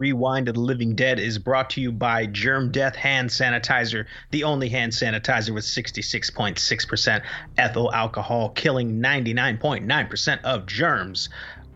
Rewind 0.00 0.48
of 0.48 0.54
the 0.54 0.60
Living 0.60 0.94
Dead 0.94 1.20
is 1.20 1.38
brought 1.38 1.68
to 1.70 1.80
you 1.82 1.92
by 1.92 2.24
Germ 2.24 2.72
Death 2.72 2.96
Hand 2.96 3.28
Sanitizer, 3.28 4.06
the 4.30 4.44
only 4.44 4.70
hand 4.70 4.92
sanitizer 4.92 5.50
with 5.50 5.64
66.6% 5.64 7.22
ethyl 7.58 7.92
alcohol, 7.92 8.48
killing 8.48 9.02
99.9% 9.02 10.42
of 10.42 10.64
germs. 10.64 11.28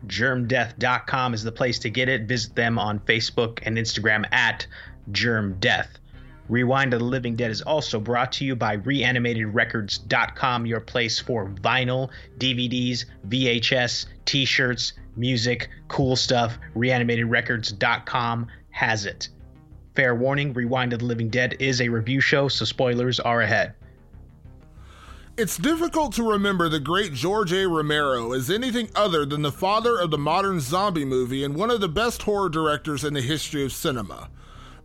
GermDeath.com 0.07 1.35
is 1.35 1.43
the 1.43 1.51
place 1.51 1.77
to 1.79 1.91
get 1.91 2.09
it. 2.09 2.23
Visit 2.23 2.55
them 2.55 2.79
on 2.79 2.99
Facebook 2.99 3.59
and 3.61 3.77
Instagram 3.77 4.25
at 4.31 4.65
Germ 5.11 5.57
Death. 5.59 5.99
Rewind 6.47 6.93
of 6.93 6.99
the 6.99 7.05
Living 7.05 7.35
Dead 7.35 7.49
is 7.49 7.61
also 7.61 7.99
brought 7.99 8.31
to 8.33 8.45
you 8.45 8.55
by 8.55 8.77
ReanimatedRecords.com, 8.77 10.65
your 10.65 10.79
place 10.79 11.19
for 11.19 11.49
vinyl, 11.49 12.09
DVDs, 12.37 13.05
VHS, 13.27 14.05
t 14.25 14.45
shirts, 14.45 14.93
music, 15.15 15.69
cool 15.87 16.15
stuff. 16.15 16.57
ReanimatedRecords.com 16.75 18.47
has 18.69 19.05
it. 19.05 19.29
Fair 19.95 20.13
warning 20.13 20.53
Rewind 20.53 20.93
of 20.93 20.99
the 20.99 21.05
Living 21.05 21.29
Dead 21.29 21.55
is 21.59 21.81
a 21.81 21.89
review 21.89 22.21
show, 22.21 22.47
so 22.47 22.65
spoilers 22.65 23.19
are 23.19 23.41
ahead. 23.41 23.73
It's 25.37 25.57
difficult 25.57 26.13
to 26.13 26.31
remember 26.31 26.69
the 26.69 26.79
great 26.79 27.13
George 27.13 27.51
A. 27.51 27.67
Romero 27.67 28.31
as 28.33 28.49
anything 28.49 28.89
other 28.95 29.25
than 29.25 29.41
the 29.41 29.51
father 29.51 29.97
of 29.97 30.11
the 30.11 30.17
modern 30.17 30.61
zombie 30.61 31.03
movie 31.03 31.43
and 31.43 31.55
one 31.55 31.71
of 31.71 31.81
the 31.81 31.89
best 31.89 32.21
horror 32.21 32.49
directors 32.49 33.03
in 33.03 33.13
the 33.13 33.21
history 33.21 33.63
of 33.65 33.73
cinema. 33.73 34.29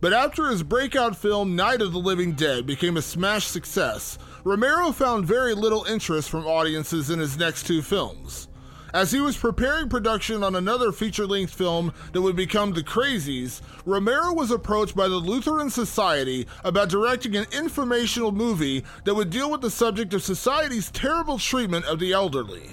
But 0.01 0.13
after 0.13 0.49
his 0.49 0.63
breakout 0.63 1.15
film 1.15 1.55
Night 1.55 1.79
of 1.79 1.91
the 1.91 1.99
Living 1.99 2.31
Dead 2.31 2.65
became 2.65 2.97
a 2.97 3.03
smash 3.03 3.45
success, 3.45 4.17
Romero 4.43 4.91
found 4.91 5.27
very 5.27 5.53
little 5.53 5.83
interest 5.85 6.27
from 6.27 6.47
audiences 6.47 7.11
in 7.11 7.19
his 7.19 7.37
next 7.37 7.67
two 7.67 7.83
films. 7.83 8.47
As 8.95 9.11
he 9.11 9.21
was 9.21 9.37
preparing 9.37 9.89
production 9.89 10.43
on 10.43 10.55
another 10.55 10.91
feature 10.91 11.27
length 11.27 11.53
film 11.53 11.93
that 12.13 12.21
would 12.21 12.35
become 12.35 12.73
The 12.73 12.81
Crazies, 12.81 13.61
Romero 13.85 14.33
was 14.33 14.49
approached 14.49 14.95
by 14.95 15.07
the 15.07 15.17
Lutheran 15.17 15.69
Society 15.69 16.47
about 16.63 16.89
directing 16.89 17.35
an 17.35 17.45
informational 17.51 18.31
movie 18.31 18.83
that 19.05 19.13
would 19.13 19.29
deal 19.29 19.51
with 19.51 19.61
the 19.61 19.69
subject 19.69 20.15
of 20.15 20.23
society's 20.23 20.89
terrible 20.89 21.37
treatment 21.37 21.85
of 21.85 21.99
the 21.99 22.11
elderly. 22.11 22.71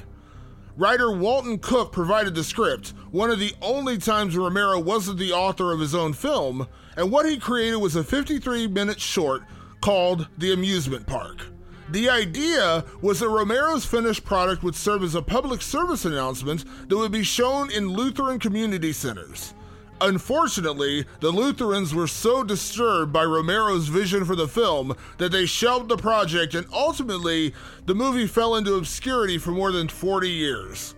Writer 0.79 1.11
Walton 1.11 1.59
Cook 1.59 1.93
provided 1.93 2.37
the 2.37 2.45
script, 2.45 2.95
one 3.11 3.31
of 3.31 3.41
the 3.41 3.53
only 3.61 3.99
times 3.99 4.37
Romero 4.37 4.79
wasn't 4.79 5.19
the 5.19 5.33
author 5.33 5.73
of 5.73 5.81
his 5.81 5.93
own 5.93 6.13
film, 6.13 6.69
and 6.99 7.13
what 7.13 7.27
he 7.27 7.39
created 7.39 7.77
was 7.77 7.95
a 7.95 8.03
53 8.03 8.67
minute 8.67 9.01
short 9.01 9.43
called 9.81 10.27
The 10.37 10.53
Amusement 10.53 11.07
Park. 11.07 11.47
The 11.91 12.11
idea 12.11 12.85
was 13.01 13.21
that 13.21 13.29
Romero's 13.29 13.87
finished 13.87 14.25
product 14.25 14.65
would 14.65 14.75
serve 14.75 15.05
as 15.05 15.15
a 15.15 15.23
public 15.23 15.63
service 15.63 16.05
announcement 16.05 16.65
that 16.89 16.97
would 16.97 17.13
be 17.13 17.23
shown 17.23 17.71
in 17.71 17.87
Lutheran 17.87 18.41
community 18.41 18.93
centers. 18.93 19.55
Unfortunately, 20.01 21.07
the 21.21 21.31
Lutherans 21.31 21.95
were 21.95 22.09
so 22.09 22.43
disturbed 22.43 23.13
by 23.13 23.25
Romero's 23.25 23.89
vision 23.89 24.25
for 24.25 24.37
the 24.37 24.49
film 24.49 24.95
that 25.19 25.33
they 25.33 25.47
shelved 25.47 25.89
the 25.89 25.97
project, 25.97 26.55
and 26.55 26.67
ultimately, 26.73 27.55
the 27.87 27.95
movie 27.95 28.27
fell 28.27 28.57
into 28.57 28.75
obscurity 28.75 29.39
for 29.39 29.53
more 29.53 29.73
than 29.73 29.89
40 29.89 30.29
years. 30.29 30.95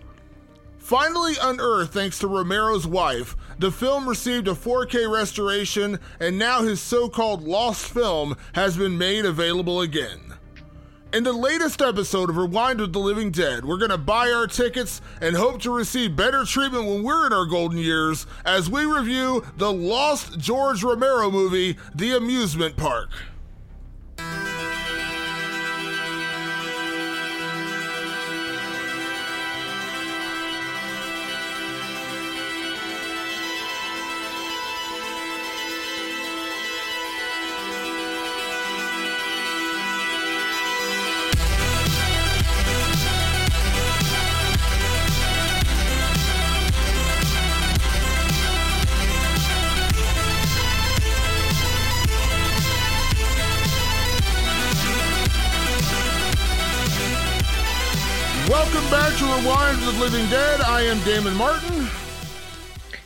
Finally 0.91 1.35
unearthed 1.41 1.93
thanks 1.93 2.19
to 2.19 2.27
Romero's 2.27 2.85
wife, 2.85 3.37
the 3.59 3.71
film 3.71 4.09
received 4.09 4.49
a 4.49 4.53
4K 4.53 5.09
restoration, 5.09 5.97
and 6.19 6.37
now 6.37 6.63
his 6.63 6.81
so 6.81 7.07
called 7.07 7.43
lost 7.43 7.85
film 7.85 8.35
has 8.55 8.75
been 8.75 8.97
made 8.97 9.23
available 9.23 9.79
again. 9.79 10.19
In 11.13 11.23
the 11.23 11.31
latest 11.31 11.81
episode 11.81 12.29
of 12.29 12.35
Rewind 12.35 12.81
with 12.81 12.91
the 12.91 12.99
Living 12.99 13.31
Dead, 13.31 13.63
we're 13.63 13.77
going 13.77 13.91
to 13.91 13.97
buy 13.97 14.33
our 14.33 14.47
tickets 14.47 14.99
and 15.21 15.33
hope 15.33 15.61
to 15.61 15.73
receive 15.73 16.17
better 16.17 16.43
treatment 16.43 16.85
when 16.85 17.03
we're 17.03 17.25
in 17.25 17.31
our 17.31 17.45
golden 17.45 17.77
years 17.77 18.27
as 18.43 18.69
we 18.69 18.83
review 18.83 19.45
the 19.55 19.71
lost 19.71 20.39
George 20.39 20.83
Romero 20.83 21.31
movie, 21.31 21.77
The 21.95 22.17
Amusement 22.17 22.75
Park. 22.75 23.11
Living 60.11 60.29
Dead. 60.29 60.59
I 60.59 60.81
am 60.81 60.99
Damon 61.05 61.33
Martin. 61.35 61.87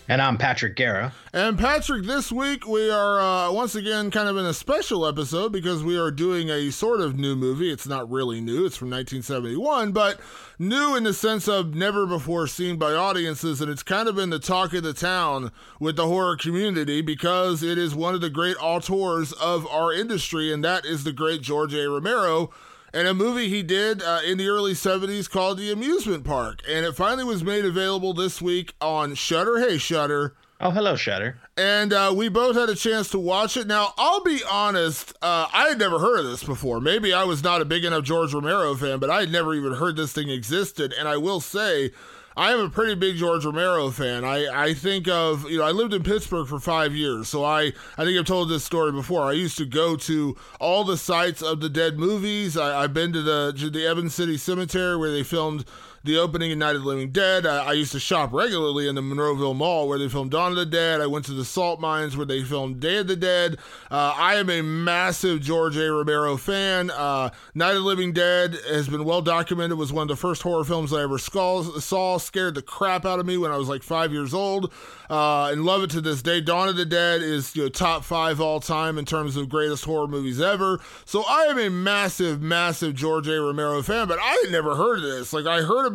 And 0.08 0.20
I'm 0.20 0.40
Patrick 0.40 0.76
Guerra. 0.76 1.14
And 1.34 1.56
Patrick, 1.56 2.04
this 2.04 2.32
week 2.32 2.68
we 2.68 2.90
are 2.90 3.20
uh, 3.20 3.52
once 3.52 3.76
again 3.76 4.10
kind 4.10 4.28
of 4.28 4.38
in 4.38 4.46
a 4.48 4.56
special 4.56 5.06
episode 5.06 5.52
because 5.52 5.84
we 5.84 6.00
are 6.00 6.10
doing 6.10 6.50
a 6.50 6.72
sort 6.72 7.02
of 7.02 7.16
new 7.16 7.36
movie. 7.36 7.72
It's 7.72 7.86
not 7.86 8.10
really 8.10 8.42
new, 8.42 8.66
it's 8.66 8.76
from 8.76 8.90
1971, 8.90 9.92
but 9.92 10.20
new 10.58 10.96
in 10.96 11.04
the 11.04 11.14
sense 11.14 11.48
of 11.48 11.76
never 11.76 12.08
before 12.08 12.48
seen 12.48 12.78
by 12.78 12.94
audiences. 12.94 13.62
And 13.62 13.70
it's 13.70 13.84
kind 13.84 14.10
of 14.10 14.16
been 14.16 14.32
the 14.32 14.40
talk 14.40 14.74
of 14.74 14.82
the 14.82 14.94
town 14.94 15.52
with 15.80 15.98
the 15.98 16.08
horror 16.08 16.38
community 16.38 17.02
because 17.02 17.62
it 17.62 17.78
is 17.78 17.94
one 17.94 18.16
of 18.16 18.22
the 18.22 18.32
great 18.32 18.58
auteurs 18.60 19.32
of 19.34 19.68
our 19.68 19.94
industry, 19.94 20.52
and 20.52 20.64
that 20.64 20.88
is 20.88 21.04
the 21.04 21.14
great 21.14 21.44
George 21.44 21.76
A. 21.76 21.88
Romero 21.88 22.50
and 22.96 23.10
a 23.10 23.14
movie 23.14 23.50
he 23.50 23.62
did 23.62 24.02
uh, 24.02 24.22
in 24.26 24.38
the 24.38 24.48
early 24.48 24.72
70s 24.72 25.30
called 25.30 25.58
The 25.58 25.70
Amusement 25.70 26.24
Park. 26.24 26.62
And 26.68 26.86
it 26.86 26.96
finally 26.96 27.26
was 27.26 27.44
made 27.44 27.66
available 27.66 28.14
this 28.14 28.42
week 28.42 28.74
on 28.80 29.16
Shudder. 29.16 29.60
Hey, 29.60 29.78
Shudder. 29.78 30.34
Oh, 30.62 30.72
hello, 30.72 30.96
Shudder. 30.96 31.38
And 31.58 31.92
uh, 31.92 32.14
we 32.16 32.30
both 32.30 32.56
had 32.56 32.70
a 32.70 32.76
chance 32.76 33.10
to 33.10 33.20
watch 33.20 33.58
it. 33.58 33.68
Now, 33.68 33.94
I'll 33.98 34.24
be 34.24 34.40
honest, 34.50 35.12
uh, 35.22 35.48
I 35.52 35.68
had 35.68 35.78
never 35.78 36.00
heard 36.00 36.20
of 36.20 36.26
this 36.26 36.46
before. 36.46 36.80
Maybe 36.80 37.12
I 37.12 37.26
was 37.26 37.44
not 37.44 37.60
a 37.60 37.66
big 37.66 37.84
enough 37.84 38.06
George 38.06 38.34
Romero 38.34 38.74
fan, 38.76 39.00
but 39.00 39.10
I 39.10 39.20
had 39.20 39.32
never 39.32 39.54
even 39.54 39.74
heard 39.74 39.98
this 39.98 40.14
thing 40.14 40.30
existed. 40.30 40.94
And 40.98 41.10
I 41.10 41.18
will 41.18 41.42
say, 41.42 41.92
I 42.38 42.52
am 42.52 42.60
a 42.60 42.70
pretty 42.70 42.96
big 42.96 43.16
George 43.16 43.46
Romero 43.46 43.90
fan. 43.92 44.26
I, 44.26 44.48
I 44.48 44.74
think 44.74 45.08
of, 45.08 45.50
you 45.50 45.60
know, 45.60 45.64
I 45.64 45.72
lived 45.72 45.94
in 45.94 46.04
Pittsburgh 46.04 46.48
for 46.48 46.60
five 46.60 46.94
years. 46.94 47.30
So 47.30 47.46
I, 47.46 47.72
I 47.98 48.04
think 48.04 48.20
I've 48.20 48.26
told 48.26 48.50
this 48.50 48.66
story 48.66 48.92
before. 48.92 49.24
I 49.24 49.32
used 49.32 49.58
to 49.60 49.66
go 49.66 49.96
to 49.96 50.36
all 50.60 50.84
the 50.84 50.98
sites 50.98 51.42
of 51.42 51.62
the 51.62 51.70
dead 51.70 51.98
movies. 51.98 52.58
I, 52.58 52.84
I've 52.84 52.94
been 52.94 53.14
to 53.14 53.22
the, 53.22 53.54
to 53.60 53.70
the 53.70 53.86
Evans 53.86 54.16
City 54.16 54.36
Cemetery 54.36 54.98
where 54.98 55.12
they 55.12 55.24
filmed 55.24 55.64
the 56.06 56.18
opening 56.18 56.52
of 56.52 56.60
Night 56.60 56.76
of 56.76 56.84
the 56.84 56.88
Living 56.88 57.10
Dead. 57.10 57.48
I, 57.48 57.66
I, 57.66 57.74
used 57.74 57.92
to 57.94 58.00
shop 58.00 58.32
regularly 58.32 58.88
in 58.88 58.94
the 58.94 59.02
Monroeville 59.02 59.56
Mall 59.56 59.88
where 59.88 59.98
they 59.98 60.08
filmed 60.08 60.30
Dawn 60.30 60.52
of 60.52 60.58
the 60.58 60.66
Dead. 60.66 61.02
I 61.02 61.08
went 61.08 61.26
to 61.26 61.34
the 61.34 61.44
salt 61.44 61.80
mines 61.80 62.16
where 62.16 62.28
they 62.28 62.44
filmed 62.44 62.80
Day 62.80 62.98
of 62.98 63.08
the 63.08 63.16
Dead. 63.16 63.58
Uh, 63.90 64.14
I 64.16 64.36
am 64.36 64.50
a 64.52 64.62
massive 64.62 65.42
George 65.42 65.76
A. 65.78 65.92
Romero 65.92 66.38
fan. 66.38 66.92
Uh, 66.92 67.32
Night 67.56 67.72
of 67.72 67.78
the 67.78 67.82
Living 67.82 68.14
Dead 68.14 68.56
has 68.70 68.88
been 68.88 69.04
well 69.04 69.24
documented. 69.24 69.72
It 69.72 69.76
was 69.76 69.92
one 69.92 70.04
of 70.04 70.08
the 70.08 70.16
first 70.16 70.44
horror 70.44 70.64
films 70.64 70.94
I 70.94 71.02
ever 71.02 71.18
saw. 71.18 72.18
Scared 72.20 72.54
the 72.54 72.62
crap 72.62 73.04
out 73.04 73.20
of 73.20 73.26
me 73.26 73.38
when 73.38 73.52
I 73.52 73.58
was 73.58 73.68
like 73.68 73.82
five 73.82 74.14
years 74.14 74.34
old. 74.34 74.72
Uh, 75.10 75.50
and 75.52 75.66
love 75.66 75.84
it 75.84 75.90
to 75.92 76.02
this 76.02 76.22
day. 76.22 76.40
Dawn 76.40 76.70
of 76.70 76.78
the 76.78 76.86
Dead 76.86 77.22
is 77.22 77.56
you 77.56 77.64
know 77.64 77.70
top 77.70 78.04
five 78.04 78.40
all 78.40 78.60
time 78.60 78.98
in 78.98 79.06
terms 79.06 79.38
of 79.38 79.50
greatest 79.50 79.86
horror 79.86 80.08
movies 80.08 80.40
ever. 80.40 80.80
So 81.06 81.24
I 81.28 81.46
am 81.46 81.58
a 81.58 81.70
massive, 81.70 82.42
massive 82.42 82.94
George 82.94 83.28
A. 83.28 83.40
Romero 83.40 83.82
fan, 83.82 84.08
but 84.08 84.20
I 84.20 84.42
had 84.44 84.52
never 84.52 84.76
heard 84.76 84.98
of 84.98 85.04
this. 85.04 85.34
Like 85.34 85.46
I 85.46 85.62
heard 85.62 85.86
about 85.86 85.95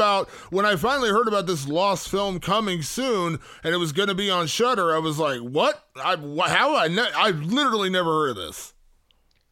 when 0.50 0.66
I 0.66 0.76
finally 0.76 1.10
heard 1.10 1.28
about 1.28 1.46
this 1.46 1.66
lost 1.66 2.08
film 2.08 2.40
coming 2.40 2.82
soon, 2.82 3.38
and 3.62 3.74
it 3.74 3.78
was 3.78 3.92
going 3.92 4.08
to 4.08 4.14
be 4.14 4.30
on 4.30 4.46
Shudder. 4.46 4.94
I 4.94 4.98
was 4.98 5.18
like, 5.18 5.40
what? 5.40 5.84
I 5.96 6.16
how 6.48 6.76
I 6.76 6.88
ne- 6.88 7.12
I 7.14 7.30
literally 7.30 7.90
never 7.90 8.10
heard 8.10 8.30
of 8.30 8.36
this. 8.36 8.74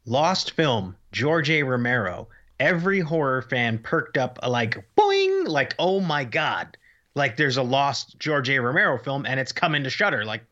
Lost 0.04 0.52
film, 0.52 0.96
George 1.12 1.50
A. 1.50 1.62
Romero. 1.62 2.28
Every 2.58 3.00
horror 3.00 3.42
fan 3.42 3.78
perked 3.78 4.18
up 4.18 4.38
uh, 4.42 4.50
like 4.50 4.84
boing, 4.96 5.46
like 5.46 5.74
oh 5.78 6.00
my 6.00 6.24
god 6.24 6.76
like 7.18 7.36
there's 7.36 7.58
a 7.58 7.62
lost 7.62 8.18
George 8.18 8.48
A. 8.48 8.58
Romero 8.58 8.96
film 8.96 9.26
and 9.26 9.38
it's 9.38 9.52
coming 9.52 9.82
to 9.84 9.90
Shudder. 9.90 10.24
Like, 10.24 10.44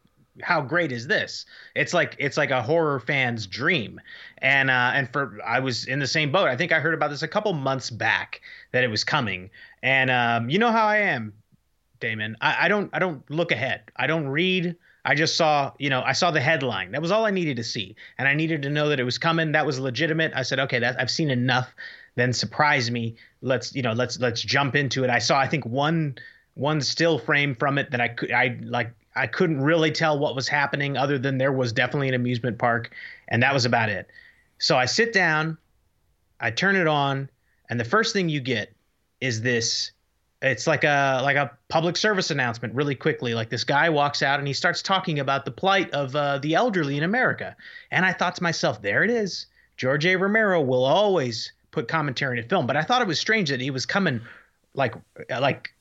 how 0.42 0.60
great 0.60 0.92
is 0.92 1.06
this? 1.06 1.46
It's 1.74 1.94
like 1.94 2.16
it's 2.18 2.36
like 2.36 2.50
a 2.50 2.62
horror 2.62 3.00
fan's 3.00 3.46
dream. 3.46 4.00
And 4.38 4.70
uh, 4.70 4.92
and 4.94 5.10
for 5.12 5.38
I 5.44 5.60
was 5.60 5.86
in 5.86 5.98
the 5.98 6.06
same 6.06 6.32
boat. 6.32 6.48
I 6.48 6.56
think 6.56 6.72
I 6.72 6.80
heard 6.80 6.94
about 6.94 7.10
this 7.10 7.22
a 7.22 7.28
couple 7.28 7.52
months 7.52 7.90
back 7.90 8.40
that 8.72 8.84
it 8.84 8.88
was 8.88 9.04
coming. 9.04 9.50
And 9.82 10.10
um, 10.10 10.50
you 10.50 10.58
know 10.58 10.72
how 10.72 10.86
I 10.86 10.98
am, 10.98 11.32
Damon. 12.00 12.36
I, 12.40 12.66
I 12.66 12.68
don't 12.68 12.90
I 12.92 12.98
don't 12.98 13.28
look 13.30 13.52
ahead. 13.52 13.82
I 13.96 14.06
don't 14.06 14.28
read. 14.28 14.76
I 15.04 15.14
just 15.14 15.36
saw, 15.36 15.72
you 15.78 15.88
know, 15.88 16.02
I 16.02 16.12
saw 16.12 16.32
the 16.32 16.40
headline. 16.40 16.90
That 16.90 17.00
was 17.00 17.12
all 17.12 17.24
I 17.24 17.30
needed 17.30 17.56
to 17.58 17.64
see, 17.64 17.94
and 18.18 18.26
I 18.26 18.34
needed 18.34 18.62
to 18.62 18.70
know 18.70 18.88
that 18.88 18.98
it 18.98 19.04
was 19.04 19.18
coming. 19.18 19.52
That 19.52 19.64
was 19.64 19.78
legitimate. 19.78 20.32
I 20.34 20.42
said, 20.42 20.58
okay, 20.58 20.80
that 20.80 21.00
I've 21.00 21.12
seen 21.12 21.30
enough. 21.30 21.72
Then 22.16 22.32
surprise 22.32 22.90
me. 22.90 23.14
Let's, 23.40 23.74
you 23.74 23.82
know, 23.82 23.92
let's 23.92 24.18
let's 24.18 24.42
jump 24.42 24.74
into 24.74 25.04
it. 25.04 25.10
I 25.10 25.20
saw, 25.20 25.38
I 25.38 25.46
think 25.46 25.64
one 25.64 26.16
one 26.54 26.80
still 26.80 27.18
frame 27.18 27.54
from 27.54 27.78
it 27.78 27.90
that 27.92 28.00
I 28.00 28.08
could 28.08 28.32
I 28.32 28.58
like 28.62 28.90
I 29.16 29.26
couldn't 29.26 29.60
really 29.60 29.90
tell 29.90 30.18
what 30.18 30.36
was 30.36 30.46
happening 30.46 30.96
other 30.96 31.18
than 31.18 31.38
there 31.38 31.52
was 31.52 31.72
definitely 31.72 32.08
an 32.08 32.14
amusement 32.14 32.58
park, 32.58 32.90
and 33.28 33.42
that 33.42 33.54
was 33.54 33.64
about 33.64 33.88
it. 33.88 34.08
So 34.58 34.76
I 34.76 34.84
sit 34.84 35.12
down, 35.12 35.58
I 36.38 36.50
turn 36.50 36.76
it 36.76 36.86
on, 36.86 37.30
and 37.68 37.80
the 37.80 37.84
first 37.84 38.12
thing 38.12 38.28
you 38.28 38.40
get 38.40 38.72
is 39.20 39.40
this 39.40 39.92
it's 40.42 40.66
like 40.66 40.84
a 40.84 41.20
like 41.22 41.36
a 41.36 41.50
public 41.68 41.96
service 41.96 42.30
announcement 42.30 42.74
really 42.74 42.94
quickly. 42.94 43.34
Like 43.34 43.48
this 43.48 43.64
guy 43.64 43.88
walks 43.88 44.22
out 44.22 44.38
and 44.38 44.46
he 44.46 44.54
starts 44.54 44.82
talking 44.82 45.18
about 45.18 45.44
the 45.44 45.50
plight 45.50 45.90
of 45.90 46.14
uh, 46.14 46.38
the 46.38 46.54
elderly 46.54 46.96
in 46.96 47.02
america. 47.02 47.56
And 47.90 48.04
i 48.04 48.12
thought 48.12 48.36
to 48.36 48.42
myself 48.42 48.82
there 48.82 49.02
it 49.02 49.10
is. 49.10 49.46
George 49.76 50.06
a. 50.06 50.16
Romero 50.16 50.60
will 50.60 50.84
always 50.84 51.52
put 51.70 51.88
commentary 51.88 52.38
in 52.38 52.44
a 52.44 52.48
film. 52.48 52.66
But 52.66 52.76
i 52.76 52.82
thought 52.82 53.02
it 53.02 53.08
was 53.08 53.18
strange 53.18 53.48
that 53.48 53.60
he 53.60 53.70
was 53.70 53.86
coming 53.86 54.20
like 54.74 54.94
like 55.40 55.72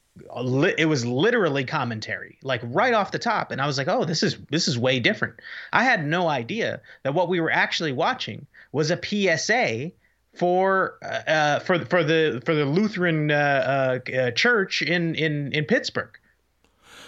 it 0.78 0.88
was 0.88 1.06
literally 1.06 1.66
commentary 1.66 2.38
like 2.42 2.62
right 2.64 2.94
off 2.94 3.12
the 3.12 3.20
top 3.20 3.52
and 3.52 3.62
i 3.62 3.68
was 3.68 3.78
like 3.78 3.90
oh 3.90 4.06
this 4.06 4.24
is 4.24 4.38
this 4.50 4.68
is 4.68 4.80
way 4.80 5.00
different 5.00 5.36
i 5.74 5.84
had 5.84 6.06
no 6.06 6.30
idea 6.30 6.80
that 7.04 7.14
what 7.14 7.28
we 7.28 7.40
were 7.40 7.52
actually 7.52 7.92
watching 7.92 8.46
was 8.72 8.92
a 8.92 9.38
psa 9.38 9.92
for 10.36 10.98
uh, 11.02 11.30
uh, 11.30 11.60
for 11.60 11.84
for 11.86 12.04
the 12.04 12.42
for 12.46 12.54
the 12.54 12.66
Lutheran 12.66 13.32
uh, 13.32 14.00
uh, 14.08 14.12
uh, 14.12 14.32
church 14.32 14.82
in 14.82 15.16
in 15.16 15.52
in 15.54 15.66
Pittsburgh. 15.66 16.18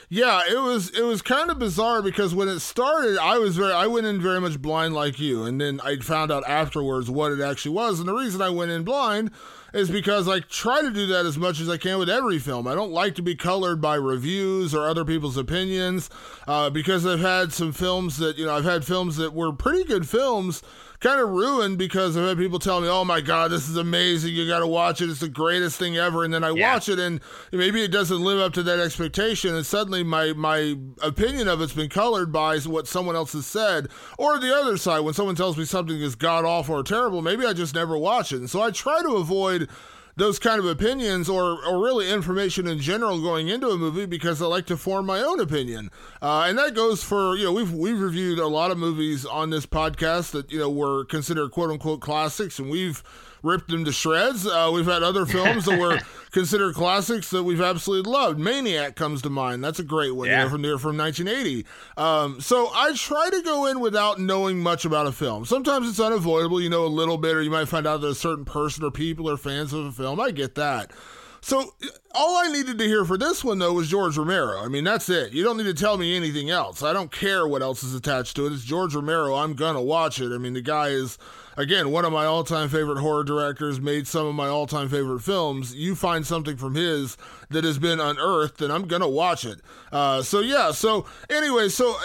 Yeah, 0.10 0.40
it 0.50 0.58
was 0.58 0.90
it 0.92 1.04
was 1.04 1.22
kind 1.22 1.50
of 1.50 1.60
bizarre 1.60 2.02
because 2.02 2.34
when 2.34 2.48
it 2.48 2.62
started, 2.62 3.18
I 3.18 3.40
was 3.40 3.58
very 3.58 3.74
I 3.74 3.88
went 3.88 4.08
in 4.08 4.22
very 4.22 4.40
much 4.40 4.62
blind 4.62 4.94
like 4.94 5.20
you, 5.20 5.44
and 5.44 5.60
then 5.60 5.82
I 5.84 5.98
found 5.98 6.32
out 6.32 6.48
afterwards 6.48 7.10
what 7.10 7.34
it 7.34 7.42
actually 7.42 7.76
was. 7.76 8.00
And 8.00 8.08
the 8.08 8.14
reason 8.14 8.42
I 8.42 8.50
went 8.50 8.72
in 8.72 8.84
blind 8.84 9.32
is 9.74 9.92
because 9.92 10.30
I 10.30 10.40
try 10.40 10.82
to 10.82 10.92
do 10.92 11.08
that 11.08 11.26
as 11.26 11.38
much 11.38 11.60
as 11.60 11.68
I 11.68 11.76
can 11.76 12.00
with 12.00 12.10
every 12.10 12.40
film. 12.40 12.68
I 12.68 12.76
don't 12.76 12.94
like 12.94 13.16
to 13.16 13.22
be 13.22 13.36
colored 13.36 13.82
by 13.82 13.96
reviews 13.96 14.74
or 14.74 14.88
other 14.88 15.04
people's 15.04 15.36
opinions 15.36 16.10
uh, 16.48 16.70
because 16.70 17.06
I've 17.06 17.20
had 17.20 17.52
some 17.52 17.74
films 17.74 18.18
that 18.20 18.38
you 18.38 18.46
know 18.46 18.56
I've 18.56 18.64
had 18.64 18.86
films 18.86 19.18
that 19.18 19.34
were 19.34 19.52
pretty 19.52 19.84
good 19.84 20.08
films 20.08 20.64
kind 21.00 21.20
of 21.20 21.30
ruined 21.30 21.78
because 21.78 22.18
I've 22.18 22.28
had 22.28 22.38
people 22.38 22.60
tell 22.60 22.82
me, 22.82 22.88
"Oh 22.88 23.06
my 23.06 23.22
god, 23.22 23.52
this 23.52 23.70
is 23.70 23.78
amazing! 23.78 24.34
You 24.34 24.48
got 24.48 24.60
to 24.60 24.68
watch 24.68 25.02
it. 25.02 25.10
It's 25.10 25.20
the 25.20 25.30
greatest 25.30 25.78
thing 25.78 25.98
ever." 25.98 26.24
And 26.24 26.34
then 26.34 26.44
I 26.44 26.52
yeah. 26.52 26.74
watch 26.74 26.90
it, 26.90 27.00
and 27.00 27.20
maybe 27.52 27.84
it 27.84 27.92
doesn't 27.92 28.22
live 28.22 28.40
up 28.40 28.54
to 28.54 28.64
that 28.64 28.80
expectation, 28.80 29.56
and 29.56 29.66
suddenly 29.66 30.04
my 30.04 30.34
my 30.34 30.76
opinion 31.02 31.48
of 31.48 31.62
it's 31.62 31.74
been 31.74 31.90
colored 31.90 32.32
by 32.32 32.58
what 32.60 32.88
someone 32.88 33.16
else 33.16 33.34
has 33.34 33.46
said. 33.46 33.90
Or 34.18 34.40
the 34.40 34.56
other 34.56 34.78
side, 34.78 35.02
when 35.02 35.14
someone 35.14 35.36
tells 35.36 35.58
me 35.58 35.66
something 35.66 36.00
is 36.00 36.16
god 36.16 36.46
awful 36.46 36.76
or 36.76 36.84
terrible, 36.84 37.22
maybe 37.22 37.46
I 37.46 37.54
just 37.54 37.76
never 37.76 37.98
watch 37.98 38.32
it. 38.32 38.38
And 38.38 38.50
so 38.50 38.62
I 38.62 38.72
try 38.72 39.02
to 39.02 39.16
avoid 39.16 39.70
those 40.18 40.40
kind 40.40 40.60
of 40.60 40.66
opinions 40.66 41.30
or, 41.30 41.64
or 41.64 41.82
really 41.82 42.12
information 42.12 42.68
in 42.68 42.80
general 42.80 43.22
going 43.22 43.48
into 43.48 43.70
a 43.70 43.78
movie 43.78 44.08
because 44.08 44.42
I 44.42 44.48
like 44.48 44.66
to 44.66 44.76
form 44.76 45.06
my 45.06 45.20
own 45.20 45.40
opinion. 45.40 45.92
Uh, 46.22 46.46
and 46.48 46.58
that 46.58 46.74
goes 46.74 47.04
for, 47.04 47.36
you 47.38 47.46
know, 47.46 47.54
we've, 47.54 47.72
we've 47.72 48.00
reviewed 48.00 48.40
a 48.40 48.48
lot 48.48 48.72
of 48.72 48.80
movies 48.80 49.26
on 49.26 49.52
this 49.52 49.68
podcast 49.68 50.32
that, 50.32 50.52
you 50.52 50.58
know, 50.58 50.72
were 50.72 51.06
considered 51.06 51.52
quote 51.52 51.70
unquote 51.70 52.02
classics 52.02 52.58
and 52.58 52.70
we've, 52.70 53.04
ripped 53.44 53.70
them 53.70 53.86
to 53.86 53.92
shreds. 53.92 54.46
Uh, 54.46 54.72
we've 54.74 54.86
had 54.86 55.04
other 55.04 55.26
films 55.26 55.66
that 55.66 55.80
were 55.80 56.00
considered 56.32 56.76
classics 56.76 57.30
that 57.32 57.44
we've 57.44 57.62
absolutely 57.62 58.12
loved. 58.12 58.40
Maniac 58.40 58.96
comes 58.96 59.22
to 59.24 59.30
mind. 59.30 59.64
That's 59.64 59.80
a 59.80 59.84
great 59.84 60.16
one 60.16 60.28
yeah. 60.28 60.50
from 60.50 60.62
there 60.62 60.78
from 60.78 60.98
1980. 60.98 61.66
Um, 61.98 62.42
so 62.42 62.70
I 62.74 62.94
try 62.96 63.30
to 63.30 63.42
go 63.42 63.66
in 63.68 63.80
without 63.80 64.20
knowing 64.20 64.60
much 64.60 64.86
about 64.86 65.08
a 65.08 65.12
film. 65.12 65.46
Sometimes 65.46 65.90
it's 65.90 66.00
unavoidable. 66.00 66.62
You 66.62 66.70
know 66.70 66.86
a 66.86 66.88
little 66.88 67.18
bit, 67.18 67.36
or 67.36 67.42
you 67.42 67.52
might 67.52 67.68
find 67.68 67.88
out 67.88 68.02
that 68.02 68.08
a 68.08 68.16
certain 68.16 68.46
person 68.46 68.84
or 68.84 68.92
people 68.92 69.30
are 69.30 69.38
fans 69.38 69.74
of 69.74 69.86
a 69.86 69.92
film. 69.92 70.20
I 70.20 70.32
get 70.32 70.56
that. 70.56 70.92
So 71.42 71.76
all 72.14 72.38
I 72.38 72.52
needed 72.52 72.78
to 72.80 72.84
hear 72.84 73.06
for 73.06 73.18
this 73.18 73.44
one 73.44 73.60
though 73.60 73.74
was 73.74 73.88
George 73.88 74.18
Romero. 74.18 74.60
I 74.60 74.68
mean, 74.68 74.84
that's 74.84 75.08
it. 75.10 75.32
You 75.34 75.44
don't 75.44 75.58
need 75.58 75.64
to 75.64 75.74
tell 75.74 75.98
me 75.98 76.16
anything 76.16 76.50
else. 76.50 76.84
I 76.84 76.94
don't 76.94 77.12
care 77.12 77.48
what 77.48 77.62
else 77.62 77.84
is 77.84 77.94
attached 77.94 78.36
to 78.36 78.48
it. 78.48 78.54
It's 78.54 78.64
George 78.64 78.96
Romero. 78.96 79.36
I'm 79.36 79.54
gonna 79.54 79.82
watch 79.82 80.20
it. 80.20 80.34
I 80.34 80.38
mean, 80.38 80.54
the 80.54 80.62
guy 80.62 80.90
is 80.90 81.18
again, 81.58 81.92
one 81.92 82.06
of 82.06 82.14
my 82.14 82.26
all 82.26 82.44
time 82.44 82.70
favorite 82.70 83.00
horror 83.00 83.24
directors, 83.24 83.82
made 83.82 84.08
some 84.08 84.28
of 84.28 84.36
my 84.36 84.48
all 84.48 84.68
time 84.68 84.88
favorite 84.88 85.22
films. 85.22 85.76
You 85.76 85.96
find 85.96 86.26
something 86.26 86.56
from 86.56 86.76
his 86.76 87.18
that 87.50 87.64
has 87.64 87.80
been 87.80 88.00
unearthed, 88.00 88.62
and 88.62 88.72
I'm 88.72 88.88
gonna 88.88 89.08
watch 89.08 89.46
it. 89.46 89.62
Uh, 89.92 90.22
so 90.22 90.40
yeah. 90.42 90.72
So 90.72 91.06
anyway, 91.30 91.70
so 91.70 91.96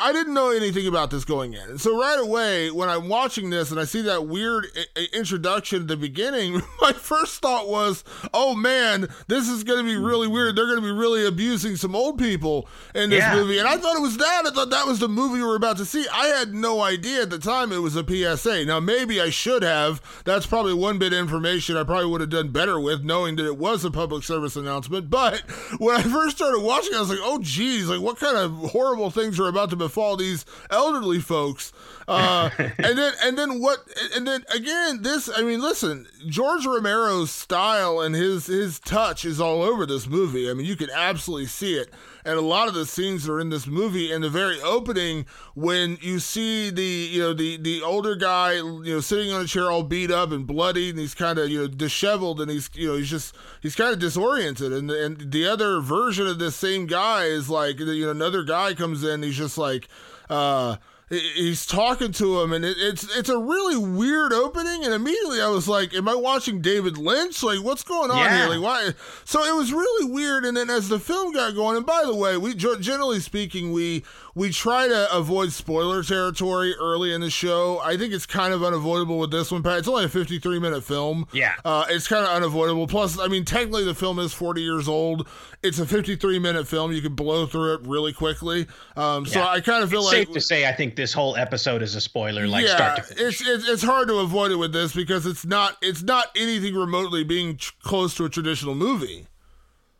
I 0.00 0.12
didn't 0.12 0.34
know 0.34 0.50
anything 0.50 0.86
about 0.86 1.10
this 1.10 1.24
going 1.24 1.54
in, 1.54 1.70
and 1.70 1.80
so 1.80 1.98
right 1.98 2.18
away 2.18 2.70
when 2.70 2.88
I'm 2.88 3.08
watching 3.08 3.50
this 3.50 3.70
and 3.70 3.80
I 3.80 3.84
see 3.84 4.02
that 4.02 4.26
weird 4.26 4.66
I- 4.96 5.08
introduction 5.12 5.82
at 5.82 5.88
the 5.88 5.96
beginning, 5.96 6.62
my 6.80 6.92
first 6.92 7.42
thought 7.42 7.68
was, 7.68 8.04
"Oh 8.32 8.54
man, 8.54 9.08
this 9.26 9.48
is 9.48 9.64
gonna 9.64 9.82
be 9.82 9.96
really 9.96 10.28
weird. 10.28 10.56
They're 10.56 10.68
gonna 10.68 10.80
be 10.80 10.92
really 10.92 11.26
abusing 11.26 11.76
some 11.76 11.96
old 11.96 12.18
people 12.18 12.68
in 12.94 13.10
this 13.10 13.20
yeah. 13.20 13.34
movie." 13.34 13.58
And 13.58 13.66
I 13.66 13.76
thought 13.78 13.96
it 13.96 14.02
was 14.02 14.18
that. 14.18 14.42
I 14.46 14.50
thought 14.50 14.70
that 14.70 14.86
was 14.86 15.00
the 15.00 15.08
movie 15.08 15.40
we 15.40 15.44
were 15.44 15.56
about 15.56 15.78
to 15.78 15.84
see. 15.84 16.06
I 16.12 16.26
had 16.26 16.54
no 16.54 16.80
idea 16.80 17.22
at 17.22 17.30
the 17.30 17.38
time 17.38 17.72
it 17.72 17.78
was 17.78 17.96
a 17.96 18.04
PSA. 18.06 18.66
Now 18.66 18.78
maybe 18.78 19.20
I 19.20 19.30
should 19.30 19.64
have. 19.64 20.00
That's 20.24 20.46
probably 20.46 20.74
one 20.74 20.98
bit 20.98 21.12
of 21.12 21.18
information 21.18 21.76
I 21.76 21.82
probably 21.82 22.06
would 22.06 22.20
have 22.20 22.30
done 22.30 22.50
better 22.50 22.78
with, 22.78 23.02
knowing 23.02 23.34
that 23.36 23.46
it 23.46 23.56
was 23.56 23.84
a 23.84 23.90
public 23.90 24.22
service 24.22 24.54
announcement 24.54 24.91
announcement. 24.92 25.10
But 25.10 25.40
when 25.80 25.96
I 25.96 26.02
first 26.02 26.36
started 26.36 26.60
watching, 26.60 26.94
I 26.94 27.00
was 27.00 27.10
like, 27.10 27.18
oh, 27.22 27.38
geez, 27.40 27.88
like 27.88 28.00
what 28.00 28.18
kind 28.18 28.36
of 28.36 28.52
horrible 28.70 29.10
things 29.10 29.38
are 29.40 29.48
about 29.48 29.70
to 29.70 29.76
befall 29.76 30.16
these 30.16 30.44
elderly 30.70 31.20
folks? 31.20 31.72
Uh, 32.08 32.50
and 32.58 32.98
then, 32.98 33.12
and 33.22 33.38
then 33.38 33.60
what? 33.60 33.78
And 34.14 34.26
then 34.26 34.44
again, 34.54 35.02
this. 35.02 35.30
I 35.34 35.42
mean, 35.42 35.60
listen, 35.60 36.06
George 36.26 36.66
Romero's 36.66 37.30
style 37.30 38.00
and 38.00 38.14
his 38.14 38.46
his 38.46 38.78
touch 38.78 39.24
is 39.24 39.40
all 39.40 39.62
over 39.62 39.86
this 39.86 40.06
movie. 40.06 40.50
I 40.50 40.54
mean, 40.54 40.66
you 40.66 40.76
can 40.76 40.90
absolutely 40.90 41.46
see 41.46 41.74
it 41.74 41.90
and 42.24 42.38
a 42.38 42.42
lot 42.42 42.68
of 42.68 42.74
the 42.74 42.86
scenes 42.86 43.28
are 43.28 43.40
in 43.40 43.50
this 43.50 43.66
movie 43.66 44.12
in 44.12 44.22
the 44.22 44.30
very 44.30 44.60
opening 44.62 45.26
when 45.54 45.98
you 46.00 46.18
see 46.18 46.70
the 46.70 46.82
you 46.82 47.20
know 47.20 47.32
the 47.32 47.56
the 47.56 47.82
older 47.82 48.14
guy 48.14 48.54
you 48.54 48.82
know 48.84 49.00
sitting 49.00 49.32
on 49.32 49.42
a 49.42 49.46
chair 49.46 49.70
all 49.70 49.82
beat 49.82 50.10
up 50.10 50.30
and 50.30 50.46
bloody 50.46 50.90
and 50.90 50.98
he's 50.98 51.14
kind 51.14 51.38
of 51.38 51.48
you 51.48 51.60
know 51.60 51.66
disheveled 51.66 52.40
and 52.40 52.50
he's 52.50 52.70
you 52.74 52.88
know 52.88 52.96
he's 52.96 53.10
just 53.10 53.34
he's 53.60 53.74
kind 53.74 53.92
of 53.92 53.98
disoriented. 53.98 54.72
And 54.72 54.90
and 54.90 55.32
the 55.32 55.46
other 55.46 55.80
version 55.80 56.26
of 56.26 56.38
this 56.38 56.56
same 56.56 56.86
guy 56.86 57.24
is 57.24 57.48
like 57.48 57.78
you 57.78 58.04
know 58.04 58.10
another 58.10 58.44
guy 58.44 58.74
comes 58.74 59.04
in 59.04 59.22
he's 59.22 59.36
just 59.36 59.58
like 59.58 59.88
uh 60.30 60.76
he's 61.12 61.66
talking 61.66 62.10
to 62.10 62.40
him 62.40 62.52
and 62.52 62.64
it, 62.64 62.76
it's 62.78 63.04
it's 63.16 63.28
a 63.28 63.36
really 63.36 63.76
weird 63.76 64.32
opening 64.32 64.82
and 64.84 64.94
immediately 64.94 65.42
i 65.42 65.48
was 65.48 65.68
like 65.68 65.92
am 65.92 66.08
i 66.08 66.14
watching 66.14 66.62
david 66.62 66.96
lynch? 66.96 67.42
Like 67.42 67.62
what's 67.62 67.82
going 67.82 68.10
on 68.10 68.18
yeah. 68.18 68.36
here? 68.38 68.48
Like 68.48 68.62
why? 68.62 68.92
So 69.24 69.44
it 69.44 69.54
was 69.56 69.72
really 69.72 70.10
weird 70.10 70.44
and 70.44 70.56
then 70.56 70.70
as 70.70 70.88
the 70.88 70.98
film 70.98 71.32
got 71.32 71.54
going 71.54 71.76
and 71.76 71.84
by 71.84 72.02
the 72.06 72.14
way 72.14 72.36
we 72.36 72.54
generally 72.54 73.20
speaking 73.20 73.72
we 73.72 74.04
we 74.34 74.50
try 74.50 74.88
to 74.88 75.14
avoid 75.14 75.52
spoiler 75.52 76.02
territory 76.02 76.74
early 76.80 77.12
in 77.12 77.20
the 77.20 77.30
show. 77.30 77.80
I 77.80 77.96
think 77.96 78.14
it's 78.14 78.26
kind 78.26 78.54
of 78.54 78.62
unavoidable 78.64 79.18
with 79.18 79.30
this 79.30 79.50
one, 79.50 79.62
Pat. 79.62 79.78
It's 79.78 79.88
only 79.88 80.04
a 80.04 80.08
53 80.08 80.58
minute 80.58 80.82
film. 80.82 81.26
Yeah. 81.32 81.54
Uh, 81.64 81.84
it's 81.88 82.08
kind 82.08 82.24
of 82.24 82.30
unavoidable. 82.30 82.86
Plus, 82.86 83.18
I 83.18 83.28
mean, 83.28 83.44
technically 83.44 83.84
the 83.84 83.94
film 83.94 84.18
is 84.18 84.32
40 84.32 84.62
years 84.62 84.88
old. 84.88 85.28
It's 85.62 85.78
a 85.78 85.86
53 85.86 86.38
minute 86.38 86.66
film. 86.66 86.92
You 86.92 87.02
can 87.02 87.14
blow 87.14 87.46
through 87.46 87.74
it 87.74 87.80
really 87.86 88.12
quickly. 88.12 88.66
Um, 88.96 89.26
so 89.26 89.40
yeah. 89.40 89.48
I 89.48 89.60
kind 89.60 89.84
of 89.84 89.90
feel 89.90 90.00
it's 90.00 90.12
like. 90.12 90.26
safe 90.26 90.34
to 90.34 90.40
say, 90.40 90.66
I 90.66 90.72
think 90.72 90.96
this 90.96 91.12
whole 91.12 91.36
episode 91.36 91.82
is 91.82 91.94
a 91.94 92.00
spoiler, 92.00 92.46
like 92.46 92.64
yeah, 92.64 92.76
start 92.76 92.96
to 92.96 93.02
finish. 93.02 93.40
It's, 93.40 93.48
it's, 93.48 93.68
it's 93.68 93.82
hard 93.82 94.08
to 94.08 94.18
avoid 94.18 94.50
it 94.50 94.56
with 94.56 94.72
this 94.72 94.94
because 94.94 95.26
it's 95.26 95.44
not, 95.44 95.76
it's 95.82 96.02
not 96.02 96.26
anything 96.36 96.74
remotely 96.74 97.22
being 97.22 97.58
close 97.82 98.14
to 98.14 98.24
a 98.24 98.30
traditional 98.30 98.74
movie. 98.74 99.26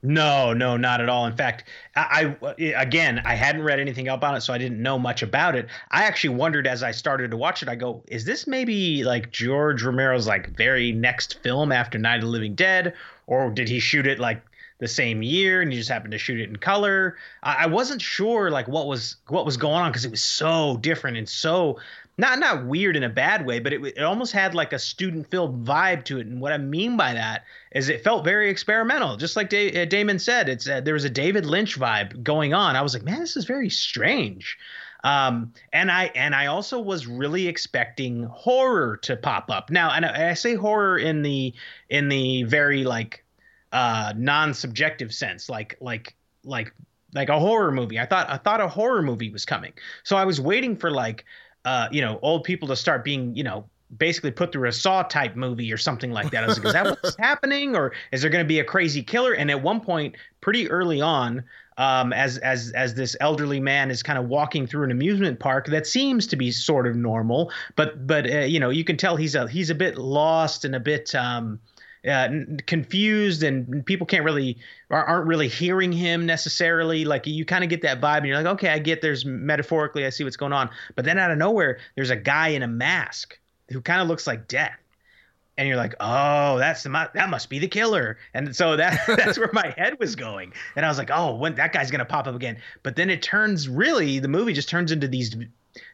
No, 0.04 0.52
no, 0.52 0.76
not 0.76 1.00
at 1.00 1.08
all. 1.08 1.26
In 1.26 1.36
fact, 1.36 1.64
I, 1.94 2.34
I, 2.42 2.62
again, 2.62 3.22
I 3.24 3.34
hadn't 3.34 3.62
read 3.62 3.78
anything 3.78 4.08
up 4.08 4.24
on 4.24 4.34
it, 4.34 4.40
so 4.40 4.52
I 4.52 4.58
didn't 4.58 4.82
know 4.82 4.98
much 4.98 5.22
about 5.22 5.54
it. 5.54 5.68
I 5.92 6.04
actually 6.04 6.34
wondered 6.34 6.66
as 6.66 6.82
I 6.82 6.90
started 6.90 7.30
to 7.30 7.36
watch 7.36 7.62
it. 7.62 7.68
I 7.68 7.76
go, 7.76 8.02
is 8.08 8.24
this 8.24 8.48
maybe 8.48 9.04
like 9.04 9.30
George 9.30 9.84
Romero's 9.84 10.26
like 10.26 10.56
very 10.56 10.90
next 10.90 11.38
film 11.42 11.70
after 11.70 11.98
Night 11.98 12.16
of 12.16 12.22
the 12.22 12.28
Living 12.28 12.56
Dead, 12.56 12.94
or 13.28 13.50
did 13.50 13.68
he 13.68 13.78
shoot 13.78 14.08
it 14.08 14.18
like 14.18 14.42
the 14.80 14.88
same 14.88 15.22
year 15.22 15.62
and 15.62 15.70
he 15.70 15.78
just 15.78 15.88
happened 15.88 16.10
to 16.10 16.18
shoot 16.18 16.40
it 16.40 16.48
in 16.48 16.56
color? 16.56 17.16
I, 17.40 17.64
I 17.64 17.66
wasn't 17.66 18.02
sure 18.02 18.50
like 18.50 18.66
what 18.66 18.88
was 18.88 19.18
what 19.28 19.46
was 19.46 19.56
going 19.56 19.82
on 19.82 19.92
because 19.92 20.04
it 20.04 20.10
was 20.10 20.22
so 20.22 20.78
different 20.78 21.16
and 21.16 21.28
so 21.28 21.78
not 22.18 22.38
not 22.38 22.66
weird 22.66 22.96
in 22.96 23.02
a 23.02 23.08
bad 23.08 23.46
way, 23.46 23.58
but 23.58 23.72
it, 23.72 23.82
it 23.84 24.02
almost 24.02 24.32
had 24.32 24.54
like 24.54 24.72
a 24.72 24.78
student 24.78 25.30
film 25.30 25.64
vibe 25.64 26.04
to 26.04 26.18
it. 26.18 26.26
And 26.26 26.40
what 26.40 26.52
I 26.52 26.58
mean 26.58 26.96
by 26.96 27.14
that 27.14 27.44
is 27.72 27.88
it 27.88 28.04
felt 28.04 28.24
very 28.24 28.50
experimental, 28.50 29.16
just 29.16 29.36
like 29.36 29.48
da- 29.48 29.82
uh, 29.82 29.84
Damon 29.86 30.18
said. 30.18 30.48
It's 30.48 30.68
uh, 30.68 30.80
there 30.80 30.94
was 30.94 31.04
a 31.04 31.10
David 31.10 31.46
Lynch 31.46 31.78
vibe 31.78 32.22
going 32.22 32.54
on. 32.54 32.76
I 32.76 32.82
was 32.82 32.94
like, 32.94 33.02
man, 33.02 33.20
this 33.20 33.36
is 33.36 33.44
very 33.44 33.70
strange. 33.70 34.58
Um, 35.04 35.52
and 35.72 35.90
I 35.90 36.12
and 36.14 36.34
I 36.34 36.46
also 36.46 36.78
was 36.78 37.06
really 37.06 37.48
expecting 37.48 38.24
horror 38.24 38.98
to 38.98 39.16
pop 39.16 39.50
up. 39.50 39.70
Now, 39.70 39.90
and 39.90 40.04
I, 40.04 40.30
I 40.30 40.34
say 40.34 40.54
horror 40.54 40.98
in 40.98 41.22
the 41.22 41.54
in 41.88 42.08
the 42.08 42.44
very 42.44 42.84
like 42.84 43.24
uh, 43.72 44.12
non-subjective 44.16 45.12
sense, 45.12 45.48
like 45.48 45.76
like 45.80 46.14
like 46.44 46.72
like 47.14 47.28
a 47.28 47.38
horror 47.38 47.72
movie. 47.72 47.98
I 47.98 48.06
thought 48.06 48.30
I 48.30 48.36
thought 48.36 48.60
a 48.60 48.68
horror 48.68 49.02
movie 49.02 49.30
was 49.30 49.44
coming, 49.44 49.72
so 50.04 50.16
I 50.16 50.24
was 50.24 50.40
waiting 50.40 50.76
for 50.76 50.90
like 50.90 51.24
uh, 51.64 51.88
you 51.90 52.00
know, 52.00 52.18
old 52.22 52.44
people 52.44 52.68
to 52.68 52.76
start 52.76 53.04
being, 53.04 53.34
you 53.34 53.44
know, 53.44 53.64
basically 53.98 54.30
put 54.30 54.52
through 54.52 54.68
a 54.68 54.72
saw 54.72 55.02
type 55.02 55.36
movie 55.36 55.72
or 55.72 55.76
something 55.76 56.12
like 56.12 56.30
that. 56.30 56.44
I 56.44 56.46
was 56.46 56.58
like, 56.58 56.66
is 56.66 56.72
that 56.72 56.86
what's 57.02 57.16
happening? 57.16 57.76
Or 57.76 57.92
is 58.10 58.22
there 58.22 58.30
going 58.30 58.44
to 58.44 58.48
be 58.48 58.60
a 58.60 58.64
crazy 58.64 59.02
killer? 59.02 59.34
And 59.34 59.50
at 59.50 59.62
one 59.62 59.80
point, 59.80 60.16
pretty 60.40 60.70
early 60.70 61.00
on, 61.00 61.44
um, 61.78 62.12
as 62.12 62.38
as 62.38 62.70
as 62.72 62.94
this 62.94 63.16
elderly 63.20 63.60
man 63.60 63.90
is 63.90 64.02
kind 64.02 64.18
of 64.18 64.28
walking 64.28 64.66
through 64.66 64.84
an 64.84 64.90
amusement 64.90 65.38
park 65.38 65.66
that 65.68 65.86
seems 65.86 66.26
to 66.26 66.36
be 66.36 66.50
sort 66.50 66.86
of 66.86 66.96
normal, 66.96 67.50
but 67.76 68.06
but 68.06 68.30
uh, 68.30 68.40
you 68.40 68.60
know 68.60 68.68
you 68.68 68.84
can 68.84 68.96
tell 68.96 69.16
he's 69.16 69.34
a 69.34 69.48
he's 69.48 69.70
a 69.70 69.74
bit 69.74 69.96
lost 69.96 70.64
and 70.66 70.74
a 70.74 70.80
bit 70.80 71.14
um, 71.14 71.58
uh, 72.08 72.28
confused, 72.66 73.42
and 73.42 73.84
people 73.86 74.06
can't 74.06 74.24
really 74.24 74.58
aren't 74.90 75.26
really 75.26 75.48
hearing 75.48 75.92
him 75.92 76.26
necessarily. 76.26 77.04
Like 77.04 77.26
you 77.26 77.44
kind 77.44 77.64
of 77.64 77.70
get 77.70 77.82
that 77.82 78.00
vibe, 78.00 78.18
and 78.18 78.26
you're 78.26 78.36
like, 78.36 78.54
okay, 78.54 78.68
I 78.68 78.78
get. 78.78 79.00
There's 79.02 79.24
metaphorically, 79.24 80.06
I 80.06 80.10
see 80.10 80.24
what's 80.24 80.36
going 80.36 80.52
on, 80.52 80.70
but 80.96 81.04
then 81.04 81.18
out 81.18 81.30
of 81.30 81.38
nowhere, 81.38 81.78
there's 81.94 82.10
a 82.10 82.16
guy 82.16 82.48
in 82.48 82.62
a 82.62 82.68
mask 82.68 83.38
who 83.70 83.80
kind 83.80 84.02
of 84.02 84.08
looks 84.08 84.26
like 84.26 84.48
death 84.48 84.76
and 85.56 85.68
you're 85.68 85.76
like, 85.76 85.94
oh, 86.00 86.58
that's 86.58 86.82
the 86.82 87.10
that 87.14 87.28
must 87.28 87.50
be 87.50 87.58
the 87.58 87.68
killer, 87.68 88.18
and 88.34 88.54
so 88.54 88.76
that 88.76 89.00
that's 89.06 89.38
where 89.38 89.50
my 89.52 89.74
head 89.76 89.98
was 89.98 90.16
going, 90.16 90.52
and 90.76 90.84
I 90.84 90.88
was 90.88 90.98
like, 90.98 91.10
oh, 91.12 91.36
when 91.36 91.54
that 91.56 91.72
guy's 91.72 91.90
gonna 91.90 92.04
pop 92.04 92.26
up 92.26 92.34
again, 92.34 92.58
but 92.82 92.96
then 92.96 93.10
it 93.10 93.22
turns 93.22 93.68
really 93.68 94.18
the 94.18 94.28
movie 94.28 94.52
just 94.52 94.68
turns 94.68 94.92
into 94.92 95.08
these 95.08 95.36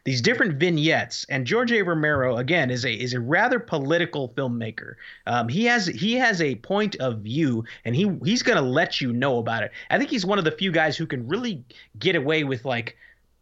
these 0.03 0.21
different 0.21 0.59
vignettes, 0.59 1.25
and 1.29 1.45
George 1.45 1.71
A. 1.71 1.81
Romero 1.81 2.37
again 2.37 2.69
is 2.69 2.85
a 2.85 2.93
is 2.93 3.13
a 3.13 3.19
rather 3.19 3.59
political 3.59 4.29
filmmaker. 4.29 4.95
Um, 5.25 5.47
he 5.47 5.65
has 5.65 5.87
he 5.87 6.15
has 6.15 6.41
a 6.41 6.55
point 6.55 6.95
of 6.97 7.19
view, 7.19 7.63
and 7.85 7.95
he 7.95 8.11
he's 8.23 8.43
gonna 8.43 8.61
let 8.61 8.99
you 8.99 9.13
know 9.13 9.37
about 9.37 9.63
it. 9.63 9.71
I 9.89 9.97
think 9.97 10.09
he's 10.09 10.25
one 10.25 10.37
of 10.37 10.45
the 10.45 10.51
few 10.51 10.71
guys 10.71 10.97
who 10.97 11.05
can 11.05 11.27
really 11.27 11.63
get 11.97 12.15
away 12.15 12.43
with 12.43 12.65
like 12.65 12.97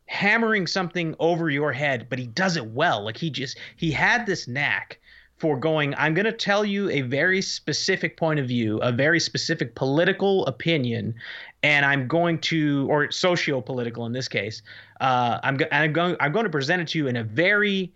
hammering 0.05 0.67
something 0.67 1.15
over 1.19 1.49
your 1.49 1.73
head, 1.73 2.07
but 2.09 2.19
he 2.19 2.27
does 2.27 2.55
it 2.55 2.65
well. 2.67 3.03
Like 3.03 3.17
he 3.17 3.29
just 3.29 3.57
he 3.75 3.91
had 3.91 4.25
this 4.25 4.47
knack 4.47 4.99
for 5.37 5.55
going, 5.55 5.93
I'm 5.95 6.13
going 6.15 6.25
to 6.25 6.31
tell 6.31 6.65
you 6.65 6.89
a 6.89 7.01
very 7.01 7.41
specific 7.41 8.17
point 8.17 8.39
of 8.39 8.47
view, 8.47 8.79
a 8.79 8.91
very 8.91 9.19
specific 9.19 9.75
political 9.75 10.45
opinion, 10.47 11.13
and 11.63 11.85
I'm 11.85 12.07
going 12.07 12.39
to, 12.39 12.87
or 12.89 13.11
socio-political 13.11 14.05
in 14.05 14.13
this 14.13 14.27
case, 14.27 14.61
uh, 15.01 15.39
I'm, 15.43 15.57
I'm 15.71 15.93
going, 15.93 16.15
I'm 16.19 16.31
going 16.31 16.45
to 16.45 16.49
present 16.49 16.81
it 16.81 16.87
to 16.89 16.97
you 16.97 17.07
in 17.07 17.15
a 17.15 17.23
very 17.23 17.91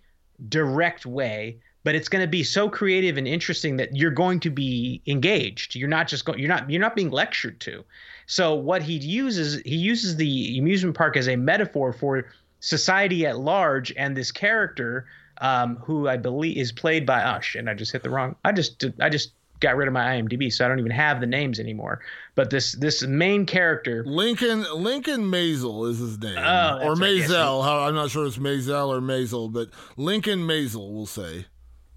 direct 0.50 1.06
way. 1.06 1.60
But 1.84 1.96
it's 1.96 2.10
going 2.10 2.24
to 2.24 2.30
be 2.30 2.44
so 2.44 2.70
creative 2.70 3.18
and 3.18 3.28
interesting 3.28 3.78
that 3.78 3.96
you're 3.96 4.12
going 4.12 4.40
to 4.42 4.52
be 4.52 5.02
engaged. 5.08 5.74
You're 5.74 5.90
not 5.90 6.08
just 6.08 6.26
going. 6.26 6.38
You're 6.38 6.48
not. 6.48 6.70
You're 6.70 6.80
not 6.80 6.96
being 6.96 7.10
lectured 7.10 7.60
to. 7.62 7.84
So 8.28 8.54
what 8.54 8.84
he 8.84 8.98
uses, 8.98 9.64
he 9.66 9.78
uses 9.78 10.16
the 10.16 10.60
amusement 10.60 10.96
park 10.96 11.18
as 11.18 11.28
a 11.28 11.36
metaphor 11.36 11.92
for 11.92 12.28
society 12.60 13.26
at 13.26 13.40
large 13.40 13.92
and 13.98 14.16
this 14.16 14.32
character 14.32 15.08
um, 15.40 15.78
who 15.78 16.08
I 16.08 16.18
believe 16.18 16.56
is 16.56 16.72
played 16.72 17.08
by 17.08 17.24
Ush, 17.24 17.56
and 17.56 17.68
I 17.68 17.74
just 17.74 17.92
hit 17.92 18.04
the 18.04 18.12
wrong. 18.12 18.36
I 18.46 18.52
just 18.52 18.86
I 19.00 19.10
just 19.10 19.32
got 19.62 19.78
rid 19.78 19.88
of 19.88 19.94
my 19.94 20.20
IMDb, 20.20 20.52
so 20.52 20.66
I 20.66 20.68
don't 20.68 20.80
even 20.80 20.92
have 20.92 21.22
the 21.22 21.28
names 21.28 21.60
anymore. 21.60 22.02
But 22.36 22.50
this 22.50 22.74
this 22.74 23.04
main 23.04 23.46
character, 23.46 24.04
Lincoln 24.06 24.66
Lincoln 24.76 25.24
Maazel 25.24 25.90
is 25.90 26.00
his 26.00 26.20
name, 26.20 26.38
oh, 26.38 26.80
or 26.84 26.96
Mazel. 26.96 27.62
Right. 27.62 27.88
I'm 27.88 27.96
not 27.96 28.10
sure 28.10 28.26
it's 28.26 28.38
Mazel 28.38 28.94
or 28.94 29.02
Mazel, 29.02 29.50
but 29.50 29.70
Lincoln 29.96 30.40
Maazel, 30.40 30.92
we'll 30.92 31.06
say. 31.06 31.46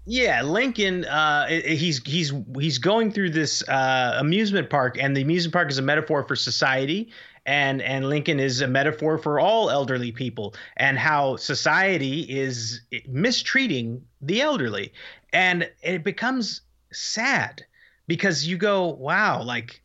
Yeah, 0.05 0.43
Lincoln. 0.43 1.05
Uh, 1.05 1.47
he's 1.47 2.01
he's 2.05 2.31
he's 2.57 2.77
going 2.77 3.11
through 3.11 3.31
this 3.31 3.67
uh, 3.67 4.17
amusement 4.19 4.69
park, 4.69 4.97
and 4.99 5.17
the 5.17 5.21
amusement 5.21 5.53
park 5.53 5.71
is 5.71 5.77
a 5.77 5.81
metaphor 5.81 6.23
for 6.23 6.35
society 6.35 7.11
and 7.45 7.81
and 7.81 8.09
Lincoln 8.09 8.39
is 8.39 8.61
a 8.61 8.67
metaphor 8.67 9.17
for 9.17 9.39
all 9.39 9.69
elderly 9.69 10.11
people 10.11 10.55
and 10.77 10.97
how 10.97 11.35
society 11.35 12.21
is 12.21 12.81
mistreating 13.07 14.03
the 14.21 14.41
elderly, 14.41 14.93
and 15.33 15.69
it 15.83 16.03
becomes 16.03 16.61
sad 16.95 17.65
because 18.07 18.47
you 18.47 18.57
go, 18.57 18.87
wow, 18.87 19.41
like 19.43 19.81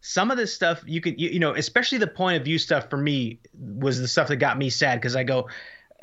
some 0.00 0.30
of 0.30 0.36
this 0.36 0.54
stuff 0.54 0.82
you 0.86 1.00
can, 1.00 1.18
you, 1.18 1.30
you 1.30 1.38
know, 1.38 1.54
especially 1.54 1.98
the 1.98 2.06
point 2.06 2.36
of 2.36 2.44
view 2.44 2.58
stuff 2.58 2.90
for 2.90 2.96
me 2.96 3.40
was 3.58 4.00
the 4.00 4.08
stuff 4.08 4.28
that 4.28 4.36
got 4.36 4.58
me 4.58 4.70
sad 4.70 5.00
because 5.00 5.16
I 5.16 5.24
go. 5.24 5.48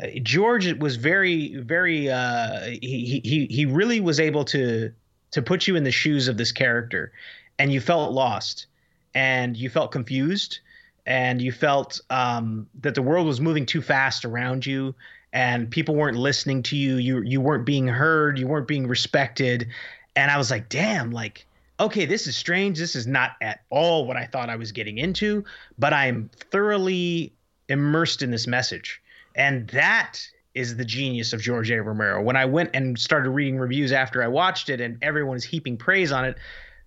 Uh, 0.01 0.08
George 0.24 0.72
was 0.74 0.96
very, 0.96 1.56
very. 1.58 2.10
Uh, 2.10 2.62
he 2.82 3.22
he 3.24 3.46
he 3.50 3.65
really 3.65 4.00
was 4.00 4.20
able 4.20 4.46
to 4.46 4.91
to 5.32 5.41
put 5.41 5.68
you 5.68 5.75
in 5.75 5.84
the 5.84 5.91
shoes 5.91 6.27
of 6.27 6.38
this 6.38 6.51
character, 6.51 7.12
and 7.60 7.72
you 7.72 7.80
felt 7.80 8.12
lost, 8.12 8.68
and 9.13 9.56
you 9.56 9.70
felt 9.70 9.91
confused, 9.91 10.60
and 11.06 11.41
you 11.41 11.51
felt 11.51 12.01
um, 12.10 12.68
that 12.82 12.96
the 12.96 13.01
world 13.01 13.27
was 13.27 13.39
moving 13.39 13.65
too 13.65 13.82
fast 13.82 14.25
around 14.25 14.65
you 14.65 14.96
and 15.34 15.70
people 15.72 15.96
weren't 15.96 16.18
listening 16.18 16.62
to 16.62 16.75
you 16.75 16.98
you 16.98 17.22
you 17.22 17.39
weren't 17.39 17.65
being 17.65 17.88
heard 17.88 18.38
you 18.38 18.48
weren't 18.48 18.68
being 18.68 18.88
respected 18.88 19.68
and 20.15 20.32
i 20.32 20.38
was 20.38 20.51
like 20.51 20.70
damn 20.70 21.12
like 21.12 21.46
okay 21.80 22.06
this 22.06 22.27
is 22.27 22.36
strange 22.36 22.77
this 22.77 22.96
is 22.96 23.08
not 23.08 23.32
at 23.41 23.62
all 23.70 24.06
what 24.06 24.18
i 24.18 24.25
thought 24.25 24.50
i 24.50 24.56
was 24.56 24.72
getting 24.72 24.98
into 24.98 25.44
but 25.77 25.94
i'm 25.94 26.30
thoroughly 26.51 27.34
immersed 27.70 28.22
in 28.22 28.32
this 28.32 28.48
message 28.48 29.01
and 29.36 29.68
that 29.70 30.20
is 30.53 30.75
the 30.75 30.86
genius 30.86 31.32
of 31.32 31.41
George 31.41 31.72
A. 31.72 31.82
Romero. 31.82 32.22
When 32.22 32.36
I 32.36 32.46
went 32.46 32.72
and 32.74 33.00
started 33.00 33.30
reading 33.30 33.58
reviews 33.58 33.91
after 33.91 34.22
I 34.22 34.27
watched 34.27 34.70
it 34.70 34.82
and 34.82 34.98
everyone 35.01 35.38
is 35.38 35.44
heaping 35.44 35.77
praise 35.77 36.12
on 36.12 36.25
it, 36.25 36.38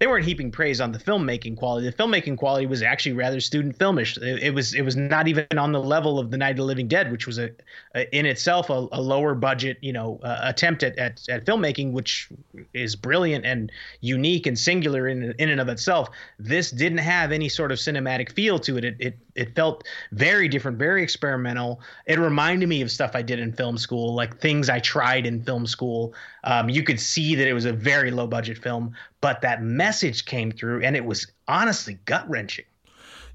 they 0.05 0.09
weren't 0.09 0.27
heaping 0.27 0.51
praise 0.51 0.83
on 0.83 0.93
the 0.93 0.99
filmmaking 0.99 1.57
quality. 1.57 1.89
The 1.89 1.97
filmmaking 1.97 2.37
quality 2.37 2.67
was 2.67 2.83
actually 2.83 3.15
rather 3.15 3.41
student 3.41 3.79
filmish. 3.79 4.21
It, 4.21 4.43
it 4.43 4.55
was 4.55 4.75
it 4.75 4.83
was 4.83 4.97
not 4.97 5.29
even 5.29 5.47
on 5.57 5.73
the 5.73 5.81
level 5.81 6.19
of 6.19 6.31
The 6.31 6.37
Night 6.37 6.51
of 6.51 6.57
the 6.59 6.65
Living 6.65 6.89
Dead, 6.89 7.11
which 7.11 7.27
was 7.27 7.39
a, 7.39 7.51
a 7.95 8.15
in 8.15 8.27
itself 8.27 8.69
a, 8.69 8.87
a, 8.93 9.01
lower 9.01 9.35
budget, 9.35 9.79
you 9.81 9.95
know, 9.95 10.21
uh, 10.23 10.41
attempt 10.43 10.83
at, 10.83 10.99
at, 10.99 11.27
at 11.31 11.47
filmmaking, 11.47 11.93
which 11.93 12.29
is 12.75 12.97
brilliant 12.97 13.47
and 13.47 13.73
unique 14.03 14.47
and 14.47 14.59
singular 14.59 15.09
in 15.09 15.35
in 15.39 15.49
and 15.49 15.59
of 15.59 15.69
itself. 15.71 16.11
This 16.39 16.71
didn't 16.71 16.99
have 16.99 17.33
any 17.33 17.49
sort 17.49 17.73
of 17.73 17.79
cinematic 17.79 18.31
feel 18.31 18.59
to 18.59 18.77
it. 18.77 18.85
It 18.85 18.97
it, 18.99 19.19
it 19.35 19.57
felt 19.57 19.85
very 20.13 20.49
different, 20.49 20.77
very 20.77 21.03
experimental. 21.03 21.81
It 22.05 22.19
reminded 22.19 22.69
me 22.69 22.83
of 22.83 22.91
stuff 22.91 23.13
I 23.15 23.23
did 23.23 23.39
in 23.39 23.55
film 23.55 23.79
school, 23.79 24.15
like 24.15 24.39
things 24.39 24.69
I 24.69 24.81
tried 24.81 25.25
in 25.25 25.43
film 25.43 25.67
school. 25.67 26.13
Um, 26.45 26.69
you 26.69 26.83
could 26.83 27.01
see 27.01 27.35
that 27.35 27.49
it 27.49 27.55
was 27.55 27.65
a 27.65 27.73
very 27.73 28.11
low 28.11 28.27
budget 28.27 28.59
film, 28.59 28.95
but 29.21 29.41
that 29.41 29.63
message 29.63 30.27
came 30.27 30.53
through 30.53 30.83
and 30.83 30.95
it 30.95 31.05
was 31.05 31.27
honestly 31.49 31.99
gut 32.05 32.29
wrenching. 32.29 32.67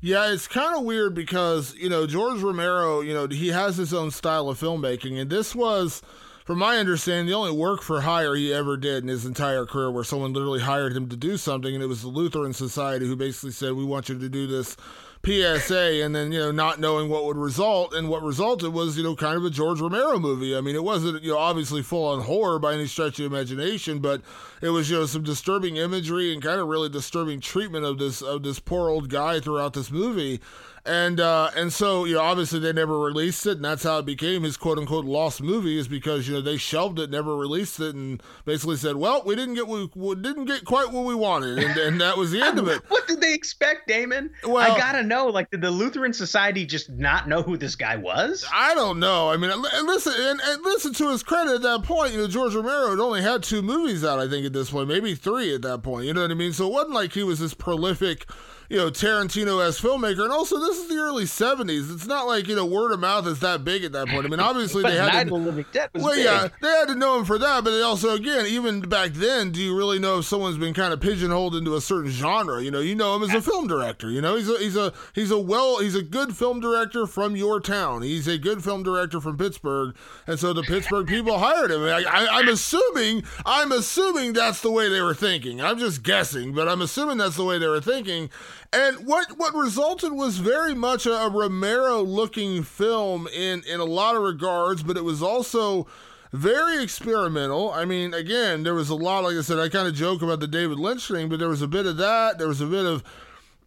Yeah, 0.02 0.32
it's 0.32 0.48
kind 0.48 0.78
of 0.78 0.86
weird 0.86 1.14
because, 1.14 1.76
you 1.76 1.90
know, 1.90 2.08
George 2.08 2.42
Romero, 2.42 3.02
you 3.02 3.14
know, 3.14 3.28
he 3.28 3.50
has 3.50 3.76
his 3.76 3.94
own 3.94 4.12
style 4.12 4.48
of 4.48 4.58
filmmaking. 4.58 5.20
And 5.20 5.30
this 5.30 5.54
was, 5.54 6.02
from 6.46 6.60
my 6.60 6.78
understanding, 6.78 7.26
the 7.26 7.34
only 7.34 7.52
work 7.52 7.82
for 7.82 8.02
hire 8.02 8.34
he 8.34 8.54
ever 8.54 8.78
did 8.78 9.04
in 9.04 9.10
his 9.10 9.26
entire 9.26 9.66
career 9.66 9.92
where 9.92 10.06
someone 10.06 10.32
literally 10.32 10.62
hired 10.62 10.96
him 10.96 11.10
to 11.10 11.18
do 11.18 11.36
something. 11.36 11.74
And 11.74 11.84
it 11.84 11.88
was 11.88 12.04
the 12.04 12.08
Lutheran 12.08 12.54
Society 12.54 13.08
who 13.08 13.18
basically 13.18 13.52
said, 13.52 13.74
We 13.74 13.84
want 13.84 14.08
you 14.08 14.18
to 14.18 14.30
do 14.30 14.48
this 14.48 14.78
PSA 15.26 16.04
and 16.04 16.16
then, 16.16 16.32
you 16.32 16.40
know, 16.40 16.52
not 16.52 16.80
knowing 16.80 17.10
what 17.10 17.26
would 17.26 17.38
result. 17.38 17.94
And 17.94 18.10
what 18.10 18.24
resulted 18.24 18.74
was, 18.74 18.98
you 18.98 19.04
know, 19.04 19.16
kind 19.16 19.38
of 19.38 19.46
a 19.46 19.50
George 19.50 19.82
Romero 19.82 20.20
movie. 20.20 20.56
I 20.56 20.62
mean, 20.62 20.76
it 20.76 20.84
wasn't, 20.84 21.24
you 21.24 21.32
know, 21.32 21.38
obviously 21.38 21.82
full 21.82 22.08
on 22.08 22.22
horror 22.22 22.60
by 22.60 22.74
any 22.74 22.88
stretch 22.88 23.20
of 23.20 23.26
imagination, 23.26 24.00
but 24.00 24.22
it 24.62 24.70
was, 24.70 24.90
you 24.90 24.98
know, 24.98 25.06
some 25.06 25.24
disturbing 25.24 25.78
imagery 25.78 26.34
and 26.34 26.42
kind 26.42 26.60
of 26.60 26.68
really 26.68 26.90
disturbing 26.90 27.40
treatment 27.40 27.86
of 27.86 27.98
this, 27.98 28.22
of 28.22 28.44
this 28.44 28.60
poor 28.60 28.90
old 28.90 29.10
guy 29.10 29.40
throughout 29.40 29.74
this 29.74 29.92
movie 29.92 30.40
and 30.86 31.20
uh, 31.20 31.52
and 31.56 31.72
so 31.72 32.06
you 32.06 32.16
know 32.16 32.22
obviously 32.22 32.60
they 32.60 32.74
never 32.74 32.98
released 32.98 33.46
it, 33.46 33.58
and 33.58 33.66
that's 33.66 33.84
how 33.84 34.00
it 34.00 34.06
became 34.06 34.44
his 34.44 34.58
quote 34.58 34.78
unquote 34.78 35.06
lost 35.06 35.42
movie 35.42 35.78
is 35.78 35.88
because 35.88 36.28
you 36.28 36.34
know 36.34 36.42
they 36.42 36.58
shelved 36.58 37.00
it, 37.00 37.10
never 37.10 37.36
released 37.36 37.80
it, 37.80 37.96
and 37.96 38.22
basically 38.46 38.76
said, 38.78 38.96
well, 38.96 39.22
we 39.26 39.36
didn't 39.36 39.56
get 39.56 39.68
we, 39.68 39.90
we 39.96 40.16
didn't 40.16 40.46
get 40.46 40.66
quite 40.66 40.92
what 40.92 41.06
we 41.06 41.16
wanted, 41.16 41.60
and, 41.60 41.78
and 41.78 42.02
that 42.02 42.18
was 42.18 42.32
the 42.32 42.42
end 42.42 42.60
of 42.60 42.68
it. 42.70 42.82
what 42.90 43.08
did 43.08 43.22
they 43.22 43.34
expect, 43.34 43.88
Damon? 43.88 44.32
Well, 44.44 44.58
I 44.58 44.78
gotta 44.78 45.04
know. 45.04 45.28
Like, 45.28 45.52
did 45.52 45.62
the 45.62 45.72
Lutheran 45.72 46.14
Society 46.14 46.66
just 46.66 46.90
not 46.90 47.28
know 47.28 47.42
who 47.42 47.58
this 47.58 47.76
guy 47.76 47.96
was? 47.96 48.46
I 48.54 48.76
don't 48.76 49.00
know. 49.00 49.30
I 49.30 49.38
mean, 49.38 49.52
and 49.52 49.88
listen, 49.88 50.14
and, 50.18 50.40
and 50.44 50.64
listen 50.64 50.94
to 50.94 51.12
his 51.12 51.24
credit 51.24 51.56
at 51.56 51.62
that 51.62 51.84
point. 51.84 52.14
You 52.14 52.20
know, 52.20 52.28
George 52.28 52.56
Romero 52.56 52.90
had 52.90 53.00
only 53.00 53.22
had 53.22 53.44
two 53.44 53.62
movies 53.62 54.04
out, 54.04 54.20
I 54.20 54.28
think, 54.28 54.46
at 54.46 54.54
this 54.54 54.70
point, 54.70 54.88
maybe 54.88 55.16
three 55.16 55.54
at 55.54 55.62
that 55.64 55.84
point. 55.84 56.06
You 56.06 56.14
know 56.14 56.22
what 56.22 56.32
I 56.32 56.36
mean? 56.36 56.54
So 56.54 56.68
it 56.68 56.74
wasn't 56.74 56.94
like 56.94 57.14
he 57.14 57.24
was 57.24 57.40
this 57.40 57.54
prolific 57.54 58.26
you 58.70 58.78
know 58.78 58.92
Tarantino 58.92 59.66
as 59.66 59.80
filmmaker, 59.82 60.24
and 60.24 60.32
also 60.32 60.60
this 60.60 60.78
is 60.78 60.88
the 60.88 60.98
early 60.98 61.26
'70s. 61.26 61.94
It's 61.94 62.06
not 62.06 62.28
like 62.28 62.48
you 62.48 62.56
know 62.56 62.66
word 62.66 62.92
of 62.92 63.00
mouth 63.00 63.26
is 63.28 63.40
that 63.40 63.64
big 63.64 63.84
at 63.84 63.92
that 63.94 64.08
point. 64.08 64.26
I 64.26 64.30
mean, 64.30 64.40
obviously 64.40 64.84
they 64.84 64.96
had 64.96 65.28
to. 65.28 65.34
well, 65.34 66.16
big. 66.16 66.24
yeah, 66.24 66.48
they 66.62 66.68
had 66.68 66.88
to 66.88 66.96
know 66.96 67.18
him 67.18 67.26
for 67.26 67.40
that, 67.40 67.64
but 67.64 67.72
they 67.72 67.82
also, 67.82 68.14
again, 68.14 68.46
even 68.46 68.82
back 68.82 69.12
then, 69.12 69.52
do 69.52 69.60
you 69.60 69.76
really 69.76 69.98
know 69.98 70.20
if 70.20 70.26
someone's 70.26 70.58
been 70.58 70.76
kind 70.76 70.94
of 70.94 71.02
pigeonholed 71.02 71.56
into 71.56 71.76
a 71.76 71.82
certain 71.82 72.12
genre? 72.12 72.62
You 72.62 72.70
know, 72.70 72.80
you 72.80 72.94
know 72.94 73.16
him 73.16 73.24
as 73.24 73.34
a 73.34 73.42
film 73.42 73.68
director. 73.68 74.10
You 74.12 74.22
know, 74.22 74.36
he's 74.36 74.50
a 74.50 74.58
he's 74.60 74.76
a 74.78 74.94
he's 75.14 75.32
a 75.32 75.40
well 75.40 75.80
he's 75.80 75.96
a 75.96 76.04
good 76.04 76.38
film 76.38 76.60
director 76.60 77.08
from 77.08 77.36
your 77.36 77.60
town. 77.60 78.04
He's 78.04 78.28
a 78.28 78.38
good 78.38 78.64
film 78.64 78.84
director 78.84 79.20
from 79.20 79.38
Pittsburgh, 79.38 79.96
and 80.28 80.40
so 80.40 80.54
the 80.54 80.64
Pittsburgh 80.64 81.08
people 81.08 81.40
hired 81.40 81.72
him. 81.72 81.82
I, 81.82 82.04
I, 82.08 82.40
I'm 82.40 82.48
assuming 82.48 83.24
I'm 83.48 83.72
assuming 83.72 84.34
that's 84.34 84.62
the 84.62 84.72
way 84.72 84.90
they 84.90 85.02
were 85.02 85.16
thinking. 85.16 85.60
I'm 85.60 85.80
just 85.80 86.04
guessing, 86.04 86.54
but 86.54 86.68
I'm 86.68 86.84
assuming 86.84 87.18
that's 87.18 87.36
the 87.36 87.46
way 87.46 87.58
they 87.58 87.68
were 87.68 87.82
thinking. 87.82 88.30
And 88.72 89.08
what 89.08 89.38
what 89.38 89.54
resulted 89.54 90.14
was 90.14 90.38
very 90.38 90.76
much 90.76 91.06
a, 91.06 91.14
a 91.14 91.30
Romero 91.30 92.02
looking 92.02 92.64
film 92.64 93.28
in 93.28 93.64
in 93.68 93.80
a 93.80 93.86
lot 93.86 94.16
of 94.16 94.22
regards, 94.22 94.84
but 94.84 94.98
it 94.98 95.04
was 95.04 95.24
also 95.24 95.88
very 96.32 96.84
experimental. 96.84 97.72
I 97.72 97.86
mean, 97.86 98.14
again, 98.14 98.64
there 98.64 98.76
was 98.76 98.90
a 98.90 98.96
lot. 98.96 99.24
Like 99.24 99.36
I 99.36 99.42
said, 99.42 99.60
I 99.60 99.70
kind 99.70 99.88
of 99.88 99.96
joke 99.96 100.22
about 100.22 100.40
the 100.40 100.48
David 100.48 100.78
Lynch 100.78 101.08
thing, 101.08 101.30
but 101.30 101.40
there 101.40 101.50
was 101.50 101.62
a 101.62 101.68
bit 101.68 101.86
of 101.86 101.98
that. 101.98 102.38
There 102.38 102.48
was 102.48 102.62
a 102.62 102.68
bit 102.68 102.86
of 102.86 103.04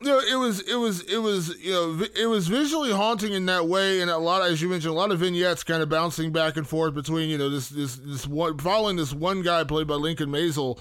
you 0.02 0.08
know, 0.08 0.18
it 0.18 0.34
was 0.36 0.60
it 0.60 0.74
was 0.74 1.00
it 1.02 1.18
was 1.18 1.56
you 1.60 1.72
know 1.72 2.04
it 2.16 2.26
was 2.26 2.48
visually 2.48 2.90
haunting 2.90 3.32
in 3.32 3.46
that 3.46 3.68
way, 3.68 4.00
and 4.00 4.10
a 4.10 4.18
lot 4.18 4.42
as 4.42 4.60
you 4.60 4.68
mentioned, 4.68 4.92
a 4.92 4.96
lot 4.96 5.12
of 5.12 5.20
vignettes 5.20 5.62
kind 5.62 5.82
of 5.82 5.88
bouncing 5.88 6.32
back 6.32 6.56
and 6.56 6.66
forth 6.66 6.94
between 6.94 7.30
you 7.30 7.38
know 7.38 7.48
this 7.48 7.68
this 7.68 7.96
this 7.96 8.26
one 8.26 8.58
following 8.58 8.96
this 8.96 9.12
one 9.12 9.42
guy 9.42 9.62
played 9.62 9.86
by 9.86 9.94
Lincoln 9.94 10.28
Maazel 10.28 10.78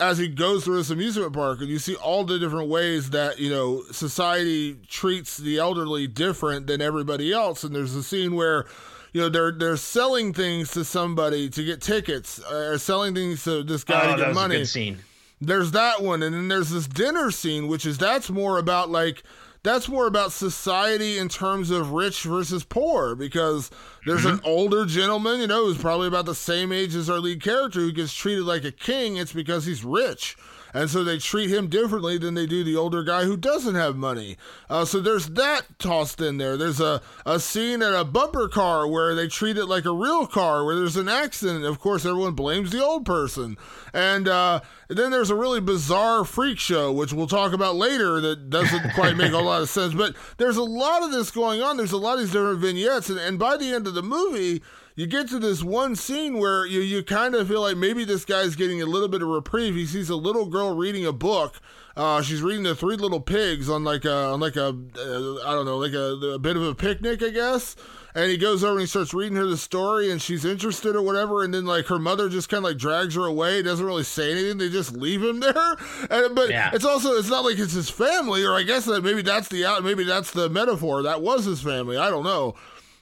as 0.00 0.18
he 0.18 0.28
goes 0.28 0.64
through 0.64 0.76
this 0.76 0.90
amusement 0.90 1.32
park, 1.32 1.60
and 1.60 1.68
you 1.68 1.78
see 1.78 1.94
all 1.94 2.24
the 2.24 2.38
different 2.38 2.68
ways 2.68 3.10
that 3.10 3.38
you 3.38 3.50
know 3.50 3.82
society 3.92 4.76
treats 4.88 5.36
the 5.36 5.58
elderly 5.58 6.06
different 6.06 6.66
than 6.66 6.80
everybody 6.80 7.32
else, 7.32 7.62
and 7.62 7.74
there's 7.74 7.94
a 7.94 8.02
scene 8.02 8.34
where 8.34 8.66
you 9.12 9.20
know 9.20 9.28
they're 9.28 9.52
they're 9.52 9.76
selling 9.76 10.32
things 10.32 10.70
to 10.72 10.84
somebody 10.84 11.48
to 11.50 11.64
get 11.64 11.80
tickets 11.80 12.40
or 12.50 12.78
selling 12.78 13.14
things 13.14 13.44
to 13.44 13.62
this 13.62 13.84
guy 13.84 14.12
oh, 14.12 14.16
to 14.16 14.24
get 14.24 14.34
money. 14.34 14.64
scene. 14.64 14.98
There's 15.40 15.70
that 15.72 16.02
one. 16.02 16.22
And 16.22 16.34
then 16.34 16.48
there's 16.48 16.70
this 16.70 16.86
dinner 16.86 17.30
scene 17.30 17.66
which 17.66 17.86
is 17.86 17.98
that's 17.98 18.30
more 18.30 18.58
about 18.58 18.90
like 18.90 19.22
that's 19.62 19.88
more 19.88 20.06
about 20.06 20.32
society 20.32 21.18
in 21.18 21.28
terms 21.28 21.70
of 21.70 21.92
rich 21.92 22.22
versus 22.22 22.64
poor 22.64 23.14
because 23.14 23.70
there's 24.06 24.24
mm-hmm. 24.24 24.36
an 24.36 24.40
older 24.44 24.84
gentleman 24.84 25.40
you 25.40 25.46
know 25.46 25.66
who's 25.66 25.78
probably 25.78 26.08
about 26.08 26.26
the 26.26 26.34
same 26.34 26.72
age 26.72 26.94
as 26.94 27.10
our 27.10 27.18
lead 27.18 27.42
character 27.42 27.80
who 27.80 27.92
gets 27.92 28.14
treated 28.14 28.44
like 28.44 28.64
a 28.64 28.72
king 28.72 29.16
it's 29.16 29.32
because 29.32 29.66
he's 29.66 29.84
rich 29.84 30.36
and 30.72 30.88
so 30.90 31.02
they 31.02 31.18
treat 31.18 31.50
him 31.50 31.68
differently 31.68 32.18
than 32.18 32.34
they 32.34 32.46
do 32.46 32.62
the 32.64 32.76
older 32.76 33.02
guy 33.02 33.24
who 33.24 33.36
doesn't 33.36 33.74
have 33.74 33.96
money. 33.96 34.36
Uh, 34.68 34.84
so 34.84 35.00
there's 35.00 35.28
that 35.30 35.62
tossed 35.78 36.20
in 36.20 36.38
there. 36.38 36.56
There's 36.56 36.80
a, 36.80 37.02
a 37.26 37.40
scene 37.40 37.82
at 37.82 37.94
a 37.94 38.04
bumper 38.04 38.48
car 38.48 38.86
where 38.86 39.14
they 39.14 39.28
treat 39.28 39.56
it 39.56 39.66
like 39.66 39.84
a 39.84 39.92
real 39.92 40.26
car, 40.26 40.64
where 40.64 40.76
there's 40.76 40.96
an 40.96 41.08
accident. 41.08 41.64
Of 41.64 41.78
course, 41.80 42.04
everyone 42.04 42.34
blames 42.34 42.70
the 42.70 42.84
old 42.84 43.04
person. 43.04 43.56
And 43.92 44.28
uh, 44.28 44.60
then 44.88 45.10
there's 45.10 45.30
a 45.30 45.36
really 45.36 45.60
bizarre 45.60 46.24
freak 46.24 46.58
show, 46.58 46.92
which 46.92 47.12
we'll 47.12 47.26
talk 47.26 47.52
about 47.52 47.76
later, 47.76 48.20
that 48.20 48.50
doesn't 48.50 48.90
quite 48.94 49.16
make 49.16 49.32
a 49.32 49.38
lot 49.38 49.62
of 49.62 49.68
sense. 49.68 49.94
But 49.94 50.14
there's 50.36 50.56
a 50.56 50.62
lot 50.62 51.02
of 51.02 51.10
this 51.10 51.30
going 51.30 51.62
on. 51.62 51.76
There's 51.76 51.92
a 51.92 51.96
lot 51.96 52.14
of 52.14 52.20
these 52.20 52.32
different 52.32 52.60
vignettes. 52.60 53.10
And, 53.10 53.18
and 53.18 53.38
by 53.38 53.56
the 53.56 53.72
end 53.72 53.86
of 53.86 53.94
the 53.94 54.02
movie, 54.02 54.62
you 54.96 55.06
get 55.06 55.28
to 55.28 55.38
this 55.38 55.62
one 55.62 55.96
scene 55.96 56.38
where 56.38 56.66
you, 56.66 56.80
you 56.80 57.02
kind 57.02 57.34
of 57.34 57.48
feel 57.48 57.62
like 57.62 57.76
maybe 57.76 58.04
this 58.04 58.24
guy's 58.24 58.56
getting 58.56 58.82
a 58.82 58.86
little 58.86 59.08
bit 59.08 59.22
of 59.22 59.28
reprieve. 59.28 59.74
He 59.74 59.86
sees 59.86 60.10
a 60.10 60.16
little 60.16 60.46
girl 60.46 60.74
reading 60.74 61.06
a 61.06 61.12
book. 61.12 61.60
Uh, 61.96 62.22
she's 62.22 62.42
reading 62.42 62.62
the 62.62 62.74
Three 62.74 62.96
Little 62.96 63.20
Pigs 63.20 63.68
on 63.68 63.84
like 63.84 64.04
a 64.04 64.14
on 64.14 64.40
like 64.40 64.56
a 64.56 64.68
uh, 64.68 65.48
I 65.48 65.52
don't 65.52 65.66
know 65.66 65.78
like 65.78 65.92
a, 65.92 66.34
a 66.34 66.38
bit 66.38 66.56
of 66.56 66.62
a 66.62 66.74
picnic, 66.74 67.22
I 67.22 67.30
guess. 67.30 67.76
And 68.14 68.30
he 68.30 68.36
goes 68.36 68.64
over 68.64 68.72
and 68.72 68.80
he 68.80 68.86
starts 68.86 69.14
reading 69.14 69.36
her 69.36 69.46
the 69.46 69.56
story, 69.56 70.10
and 70.10 70.20
she's 70.20 70.44
interested 70.44 70.96
or 70.96 71.02
whatever. 71.02 71.44
And 71.44 71.54
then 71.54 71.64
like 71.64 71.86
her 71.86 71.98
mother 71.98 72.28
just 72.28 72.48
kind 72.48 72.64
of 72.64 72.70
like 72.70 72.78
drags 72.78 73.14
her 73.14 73.24
away, 73.24 73.62
doesn't 73.62 73.84
really 73.84 74.02
say 74.02 74.32
anything. 74.32 74.58
They 74.58 74.68
just 74.68 74.96
leave 74.96 75.22
him 75.22 75.40
there. 75.40 75.76
And, 76.10 76.34
but 76.34 76.50
yeah. 76.50 76.70
it's 76.72 76.84
also 76.84 77.12
it's 77.12 77.30
not 77.30 77.44
like 77.44 77.58
it's 77.58 77.74
his 77.74 77.90
family, 77.90 78.44
or 78.44 78.54
I 78.54 78.62
guess 78.62 78.84
that 78.86 79.02
maybe 79.02 79.22
that's 79.22 79.48
the 79.48 79.66
out 79.66 79.84
maybe 79.84 80.04
that's 80.04 80.30
the 80.30 80.48
metaphor. 80.48 81.02
That 81.02 81.22
was 81.22 81.44
his 81.44 81.60
family. 81.60 81.96
I 81.96 82.10
don't 82.10 82.24
know. 82.24 82.54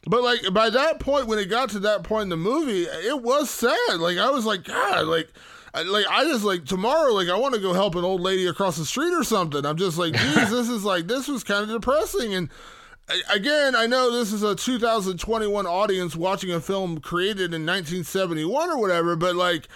But 0.08 0.22
like 0.22 0.52
by 0.54 0.70
that 0.70 1.00
point, 1.00 1.26
when 1.26 1.38
it 1.38 1.50
got 1.50 1.70
to 1.70 1.80
that 1.80 2.02
point 2.02 2.24
in 2.24 2.28
the 2.30 2.36
movie, 2.36 2.84
it 2.84 3.22
was 3.22 3.50
sad. 3.50 3.98
Like 3.98 4.16
I 4.16 4.30
was 4.30 4.46
like, 4.46 4.64
God, 4.64 5.06
like, 5.06 5.28
like 5.74 6.06
I 6.10 6.24
just 6.24 6.44
like 6.44 6.64
tomorrow, 6.64 7.12
like 7.12 7.28
I 7.28 7.36
want 7.36 7.54
to 7.54 7.60
go 7.60 7.74
help 7.74 7.94
an 7.94 8.04
old 8.04 8.22
lady 8.22 8.46
across 8.46 8.78
the 8.78 8.86
street 8.86 9.12
or 9.12 9.22
something. 9.22 9.66
I'm 9.66 9.76
just 9.76 9.98
like, 9.98 10.14
geez, 10.18 10.50
this 10.50 10.68
is 10.70 10.82
like 10.82 11.06
this 11.08 11.28
was 11.28 11.44
kind 11.44 11.62
of 11.62 11.68
depressing. 11.68 12.32
And 12.32 12.48
again, 13.30 13.76
I 13.76 13.86
know 13.86 14.10
this 14.10 14.32
is 14.32 14.42
a 14.42 14.54
2021 14.54 15.66
audience 15.66 16.16
watching 16.16 16.52
a 16.52 16.60
film 16.60 17.00
created 17.00 17.52
in 17.52 17.66
1971 17.66 18.70
or 18.70 18.78
whatever, 18.78 19.14
but 19.14 19.36
like. 19.36 19.68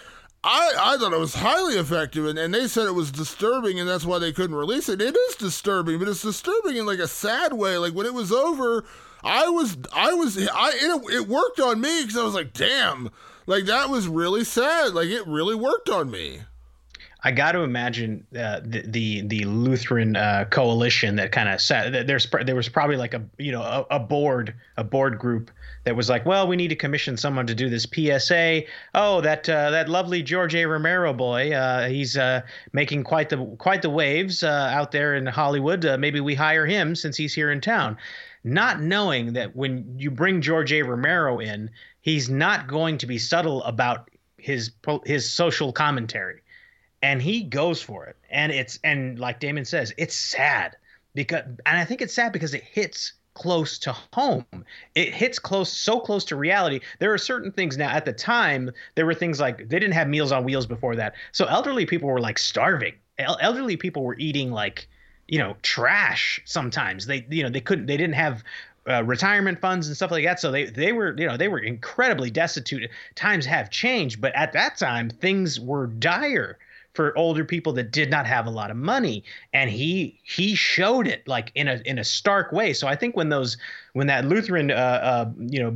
I, 0.45 0.73
I 0.77 0.97
thought 0.97 1.13
it 1.13 1.21
was 1.21 1.37
highly 1.37 1.75
effective 1.75 2.27
and, 2.27 2.37
and 2.37 2.53
they 2.53 2.67
said 2.67 2.89
it 2.89 2.97
was 2.97 3.13
disturbing 3.13 3.79
and 3.79 3.89
that's 3.89 4.05
why 4.05 4.19
they 4.19 4.33
couldn't 4.33 4.57
release 4.57 4.89
it. 4.89 5.01
It 5.01 5.17
is 5.17 5.37
disturbing, 5.37 6.01
but 6.01 6.09
it's 6.09 6.23
disturbing 6.23 6.77
in 6.79 6.85
like 6.85 6.99
a 6.99 7.07
sad 7.07 7.53
way. 7.53 7.77
Like 7.77 7.93
when 7.93 8.07
it 8.07 8.13
was 8.13 8.33
over, 8.33 8.85
I 9.25 9.49
was, 9.49 9.77
I 9.93 10.13
was, 10.15 10.37
I 10.37 10.71
it, 10.75 11.15
it 11.15 11.29
worked 11.29 11.61
on 11.61 11.81
me 11.81 12.03
because 12.03 12.17
I 12.17 12.25
was 12.25 12.35
like, 12.35 12.53
damn, 12.53 13.11
like 13.47 13.67
that 13.67 13.89
was 13.89 14.09
really 14.09 14.45
sad. 14.45 14.95
Like 14.95 15.09
it 15.09 15.27
really 15.27 15.55
worked 15.55 15.89
on 15.89 16.11
me. 16.11 16.41
I 17.25 17.31
got 17.31 17.53
to 17.53 17.61
imagine 17.61 18.27
uh, 18.37 18.61
the, 18.65 18.83
the, 18.85 19.21
the 19.23 19.45
Lutheran 19.45 20.17
uh, 20.17 20.47
coalition 20.51 21.17
that 21.17 21.31
kind 21.31 21.49
of 21.49 21.61
sat. 21.61 22.07
There's 22.07 22.27
there 22.45 22.57
was 22.57 22.69
probably 22.69 22.97
like 22.97 23.15
a 23.15 23.23
you 23.39 23.53
know 23.53 23.63
a, 23.63 23.87
a, 23.97 24.01
board 24.01 24.55
a 24.77 24.83
board 24.83 25.21
group 25.21 25.53
that 25.85 25.95
was 25.95 26.09
like, 26.09 26.27
well, 26.27 26.49
we 26.49 26.57
need 26.57 26.69
to 26.69 26.77
commission 26.77 27.17
someone 27.17 27.47
to 27.47 27.55
do 27.55 27.69
this 27.69 27.85
PSA. 27.85 28.63
Oh, 28.95 29.21
that 29.21 29.49
uh, 29.49 29.71
that 29.71 29.89
lovely 29.89 30.23
George 30.23 30.57
A. 30.57 30.67
Romero 30.67 31.13
boy, 31.13 31.53
uh, 31.53 31.87
he's 31.89 32.17
uh, 32.17 32.43
making 32.73 33.05
quite 33.05 33.29
the 33.29 33.45
quite 33.59 33.83
the 33.83 33.91
waves 33.91 34.43
uh, 34.43 34.71
out 34.73 34.91
there 34.91 35.15
in 35.15 35.27
Hollywood. 35.27 35.85
maybe 36.01 36.19
we 36.19 36.35
hire 36.35 36.67
him 36.67 36.97
since 36.97 37.17
he's 37.17 37.35
here 37.35 37.53
in 37.53 37.61
town 37.61 37.97
not 38.45 38.81
knowing 38.81 39.35
that 39.35 39.55
when 39.55 39.95
you 39.99 40.11
bring 40.11 40.41
George 40.41 40.73
A. 40.73 40.83
Romero 40.83 41.39
in, 41.39 41.71
he's 42.01 42.29
not 42.29 42.67
going 42.67 42.99
to 42.99 43.07
be 43.07 43.19
subtle 43.19 43.63
about 43.65 44.11
his 44.37 44.73
his 45.05 45.31
social 45.31 45.73
commentary, 45.73 46.41
and 47.03 47.23
he 47.23 47.43
goes 47.45 47.81
for 47.81 48.07
it. 48.07 48.17
And 48.31 48.53
it's 48.53 48.79
and 48.83 49.19
like 49.19 49.41
Damon 49.41 49.65
says, 49.65 49.93
it's 49.97 50.17
sad 50.17 50.77
because, 51.15 51.43
and 51.45 51.79
I 51.79 51.85
think 51.85 52.03
it's 52.03 52.15
sad 52.15 52.33
because 52.33 52.55
it 52.55 52.65
hits 52.65 53.13
close 53.35 53.79
to 53.79 53.93
home. 54.13 54.45
It 54.95 55.15
hits 55.15 55.39
close, 55.39 55.73
so 55.73 56.01
close 56.01 56.25
to 56.27 56.37
reality. 56.37 56.81
There 56.99 57.13
are 57.13 57.19
certain 57.19 57.53
things 57.53 57.77
now. 57.77 57.91
At 57.91 58.05
the 58.05 58.13
time, 58.13 58.71
there 58.95 59.07
were 59.07 59.15
things 59.15 59.41
like 59.41 59.59
they 59.59 59.79
didn't 59.79 59.93
have 59.93 60.09
Meals 60.09 60.33
on 60.33 60.45
Wheels 60.45 60.67
before 60.67 60.97
that, 60.97 61.15
so 61.31 61.47
elderly 61.47 61.87
people 61.87 62.09
were 62.09 62.21
like 62.21 62.39
starving. 62.39 62.95
El- 63.19 63.39
elderly 63.41 63.77
people 63.77 64.03
were 64.03 64.17
eating 64.19 64.51
like 64.51 64.89
you 65.33 65.39
know 65.39 65.57
trash 65.63 66.41
sometimes. 66.45 67.07
They 67.07 67.27
you 67.31 67.43
know 67.43 67.49
they 67.49 67.63
couldn't 67.63 67.87
they 67.87 67.97
didn't 67.97 68.17
have 68.17 68.45
uh, 68.87 69.03
retirement 69.03 69.61
funds 69.61 69.87
and 69.87 69.97
stuff 69.97 70.11
like 70.11 70.25
that. 70.25 70.39
So 70.39 70.53
they 70.53 70.67
they 70.67 70.93
were 70.93 71.17
you 71.19 71.27
know 71.27 71.39
they 71.39 71.49
were 71.49 71.59
incredibly 71.59 72.31
destitute. 72.31 72.89
Times 73.15 73.47
have 73.47 73.71
changed 73.71 74.21
but 74.21 74.35
at 74.37 74.53
that 74.53 74.77
time 74.77 75.09
things 75.09 75.59
were 75.59 75.87
dire 75.87 76.59
for 76.93 77.17
older 77.17 77.47
people 77.47 77.73
that 77.73 77.91
did 77.91 78.11
not 78.11 78.27
have 78.27 78.47
a 78.47 78.51
lot 78.51 78.71
of 78.71 78.77
money. 78.77 79.25
And 79.55 79.71
he 79.71 80.21
he 80.23 80.55
showed 80.55 81.07
it 81.07 81.27
like 81.27 81.51
in 81.55 81.67
a 81.67 81.81
in 81.87 81.99
a 81.99 82.05
stark 82.05 82.53
way. 82.53 82.75
So 82.75 82.87
i 82.87 82.95
think 82.95 83.17
when 83.17 83.31
those 83.31 83.57
when 83.95 84.09
that 84.09 84.27
lutheran 84.27 84.71
uh, 84.71 84.75
uh 84.75 85.31
you 85.39 85.61
know 85.63 85.75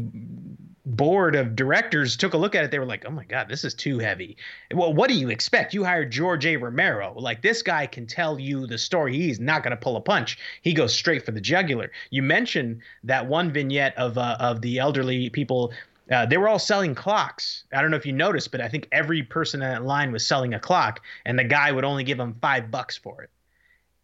board 0.86 1.34
of 1.34 1.56
directors 1.56 2.16
took 2.16 2.32
a 2.32 2.36
look 2.36 2.54
at 2.54 2.64
it 2.64 2.70
they 2.70 2.78
were 2.78 2.86
like 2.86 3.04
oh 3.06 3.10
my 3.10 3.24
god 3.24 3.48
this 3.48 3.64
is 3.64 3.74
too 3.74 3.98
heavy. 3.98 4.36
Well 4.72 4.94
what 4.94 5.08
do 5.08 5.14
you 5.14 5.30
expect? 5.30 5.74
You 5.74 5.84
hired 5.84 6.10
george 6.12 6.46
a. 6.46 6.56
Romero. 6.56 7.12
Like 7.16 7.42
this 7.42 7.62
guy 7.62 7.86
can 7.86 8.06
tell 8.06 8.38
you 8.38 8.66
the 8.66 8.78
story. 8.78 9.16
He's 9.16 9.40
not 9.40 9.62
going 9.62 9.72
to 9.72 9.76
pull 9.76 9.96
a 9.96 10.00
punch. 10.00 10.38
He 10.62 10.72
goes 10.72 10.94
straight 10.94 11.24
for 11.24 11.32
the 11.32 11.40
jugular. 11.40 11.90
You 12.10 12.22
mentioned 12.22 12.82
that 13.04 13.26
one 13.26 13.52
vignette 13.52 13.96
of 13.98 14.16
uh, 14.16 14.36
of 14.40 14.62
the 14.62 14.78
elderly 14.78 15.28
people 15.30 15.72
uh, 16.10 16.24
they 16.24 16.36
were 16.36 16.48
all 16.48 16.58
selling 16.58 16.94
clocks. 16.94 17.64
I 17.72 17.82
don't 17.82 17.90
know 17.90 17.96
if 17.96 18.06
you 18.06 18.12
noticed, 18.12 18.52
but 18.52 18.60
I 18.60 18.68
think 18.68 18.88
every 18.92 19.22
person 19.22 19.60
in 19.60 19.68
that 19.68 19.84
line 19.84 20.12
was 20.12 20.26
selling 20.26 20.54
a 20.54 20.60
clock, 20.60 21.00
and 21.24 21.38
the 21.38 21.44
guy 21.44 21.72
would 21.72 21.84
only 21.84 22.04
give 22.04 22.18
them 22.18 22.36
five 22.40 22.70
bucks 22.70 22.96
for 22.96 23.22
it. 23.22 23.30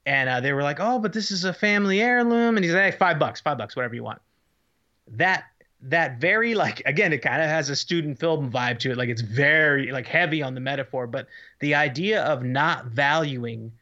And 0.05 0.29
uh, 0.29 0.40
they 0.40 0.53
were 0.53 0.64
like, 0.64 0.79
"Oh, 0.81 0.99
but 0.99 1.12
this 1.12 1.31
is 1.31 1.45
a 1.45 1.55
family 1.55 2.01
heirloom," 2.01 2.57
and 2.57 2.64
he's 2.64 2.75
like, 2.75 2.92
hey, 2.92 2.99
five 2.99 3.21
bucks, 3.21 3.40
five 3.40 3.57
bucks, 3.57 3.77
whatever 3.77 3.95
you 3.95 4.03
want." 4.03 4.21
That 5.12 5.45
that 5.83 6.18
very 6.18 6.55
like 6.55 6.81
again 6.87 7.12
it 7.12 7.18
kind 7.18 7.42
of 7.42 7.49
has 7.49 7.68
a 7.68 7.77
student 7.77 8.18
film 8.18 8.51
vibe 8.51 8.79
to 8.79 8.92
it. 8.92 8.97
Like 8.97 9.09
it's 9.09 9.23
very 9.23 9.90
like 9.90 10.07
heavy 10.07 10.42
on 10.42 10.55
the 10.55 10.61
metaphor 10.61 11.07
but 11.07 11.27
the 11.59 11.75
idea 11.75 12.23
of 12.23 12.45
not 12.45 12.87
valuing 12.87 13.73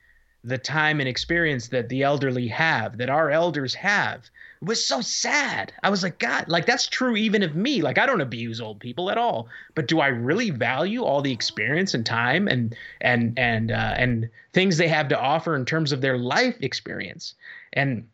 the 0.42 0.56
time 0.56 1.00
and 1.00 1.08
experience 1.08 1.68
that 1.68 1.90
the 1.90 2.02
elderly 2.02 2.48
have 2.48 2.96
that 2.96 3.10
our 3.10 3.30
elders 3.30 3.74
have 3.74 4.30
was 4.62 4.84
so 4.84 5.02
sad. 5.02 5.74
I 5.82 5.90
was 5.90 6.02
like 6.02 6.18
god 6.18 6.46
like 6.48 6.64
that's 6.64 6.86
true 6.86 7.16
even 7.16 7.42
of 7.42 7.54
me. 7.54 7.82
Like 7.82 7.98
i 7.98 8.06
don't 8.06 8.22
abuse 8.22 8.62
old 8.62 8.80
people 8.80 9.10
at 9.10 9.18
all 9.18 9.48
but 9.74 9.86
do 9.86 10.00
i 10.00 10.08
really 10.08 10.48
value 10.48 11.02
all 11.02 11.20
the 11.20 11.32
experience 11.32 11.92
and 11.92 12.06
time 12.06 12.48
and 12.48 12.74
and 13.02 13.38
and 13.38 13.70
uh, 13.70 13.94
and 13.96 14.30
things 14.54 14.78
they 14.78 14.88
have 14.88 15.08
to 15.08 15.20
offer 15.20 15.54
in 15.54 15.66
terms 15.66 15.92
of 15.92 16.00
their 16.00 16.16
life 16.16 16.56
experience? 16.62 17.34
And 17.74 18.08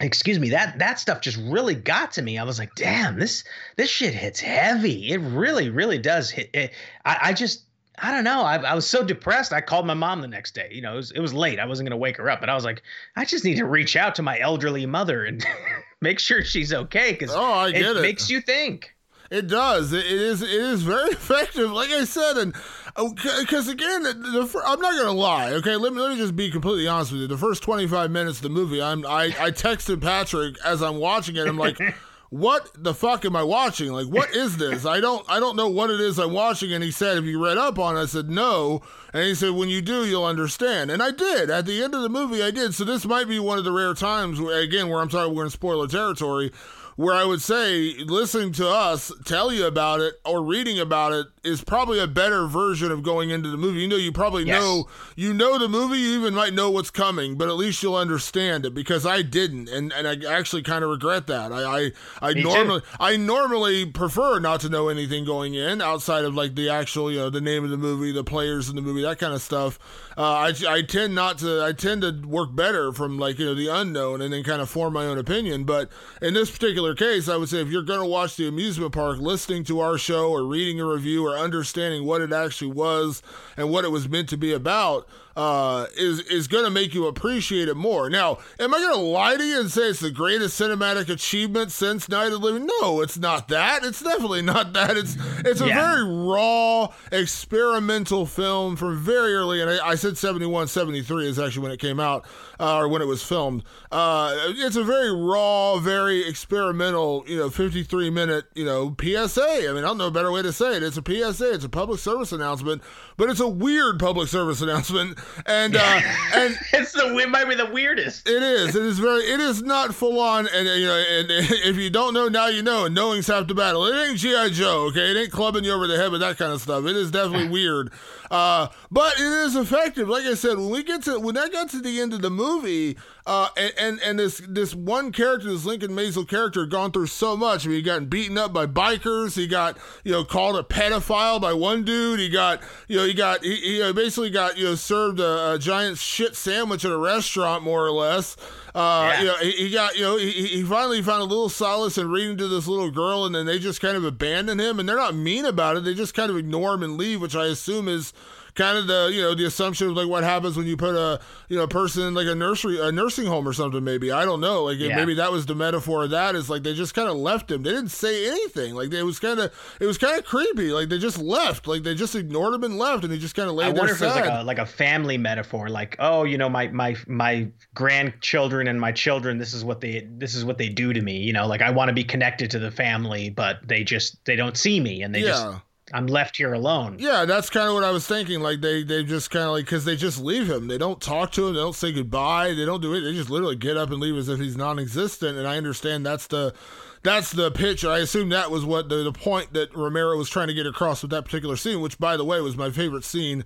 excuse 0.00 0.38
me 0.38 0.50
that 0.50 0.78
that 0.78 0.98
stuff 0.98 1.20
just 1.20 1.36
really 1.44 1.74
got 1.74 2.12
to 2.12 2.22
me 2.22 2.36
i 2.36 2.42
was 2.42 2.58
like 2.58 2.74
damn 2.74 3.18
this 3.18 3.44
this 3.76 3.88
shit 3.88 4.12
hits 4.12 4.40
heavy 4.40 5.12
it 5.12 5.18
really 5.18 5.70
really 5.70 5.98
does 5.98 6.30
hit 6.30 6.50
it, 6.52 6.72
I, 7.04 7.18
I 7.22 7.32
just 7.32 7.62
i 7.98 8.10
don't 8.10 8.24
know 8.24 8.42
I, 8.42 8.56
I 8.56 8.74
was 8.74 8.88
so 8.88 9.04
depressed 9.04 9.52
i 9.52 9.60
called 9.60 9.86
my 9.86 9.94
mom 9.94 10.20
the 10.20 10.28
next 10.28 10.54
day 10.54 10.68
you 10.72 10.82
know 10.82 10.94
it 10.94 10.96
was, 10.96 11.10
it 11.12 11.20
was 11.20 11.32
late 11.32 11.60
i 11.60 11.66
wasn't 11.66 11.86
going 11.86 11.96
to 11.96 12.02
wake 12.02 12.16
her 12.16 12.28
up 12.28 12.40
but 12.40 12.48
i 12.48 12.54
was 12.54 12.64
like 12.64 12.82
i 13.14 13.24
just 13.24 13.44
need 13.44 13.56
to 13.56 13.66
reach 13.66 13.94
out 13.94 14.16
to 14.16 14.22
my 14.22 14.38
elderly 14.40 14.84
mother 14.84 15.24
and 15.24 15.46
make 16.00 16.18
sure 16.18 16.42
she's 16.42 16.72
okay 16.72 17.12
because 17.12 17.30
oh, 17.32 17.52
I 17.52 17.70
get 17.70 17.82
it, 17.82 17.96
it 17.96 18.02
makes 18.02 18.28
you 18.28 18.40
think 18.40 18.94
it 19.30 19.48
does. 19.48 19.92
It 19.92 20.06
is. 20.06 20.42
It 20.42 20.50
is 20.50 20.82
very 20.82 21.10
effective. 21.12 21.72
Like 21.72 21.90
I 21.90 22.04
said, 22.04 22.36
and 22.36 22.54
Oh, 22.96 23.12
because 23.12 23.68
again, 23.68 24.04
the, 24.04 24.12
the, 24.12 24.62
I'm 24.64 24.80
not 24.80 24.96
gonna 24.96 25.12
lie. 25.12 25.52
Okay, 25.54 25.76
let 25.76 25.92
me 25.92 26.00
let 26.00 26.12
me 26.12 26.16
just 26.16 26.36
be 26.36 26.50
completely 26.50 26.86
honest 26.86 27.10
with 27.12 27.22
you. 27.22 27.26
The 27.26 27.36
first 27.36 27.62
25 27.62 28.10
minutes 28.10 28.38
of 28.38 28.44
the 28.44 28.48
movie, 28.50 28.80
I'm 28.80 29.04
I 29.04 29.34
I 29.38 29.50
texted 29.50 30.00
Patrick 30.00 30.56
as 30.64 30.82
I'm 30.82 30.96
watching 30.96 31.36
it. 31.36 31.46
I'm 31.46 31.58
like. 31.58 31.78
what 32.34 32.68
the 32.74 32.92
fuck 32.92 33.24
am 33.24 33.36
I 33.36 33.44
watching? 33.44 33.92
Like, 33.92 34.08
what 34.08 34.34
is 34.34 34.56
this? 34.56 34.84
I 34.84 34.98
don't, 34.98 35.24
I 35.30 35.38
don't 35.38 35.54
know 35.54 35.68
what 35.68 35.90
it 35.90 36.00
is 36.00 36.18
I'm 36.18 36.32
watching. 36.32 36.72
And 36.72 36.82
he 36.82 36.90
said, 36.90 37.14
have 37.14 37.26
you 37.26 37.40
read 37.40 37.58
up 37.58 37.78
on 37.78 37.96
it? 37.96 38.00
I 38.00 38.06
said, 38.06 38.28
no. 38.28 38.82
And 39.12 39.22
he 39.22 39.36
said, 39.36 39.50
when 39.52 39.68
you 39.68 39.80
do, 39.80 40.04
you'll 40.04 40.24
understand. 40.24 40.90
And 40.90 41.00
I 41.00 41.12
did. 41.12 41.48
At 41.48 41.64
the 41.64 41.80
end 41.80 41.94
of 41.94 42.02
the 42.02 42.08
movie, 42.08 42.42
I 42.42 42.50
did. 42.50 42.74
So 42.74 42.84
this 42.84 43.06
might 43.06 43.28
be 43.28 43.38
one 43.38 43.58
of 43.58 43.64
the 43.64 43.70
rare 43.70 43.94
times, 43.94 44.40
where, 44.40 44.58
again, 44.58 44.88
where 44.88 45.00
I'm 45.00 45.10
sorry, 45.10 45.28
we're 45.28 45.44
in 45.44 45.50
spoiler 45.50 45.86
territory, 45.86 46.50
where 46.96 47.14
I 47.14 47.24
would 47.24 47.42
say 47.42 47.94
listening 48.04 48.52
to 48.52 48.68
us 48.68 49.12
tell 49.24 49.52
you 49.52 49.66
about 49.66 50.00
it 50.00 50.14
or 50.24 50.42
reading 50.42 50.78
about 50.78 51.12
it 51.12 51.26
is 51.42 51.62
probably 51.62 51.98
a 51.98 52.06
better 52.06 52.46
version 52.46 52.92
of 52.92 53.02
going 53.02 53.30
into 53.30 53.50
the 53.50 53.56
movie. 53.56 53.80
You 53.80 53.88
know, 53.88 53.96
you 53.96 54.12
probably 54.12 54.44
yes. 54.44 54.60
know 54.60 54.88
you 55.16 55.34
know 55.34 55.58
the 55.58 55.68
movie, 55.68 55.98
you 55.98 56.18
even 56.18 56.34
might 56.34 56.54
know 56.54 56.70
what's 56.70 56.90
coming, 56.90 57.36
but 57.36 57.48
at 57.48 57.56
least 57.56 57.82
you'll 57.82 57.96
understand 57.96 58.64
it 58.64 58.74
because 58.74 59.04
I 59.04 59.22
didn't, 59.22 59.68
and, 59.68 59.92
and 59.92 60.06
I 60.06 60.32
actually 60.32 60.62
kind 60.62 60.84
of 60.84 60.90
regret 60.90 61.26
that. 61.26 61.52
I 61.52 61.64
I, 61.64 61.92
I 62.22 62.32
normally 62.34 62.80
too. 62.80 62.86
I 63.00 63.16
normally 63.16 63.86
prefer 63.86 64.38
not 64.38 64.60
to 64.60 64.68
know 64.68 64.88
anything 64.88 65.24
going 65.24 65.54
in 65.54 65.80
outside 65.80 66.24
of 66.24 66.34
like 66.34 66.54
the 66.54 66.70
actual 66.70 67.10
you 67.10 67.18
know 67.18 67.30
the 67.30 67.40
name 67.40 67.64
of 67.64 67.70
the 67.70 67.76
movie, 67.76 68.12
the 68.12 68.24
players 68.24 68.68
in 68.68 68.76
the 68.76 68.82
movie, 68.82 69.02
that 69.02 69.18
kind 69.18 69.34
of 69.34 69.42
stuff. 69.42 69.78
Uh, 70.16 70.22
I 70.22 70.54
I 70.68 70.82
tend 70.82 71.14
not 71.14 71.38
to 71.38 71.64
I 71.64 71.72
tend 71.72 72.02
to 72.02 72.12
work 72.26 72.54
better 72.54 72.92
from 72.92 73.18
like 73.18 73.38
you 73.38 73.46
know 73.46 73.54
the 73.54 73.68
unknown 73.68 74.22
and 74.22 74.32
then 74.32 74.44
kind 74.44 74.62
of 74.62 74.70
form 74.70 74.92
my 74.92 75.06
own 75.06 75.18
opinion. 75.18 75.64
But 75.64 75.90
in 76.22 76.34
this 76.34 76.50
particular 76.50 76.83
case, 76.92 77.28
I 77.28 77.36
would 77.36 77.48
say 77.48 77.62
if 77.62 77.68
you're 77.68 77.82
going 77.82 78.00
to 78.00 78.06
watch 78.06 78.36
the 78.36 78.48
amusement 78.48 78.92
park, 78.92 79.18
listening 79.18 79.62
to 79.64 79.80
our 79.80 79.96
show 79.96 80.30
or 80.30 80.44
reading 80.44 80.80
a 80.80 80.84
review 80.84 81.24
or 81.24 81.38
understanding 81.38 82.04
what 82.04 82.20
it 82.20 82.32
actually 82.32 82.72
was 82.72 83.22
and 83.56 83.70
what 83.70 83.84
it 83.84 83.92
was 83.92 84.08
meant 84.08 84.28
to 84.30 84.36
be 84.36 84.52
about 84.52 85.08
uh, 85.36 85.86
is 85.96 86.20
is 86.20 86.48
going 86.48 86.64
to 86.64 86.70
make 86.70 86.94
you 86.94 87.06
appreciate 87.06 87.68
it 87.68 87.76
more. 87.76 88.08
Now, 88.08 88.38
am 88.58 88.74
I 88.74 88.78
going 88.78 88.94
to 88.94 89.00
lie 89.00 89.36
to 89.36 89.42
you 89.42 89.60
and 89.60 89.70
say 89.70 89.82
it's 89.82 90.00
the 90.00 90.10
greatest 90.10 90.60
cinematic 90.60 91.08
achievement 91.08 91.72
since 91.72 92.08
Night 92.08 92.26
of 92.26 92.32
the 92.32 92.38
Living? 92.38 92.68
No, 92.80 93.00
it's 93.00 93.18
not 93.18 93.48
that. 93.48 93.84
It's 93.84 94.02
definitely 94.02 94.42
not 94.42 94.72
that. 94.74 94.96
It's 94.96 95.16
it's 95.44 95.60
a 95.60 95.66
yeah. 95.66 95.92
very 95.92 96.04
raw 96.04 96.88
experimental 97.10 98.26
film 98.26 98.76
from 98.76 98.98
very 98.98 99.34
early, 99.34 99.60
and 99.60 99.70
I, 99.70 99.88
I, 99.88 99.94
said 99.94 100.16
71, 100.16 100.68
73 100.68 101.28
is 101.28 101.38
actually 101.38 101.62
when 101.62 101.72
it 101.72 101.80
came 101.80 101.98
out 101.98 102.26
uh, 102.60 102.78
or 102.78 102.88
when 102.88 103.02
it 103.02 103.06
was 103.06 103.22
filmed. 103.22 103.64
Uh, 103.90 104.34
it's 104.48 104.76
a 104.76 104.84
very 104.84 105.12
raw, 105.12 105.78
very 105.78 106.26
experimental, 106.26 107.24
you 107.26 107.36
know, 107.36 107.50
53 107.50 108.10
minute, 108.10 108.46
you 108.54 108.64
know, 108.64 108.94
PSA. 109.00 109.68
I 109.68 109.72
mean, 109.72 109.78
I 109.78 109.88
don't 109.88 109.98
know 109.98 110.08
a 110.08 110.10
better 110.10 110.30
way 110.30 110.42
to 110.42 110.52
say 110.52 110.76
it. 110.76 110.82
It's 110.82 110.96
a 110.96 111.02
PSA. 111.02 111.54
It's 111.54 111.64
a 111.64 111.68
public 111.68 112.00
service 112.00 112.32
announcement, 112.32 112.82
but 113.16 113.30
it's 113.30 113.40
a 113.40 113.48
weird 113.48 113.98
public 113.98 114.28
service 114.28 114.60
announcement 114.62 115.18
and 115.46 115.76
uh, 115.76 116.00
and 116.34 116.58
it's 116.72 116.92
the 116.92 117.16
it 117.18 117.28
might 117.28 117.48
be 117.48 117.54
the 117.54 117.66
weirdest. 117.66 118.28
It 118.28 118.42
is. 118.42 118.74
It 118.74 118.82
is 118.82 118.98
very. 118.98 119.22
It 119.22 119.40
is 119.40 119.62
not 119.62 119.94
full 119.94 120.20
on. 120.20 120.48
And 120.48 120.66
you 120.66 120.86
know, 120.86 121.04
and 121.18 121.26
if 121.30 121.76
you 121.76 121.90
don't 121.90 122.14
know 122.14 122.28
now, 122.28 122.48
you 122.48 122.62
know. 122.62 122.86
And 122.86 122.94
knowing's 122.94 123.26
half 123.26 123.46
the 123.46 123.54
battle. 123.54 123.84
It 123.86 124.08
ain't 124.08 124.18
GI 124.18 124.50
Joe. 124.50 124.86
Okay, 124.88 125.10
it 125.10 125.16
ain't 125.16 125.32
clubbing 125.32 125.64
you 125.64 125.72
over 125.72 125.86
the 125.86 125.96
head 125.96 126.10
with 126.10 126.20
that 126.20 126.38
kind 126.38 126.52
of 126.52 126.60
stuff. 126.60 126.84
It 126.86 126.96
is 126.96 127.10
definitely 127.10 127.48
weird. 127.48 127.92
Uh, 128.30 128.68
but 128.90 129.14
it 129.14 129.20
is 129.46 129.56
effective. 129.56 130.08
Like 130.08 130.24
I 130.24 130.34
said, 130.34 130.56
when 130.56 130.70
we 130.70 130.82
get 130.82 131.02
to 131.04 131.18
when 131.18 131.36
I 131.36 131.48
got 131.48 131.70
to 131.70 131.80
the 131.80 132.00
end 132.00 132.12
of 132.12 132.22
the 132.22 132.30
movie, 132.30 132.96
uh, 133.26 133.48
and, 133.56 133.72
and, 133.78 134.00
and 134.00 134.18
this 134.18 134.42
this 134.46 134.74
one 134.74 135.10
character, 135.10 135.48
this 135.48 135.64
Lincoln 135.64 135.92
Maazel 135.92 136.28
character, 136.28 136.60
had 136.60 136.70
gone 136.70 136.92
through 136.92 137.06
so 137.06 137.36
much. 137.36 137.64
I 137.64 137.68
mean, 137.68 137.76
he 137.76 137.82
got 137.82 138.10
beaten 138.10 138.36
up 138.36 138.52
by 138.52 138.66
bikers. 138.66 139.34
He 139.34 139.46
got 139.46 139.78
you 140.04 140.12
know 140.12 140.24
called 140.24 140.56
a 140.56 140.62
pedophile 140.62 141.40
by 141.40 141.54
one 141.54 141.84
dude. 141.84 142.20
He 142.20 142.28
got 142.28 142.60
you 142.86 142.96
know 142.96 143.04
he 143.04 143.14
got 143.14 143.42
he, 143.42 143.56
he 143.56 143.92
basically 143.94 144.28
got 144.28 144.58
you 144.58 144.64
know 144.64 144.74
served 144.74 145.20
a, 145.20 145.52
a 145.52 145.58
giant 145.58 145.96
shit 145.96 146.36
sandwich 146.36 146.84
at 146.84 146.90
a 146.90 146.98
restaurant, 146.98 147.62
more 147.62 147.86
or 147.86 147.92
less. 147.92 148.36
Uh, 148.74 149.12
yeah. 149.12 149.20
you 149.20 149.26
know, 149.26 149.36
he, 149.36 149.50
he, 149.52 149.70
got, 149.70 149.94
you 149.94 150.02
know, 150.02 150.16
he, 150.16 150.30
he 150.32 150.62
finally 150.64 151.00
found 151.00 151.22
a 151.22 151.24
little 151.24 151.48
solace 151.48 151.96
in 151.96 152.10
reading 152.10 152.36
to 152.36 152.48
this 152.48 152.66
little 152.66 152.90
girl, 152.90 153.24
and 153.24 153.32
then 153.32 153.46
they 153.46 153.56
just 153.56 153.80
kind 153.80 153.96
of 153.96 154.04
abandon 154.04 154.58
him, 154.58 154.80
and 154.80 154.88
they're 154.88 154.96
not 154.96 155.14
mean 155.14 155.44
about 155.44 155.76
it. 155.76 155.84
They 155.84 155.94
just 155.94 156.12
kind 156.12 156.28
of 156.28 156.36
ignore 156.36 156.74
him 156.74 156.82
and 156.82 156.98
leave, 156.98 157.20
which 157.20 157.36
I 157.36 157.46
assume 157.46 157.86
is 157.86 158.12
kind 158.54 158.78
of 158.78 158.86
the 158.86 159.10
you 159.12 159.20
know 159.20 159.34
the 159.34 159.44
assumption 159.44 159.88
of 159.88 159.96
like 159.96 160.08
what 160.08 160.22
happens 160.22 160.56
when 160.56 160.66
you 160.66 160.76
put 160.76 160.94
a 160.94 161.20
you 161.48 161.56
know 161.56 161.66
person 161.66 162.04
in 162.04 162.14
like 162.14 162.26
a 162.26 162.34
nursery 162.34 162.80
a 162.80 162.92
nursing 162.92 163.26
home 163.26 163.46
or 163.46 163.52
something 163.52 163.82
maybe. 163.82 164.12
I 164.12 164.24
don't 164.24 164.40
know. 164.40 164.64
Like 164.64 164.78
yeah. 164.78 164.96
maybe 164.96 165.14
that 165.14 165.32
was 165.32 165.46
the 165.46 165.54
metaphor 165.54 166.04
of 166.04 166.10
that 166.10 166.34
is 166.34 166.48
like 166.48 166.62
they 166.62 166.74
just 166.74 166.94
kind 166.94 167.08
of 167.08 167.16
left 167.16 167.50
him. 167.50 167.62
They 167.62 167.70
didn't 167.70 167.90
say 167.90 168.28
anything. 168.28 168.74
Like 168.74 168.92
it 168.92 169.02
was 169.02 169.18
kind 169.18 169.40
of 169.40 169.52
it 169.80 169.86
was 169.86 169.98
kind 169.98 170.18
of 170.18 170.24
creepy. 170.24 170.70
Like 170.70 170.88
they 170.88 170.98
just 170.98 171.18
left. 171.18 171.66
Like 171.66 171.82
they 171.82 171.94
just 171.94 172.14
ignored 172.14 172.54
him 172.54 172.64
and 172.64 172.78
left 172.78 173.04
and 173.04 173.12
he 173.12 173.18
just 173.18 173.34
kind 173.34 173.48
of 173.48 173.56
laid 173.56 173.66
I 173.66 173.78
wonder 173.78 173.92
if 173.92 174.00
it 174.00 174.06
was 174.06 174.14
like 174.14 174.30
a 174.30 174.44
like 174.44 174.58
a 174.58 174.66
family 174.66 175.18
metaphor 175.18 175.68
like 175.68 175.96
oh 175.98 176.24
you 176.24 176.38
know 176.38 176.48
my 176.48 176.68
my 176.68 176.96
my 177.06 177.48
grandchildren 177.74 178.68
and 178.68 178.80
my 178.80 178.92
children 178.92 179.38
this 179.38 179.52
is 179.52 179.64
what 179.64 179.80
they 179.80 180.06
this 180.12 180.34
is 180.34 180.44
what 180.44 180.58
they 180.58 180.68
do 180.68 180.92
to 180.92 181.00
me 181.00 181.18
you 181.18 181.32
know? 181.32 181.46
Like 181.46 181.62
I 181.62 181.70
want 181.70 181.88
to 181.88 181.94
be 181.94 182.04
connected 182.04 182.50
to 182.52 182.58
the 182.58 182.70
family 182.70 183.30
but 183.30 183.58
they 183.66 183.82
just 183.82 184.24
they 184.24 184.36
don't 184.36 184.56
see 184.56 184.80
me 184.80 185.02
and 185.02 185.14
they 185.14 185.20
yeah. 185.20 185.28
just 185.28 185.46
I'm 185.92 186.06
left 186.06 186.38
here 186.38 186.54
alone. 186.54 186.96
Yeah, 186.98 187.26
that's 187.26 187.50
kind 187.50 187.68
of 187.68 187.74
what 187.74 187.84
I 187.84 187.90
was 187.90 188.06
thinking. 188.06 188.40
Like 188.40 188.60
they 188.60 188.82
they 188.82 189.04
just 189.04 189.30
kind 189.30 189.44
of 189.44 189.50
like 189.52 189.66
because 189.66 189.84
they 189.84 189.96
just 189.96 190.18
leave 190.18 190.48
him. 190.48 190.66
They 190.66 190.78
don't 190.78 191.00
talk 191.00 191.32
to 191.32 191.46
him. 191.46 191.54
They 191.54 191.60
don't 191.60 191.74
say 191.74 191.92
goodbye. 191.92 192.54
They 192.54 192.64
don't 192.64 192.80
do 192.80 192.94
it. 192.94 193.02
They 193.02 193.12
just 193.12 193.30
literally 193.30 193.56
get 193.56 193.76
up 193.76 193.90
and 193.90 194.00
leave 194.00 194.16
as 194.16 194.28
if 194.28 194.40
he's 194.40 194.56
non-existent. 194.56 195.36
And 195.36 195.46
I 195.46 195.58
understand 195.58 196.06
that's 196.06 196.26
the 196.26 196.54
that's 197.02 197.32
the 197.32 197.50
pitch. 197.50 197.84
I 197.84 197.98
assume 197.98 198.30
that 198.30 198.50
was 198.50 198.64
what 198.64 198.88
the, 198.88 199.02
the 199.02 199.12
point 199.12 199.52
that 199.52 199.76
Romero 199.76 200.16
was 200.16 200.30
trying 200.30 200.48
to 200.48 200.54
get 200.54 200.66
across 200.66 201.02
with 201.02 201.10
that 201.10 201.26
particular 201.26 201.56
scene, 201.56 201.82
which 201.82 201.98
by 201.98 202.16
the 202.16 202.24
way 202.24 202.40
was 202.40 202.56
my 202.56 202.70
favorite 202.70 203.04
scene 203.04 203.44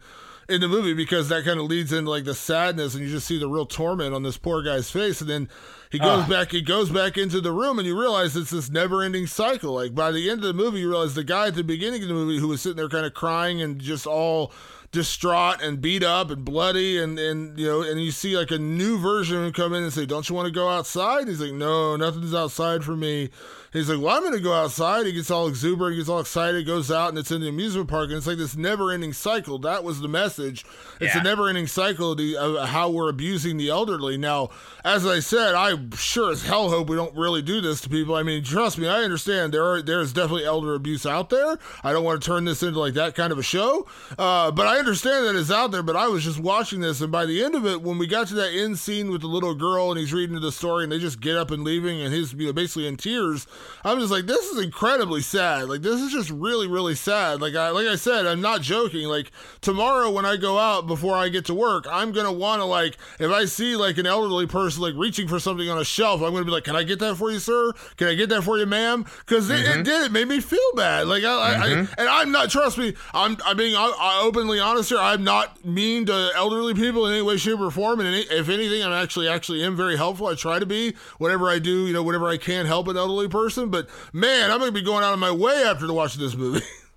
in 0.48 0.62
the 0.62 0.68
movie 0.68 0.94
because 0.94 1.28
that 1.28 1.44
kind 1.44 1.60
of 1.60 1.66
leads 1.66 1.92
into 1.92 2.10
like 2.10 2.24
the 2.24 2.34
sadness 2.34 2.94
and 2.94 3.04
you 3.04 3.10
just 3.10 3.26
see 3.26 3.38
the 3.38 3.48
real 3.48 3.66
torment 3.66 4.14
on 4.14 4.22
this 4.22 4.38
poor 4.38 4.62
guy's 4.62 4.90
face 4.90 5.20
and 5.20 5.28
then 5.28 5.48
he 5.90 5.98
goes 5.98 6.24
uh. 6.24 6.28
back 6.28 6.50
he 6.50 6.62
goes 6.62 6.88
back 6.88 7.18
into 7.18 7.40
the 7.40 7.52
room 7.52 7.78
and 7.78 7.86
you 7.86 7.98
realize 7.98 8.34
it's 8.34 8.50
this 8.50 8.70
never-ending 8.70 9.26
cycle 9.26 9.74
like 9.74 9.94
by 9.94 10.10
the 10.10 10.30
end 10.30 10.40
of 10.40 10.46
the 10.46 10.54
movie 10.54 10.80
you 10.80 10.88
realize 10.88 11.14
the 11.14 11.22
guy 11.22 11.48
at 11.48 11.54
the 11.54 11.62
beginning 11.62 12.00
of 12.00 12.08
the 12.08 12.14
movie 12.14 12.38
who 12.38 12.48
was 12.48 12.62
sitting 12.62 12.76
there 12.76 12.88
kind 12.88 13.04
of 13.04 13.12
crying 13.12 13.60
and 13.60 13.78
just 13.78 14.06
all 14.06 14.50
distraught 14.90 15.62
and 15.62 15.82
beat 15.82 16.02
up 16.02 16.30
and 16.30 16.44
bloody 16.44 16.98
and 16.98 17.18
and 17.18 17.58
you 17.58 17.66
know 17.66 17.82
and 17.82 18.02
you 18.02 18.10
see 18.10 18.36
like 18.36 18.50
a 18.50 18.58
new 18.58 18.98
version 18.98 19.52
come 19.52 19.74
in 19.74 19.82
and 19.82 19.92
say 19.92 20.06
don't 20.06 20.28
you 20.28 20.34
want 20.34 20.46
to 20.46 20.52
go 20.52 20.68
outside 20.68 21.28
he's 21.28 21.40
like 21.40 21.52
no 21.52 21.94
nothing's 21.94 22.32
outside 22.32 22.82
for 22.82 22.96
me 22.96 23.28
He's 23.72 23.90
like, 23.90 24.00
well, 24.00 24.16
I'm 24.16 24.22
going 24.22 24.32
to 24.34 24.40
go 24.40 24.54
outside. 24.54 25.04
He 25.04 25.12
gets 25.12 25.30
all 25.30 25.46
exuberant, 25.46 25.92
he 25.92 26.00
gets 26.00 26.08
all 26.08 26.20
excited, 26.20 26.66
goes 26.66 26.90
out, 26.90 27.10
and 27.10 27.18
it's 27.18 27.30
in 27.30 27.42
the 27.42 27.48
amusement 27.48 27.88
park. 27.88 28.08
And 28.08 28.16
it's 28.16 28.26
like 28.26 28.38
this 28.38 28.56
never 28.56 28.90
ending 28.90 29.12
cycle. 29.12 29.58
That 29.58 29.84
was 29.84 30.00
the 30.00 30.08
message. 30.08 30.64
It's 31.00 31.14
yeah. 31.14 31.20
a 31.20 31.22
never 31.22 31.48
ending 31.48 31.66
cycle 31.66 32.12
of 32.12 32.68
how 32.68 32.88
we're 32.88 33.10
abusing 33.10 33.58
the 33.58 33.68
elderly. 33.68 34.16
Now, 34.16 34.48
as 34.84 35.06
I 35.06 35.20
said, 35.20 35.54
I 35.54 35.74
sure 35.96 36.32
as 36.32 36.44
hell 36.44 36.70
hope 36.70 36.88
we 36.88 36.96
don't 36.96 37.14
really 37.14 37.42
do 37.42 37.60
this 37.60 37.82
to 37.82 37.90
people. 37.90 38.14
I 38.14 38.22
mean, 38.22 38.42
trust 38.42 38.78
me, 38.78 38.88
I 38.88 39.02
understand 39.02 39.52
there 39.52 39.64
are 39.64 39.82
there's 39.82 40.14
definitely 40.14 40.46
elder 40.46 40.74
abuse 40.74 41.04
out 41.04 41.28
there. 41.28 41.58
I 41.84 41.92
don't 41.92 42.04
want 42.04 42.22
to 42.22 42.26
turn 42.26 42.46
this 42.46 42.62
into 42.62 42.80
like 42.80 42.94
that 42.94 43.14
kind 43.14 43.32
of 43.32 43.38
a 43.38 43.42
show, 43.42 43.86
uh, 44.18 44.50
but 44.50 44.66
I 44.66 44.77
understand 44.78 45.26
that 45.26 45.36
it's 45.36 45.50
out 45.50 45.70
there. 45.70 45.82
But 45.82 45.96
I 45.96 46.08
was 46.08 46.24
just 46.24 46.38
watching 46.38 46.80
this, 46.80 47.00
and 47.00 47.12
by 47.12 47.26
the 47.26 47.42
end 47.42 47.54
of 47.54 47.66
it, 47.66 47.82
when 47.82 47.98
we 47.98 48.06
got 48.06 48.28
to 48.28 48.34
that 48.34 48.52
end 48.52 48.78
scene 48.78 49.10
with 49.10 49.20
the 49.20 49.26
little 49.26 49.54
girl 49.54 49.90
and 49.90 49.98
he's 49.98 50.12
reading 50.12 50.40
the 50.40 50.52
story, 50.52 50.84
and 50.84 50.92
they 50.92 50.98
just 50.98 51.20
get 51.20 51.36
up 51.36 51.50
and 51.50 51.64
leaving, 51.64 52.00
and 52.00 52.14
he's 52.14 52.32
you 52.32 52.46
know, 52.46 52.52
basically 52.52 52.86
in 52.86 52.96
tears. 52.96 53.46
I'm 53.84 53.98
just 53.98 54.12
like, 54.12 54.26
this 54.26 54.44
is 54.46 54.62
incredibly 54.62 55.22
sad. 55.22 55.68
Like, 55.68 55.82
this 55.82 56.00
is 56.00 56.12
just 56.12 56.30
really, 56.30 56.66
really 56.66 56.94
sad. 56.94 57.40
Like 57.40 57.54
I 57.54 57.70
like 57.70 57.86
I 57.86 57.96
said, 57.96 58.26
I'm 58.26 58.40
not 58.40 58.62
joking. 58.62 59.08
Like 59.08 59.30
tomorrow 59.60 60.10
when 60.10 60.24
I 60.24 60.36
go 60.36 60.58
out 60.58 60.86
before 60.86 61.16
I 61.16 61.28
get 61.28 61.44
to 61.46 61.54
work, 61.54 61.86
I'm 61.90 62.12
gonna 62.12 62.32
want 62.32 62.60
to 62.60 62.64
like 62.64 62.96
if 63.18 63.30
I 63.30 63.44
see 63.44 63.76
like 63.76 63.98
an 63.98 64.06
elderly 64.06 64.46
person 64.46 64.82
like 64.82 64.94
reaching 64.96 65.28
for 65.28 65.38
something 65.38 65.68
on 65.68 65.78
a 65.78 65.84
shelf, 65.84 66.22
I'm 66.22 66.32
gonna 66.32 66.44
be 66.44 66.50
like, 66.50 66.64
can 66.64 66.76
I 66.76 66.82
get 66.82 66.98
that 67.00 67.16
for 67.16 67.30
you, 67.30 67.38
sir? 67.38 67.72
Can 67.96 68.08
I 68.08 68.14
get 68.14 68.28
that 68.30 68.42
for 68.42 68.58
you, 68.58 68.66
ma'am? 68.66 69.04
Because 69.20 69.48
mm-hmm. 69.48 69.54
it, 69.54 69.60
it, 69.60 69.72
mm-hmm. 69.72 69.82
did. 69.82 70.06
It 70.06 70.12
made 70.12 70.28
me 70.28 70.40
feel 70.40 70.58
bad. 70.74 71.06
Like 71.06 71.24
I, 71.24 71.54
mm-hmm. 71.54 71.80
I, 71.80 72.00
and 72.00 72.08
I'm 72.08 72.32
not. 72.32 72.50
Trust 72.50 72.78
me. 72.78 72.94
I'm 73.12 73.36
I'm 73.44 73.56
being 73.56 73.74
openly 73.76 74.60
honest 74.60 74.67
here. 74.76 74.98
I'm 74.98 75.24
not 75.24 75.64
mean 75.64 76.06
to 76.06 76.30
elderly 76.34 76.74
people 76.74 77.06
in 77.06 77.12
any 77.12 77.22
way, 77.22 77.36
shape, 77.36 77.60
or 77.60 77.70
form. 77.70 78.00
And 78.00 78.08
any, 78.08 78.20
if 78.20 78.48
anything, 78.48 78.82
I'm 78.82 78.92
actually 78.92 79.28
actually 79.28 79.64
am 79.64 79.76
very 79.76 79.96
helpful. 79.96 80.26
I 80.26 80.34
try 80.34 80.58
to 80.58 80.66
be 80.66 80.94
whatever 81.18 81.48
I 81.48 81.58
do. 81.58 81.86
You 81.86 81.92
know, 81.92 82.02
whatever 82.02 82.28
I 82.28 82.36
can 82.36 82.66
help 82.66 82.88
an 82.88 82.96
elderly 82.96 83.28
person. 83.28 83.70
But 83.70 83.88
man, 84.12 84.50
I'm 84.50 84.58
gonna 84.58 84.72
be 84.72 84.82
going 84.82 85.04
out 85.04 85.12
of 85.12 85.18
my 85.18 85.30
way 85.30 85.62
after 85.64 85.92
watching 85.92 86.20
this 86.22 86.34
movie. 86.34 86.64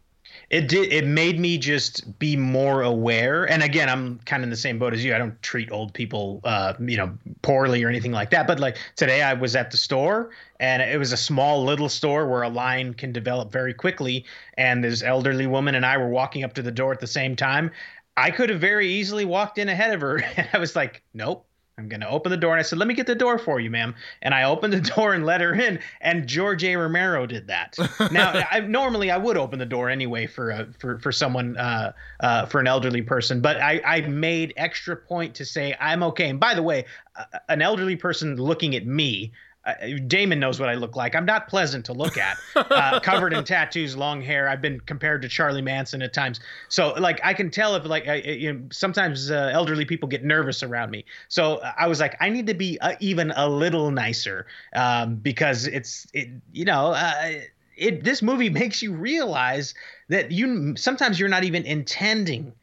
it 0.51 0.67
did 0.67 0.91
it 0.91 1.07
made 1.07 1.39
me 1.39 1.57
just 1.57 2.19
be 2.19 2.35
more 2.35 2.81
aware. 2.81 3.49
And 3.49 3.63
again 3.63 3.87
i'm 3.89 4.19
kind 4.25 4.41
of 4.41 4.43
in 4.43 4.49
the 4.49 4.57
same 4.57 4.77
boat 4.77 4.93
as 4.93 5.03
you. 5.03 5.15
I 5.15 5.17
don't 5.17 5.41
treat 5.41 5.71
old 5.71 5.93
people 5.93 6.41
uh, 6.43 6.73
you 6.79 6.97
know 6.97 7.17
poorly 7.41 7.81
or 7.83 7.89
anything 7.89 8.11
like 8.11 8.29
that. 8.31 8.47
But 8.47 8.59
like 8.59 8.77
today 8.97 9.23
i 9.23 9.33
was 9.33 9.55
at 9.55 9.71
the 9.71 9.77
store 9.77 10.31
and 10.59 10.81
it 10.81 10.99
was 10.99 11.13
a 11.13 11.17
small 11.17 11.63
little 11.63 11.89
store 11.89 12.27
where 12.27 12.43
a 12.43 12.49
line 12.49 12.93
can 12.93 13.13
develop 13.13 13.51
very 13.51 13.73
quickly. 13.73 14.25
And 14.57 14.83
this 14.83 15.01
elderly 15.01 15.47
woman 15.47 15.73
and 15.73 15.85
i 15.85 15.97
were 15.97 16.09
walking 16.09 16.43
up 16.43 16.53
to 16.55 16.61
the 16.61 16.71
door 16.71 16.91
at 16.91 16.99
the 16.99 17.07
same 17.07 17.35
time. 17.35 17.71
I 18.17 18.29
could 18.29 18.49
have 18.49 18.59
very 18.59 18.89
easily 18.89 19.23
walked 19.23 19.57
in 19.57 19.69
ahead 19.69 19.93
of 19.93 20.01
her. 20.01 20.21
And 20.35 20.49
i 20.53 20.57
was 20.59 20.75
like 20.75 21.01
nope 21.13 21.47
I'm 21.81 21.89
going 21.89 22.01
to 22.01 22.09
open 22.09 22.29
the 22.29 22.37
door. 22.37 22.53
And 22.53 22.59
I 22.59 22.63
said, 22.63 22.77
let 22.77 22.87
me 22.87 22.93
get 22.93 23.07
the 23.07 23.15
door 23.15 23.39
for 23.39 23.59
you, 23.59 23.71
ma'am. 23.71 23.95
And 24.21 24.35
I 24.35 24.43
opened 24.43 24.73
the 24.73 24.81
door 24.95 25.13
and 25.13 25.25
let 25.25 25.41
her 25.41 25.53
in. 25.53 25.79
And 25.99 26.27
George 26.27 26.63
A. 26.63 26.75
Romero 26.75 27.25
did 27.25 27.47
that. 27.47 27.75
now, 28.11 28.43
I, 28.51 28.59
normally 28.59 29.09
I 29.09 29.17
would 29.17 29.35
open 29.35 29.57
the 29.57 29.65
door 29.65 29.89
anyway 29.89 30.27
for 30.27 30.51
a, 30.51 30.67
for, 30.77 30.99
for 30.99 31.11
someone, 31.11 31.57
uh, 31.57 31.93
uh, 32.19 32.45
for 32.45 32.59
an 32.59 32.67
elderly 32.67 33.01
person, 33.01 33.41
but 33.41 33.57
I, 33.57 33.81
I 33.83 34.01
made 34.01 34.53
extra 34.57 34.95
point 34.95 35.33
to 35.35 35.45
say, 35.45 35.75
I'm 35.79 36.03
okay. 36.03 36.29
And 36.29 36.39
by 36.39 36.53
the 36.53 36.63
way, 36.63 36.85
uh, 37.15 37.23
an 37.49 37.61
elderly 37.61 37.95
person 37.95 38.35
looking 38.35 38.75
at 38.75 38.85
me, 38.85 39.31
uh, 39.63 39.73
Damon 40.07 40.39
knows 40.39 40.59
what 40.59 40.69
I 40.69 40.73
look 40.73 40.95
like. 40.95 41.15
I'm 41.15 41.25
not 41.25 41.47
pleasant 41.47 41.85
to 41.85 41.93
look 41.93 42.17
at. 42.17 42.37
Uh, 42.71 42.99
covered 42.99 43.33
in 43.33 43.43
tattoos, 43.43 43.97
long 43.97 44.21
hair. 44.21 44.47
I've 44.47 44.61
been 44.61 44.79
compared 44.81 45.21
to 45.23 45.27
Charlie 45.27 45.61
Manson 45.61 46.01
at 46.01 46.13
times. 46.13 46.39
So 46.69 46.93
like 46.93 47.19
I 47.23 47.33
can 47.33 47.51
tell 47.51 47.75
if 47.75 47.85
like 47.85 48.07
I, 48.07 48.15
you 48.15 48.53
know, 48.53 48.61
sometimes 48.71 49.29
uh, 49.29 49.49
elderly 49.51 49.83
people 49.83 50.07
get 50.07 50.23
nervous 50.23 50.63
around 50.63 50.89
me. 50.89 51.05
So 51.27 51.59
I 51.77 51.87
was 51.87 51.99
like 51.99 52.15
I 52.21 52.29
need 52.29 52.47
to 52.47 52.53
be 52.53 52.79
uh, 52.79 52.95
even 52.99 53.31
a 53.35 53.49
little 53.49 53.91
nicer 53.91 54.47
um, 54.73 55.15
because 55.15 55.67
it's 55.67 56.07
it, 56.13 56.29
you 56.53 56.65
know 56.65 56.91
uh, 56.91 57.31
it 57.75 58.03
this 58.03 58.21
movie 58.21 58.49
makes 58.49 58.81
you 58.81 58.93
realize 58.93 59.73
that 60.09 60.31
you 60.31 60.75
sometimes 60.77 61.19
you're 61.19 61.29
not 61.29 61.43
even 61.43 61.65
intending 61.65 62.53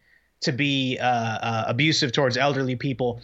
to 0.40 0.52
be 0.52 0.98
uh, 1.00 1.64
abusive 1.66 2.12
towards 2.12 2.36
elderly 2.36 2.76
people 2.76 3.20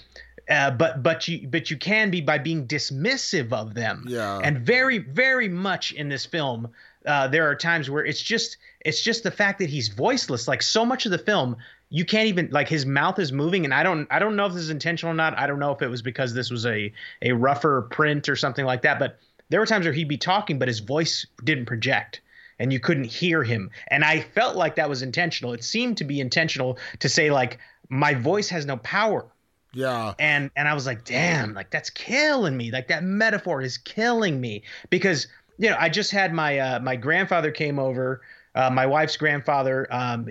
uh, 0.49 0.71
but 0.71 1.03
but 1.03 1.27
you 1.29 1.49
but 1.49 1.71
you 1.71 1.77
can 1.77 2.11
be 2.11 2.21
by 2.21 2.39
being 2.39 2.67
dismissive 2.67 3.53
of 3.53 3.75
them. 3.75 4.05
Yeah. 4.07 4.39
And 4.39 4.59
very 4.59 4.99
very 4.99 5.49
much 5.49 5.93
in 5.93 6.09
this 6.09 6.27
film, 6.27 6.69
uh, 7.07 7.29
there 7.29 7.49
are 7.49 7.55
times 7.55 7.91
where 7.91 8.05
it's 8.05 8.21
just 8.21 8.59
it's 8.81 9.03
just 9.03 9.23
the 9.23 9.31
fact 9.31 9.59
that 9.59 9.71
he's 9.71 9.89
voiceless. 9.89 10.47
Like 10.47 10.63
so 10.63 10.85
much 10.85 11.07
of 11.07 11.13
the 11.13 11.19
film, 11.19 11.57
you 11.91 12.05
can't 12.05 12.29
even 12.29 12.49
like 12.51 12.69
his 12.69 12.85
mouth 12.85 13.19
is 13.19 13.33
moving, 13.33 13.65
and 13.65 13.73
I 13.73 13.83
don't 13.83 14.07
I 14.11 14.19
don't 14.19 14.37
know 14.37 14.47
if 14.47 14.53
this 14.53 14.63
is 14.63 14.71
intentional 14.71 15.13
or 15.13 15.17
not. 15.17 15.39
I 15.39 15.47
don't 15.47 15.59
know 15.59 15.73
if 15.73 15.83
it 15.83 15.89
was 15.89 16.03
because 16.03 16.35
this 16.35 16.51
was 16.51 16.67
a 16.67 16.93
a 17.23 17.33
rougher 17.33 17.83
print 17.91 18.29
or 18.29 18.37
something 18.37 18.65
like 18.65 18.83
that. 18.83 18.99
But 18.99 19.19
there 19.49 19.61
were 19.61 19.67
times 19.67 19.87
where 19.87 19.95
he'd 19.95 20.09
be 20.09 20.19
talking, 20.19 20.59
but 20.59 20.69
his 20.69 20.81
voice 20.81 21.27
didn't 21.45 21.67
project 21.67 22.21
and 22.59 22.73
you 22.73 22.81
couldn't 22.81 23.05
hear 23.05 23.43
him. 23.43 23.71
And 23.89 24.05
I 24.05 24.21
felt 24.21 24.57
like 24.57 24.77
that 24.77 24.89
was 24.89 25.03
intentional. 25.03 25.53
It 25.53 25.65
seemed 25.65 25.97
to 25.99 26.05
be 26.05 26.21
intentional 26.21 26.79
to 27.01 27.09
say 27.09 27.31
like 27.31 27.59
my 27.89 28.15
voice 28.15 28.49
has 28.51 28.67
no 28.67 28.77
power. 28.79 29.27
Yeah. 29.75 30.15
And 30.19 30.51
and 30.57 30.69
I 30.69 30.75
was 30.75 30.87
like, 30.87 31.05
damn, 31.05 31.53
like 31.55 31.71
that's 31.71 31.91
killing 31.91 32.57
me. 32.57 32.71
Like 32.71 32.89
that 32.89 33.03
metaphor 33.03 33.61
is 33.61 33.77
killing 33.77 34.41
me 34.41 34.63
because 34.91 35.27
you 35.59 35.69
know 35.69 35.77
I 35.79 35.89
just 35.89 36.11
had 36.11 36.33
my 36.33 36.59
uh, 36.59 36.81
my 36.81 36.97
grandfather 36.97 37.51
came 37.51 37.79
over, 37.79 38.23
uh, 38.55 38.71
my 38.71 38.87
wife's 38.87 39.17
grandfather. 39.17 39.87
Um, 39.91 40.29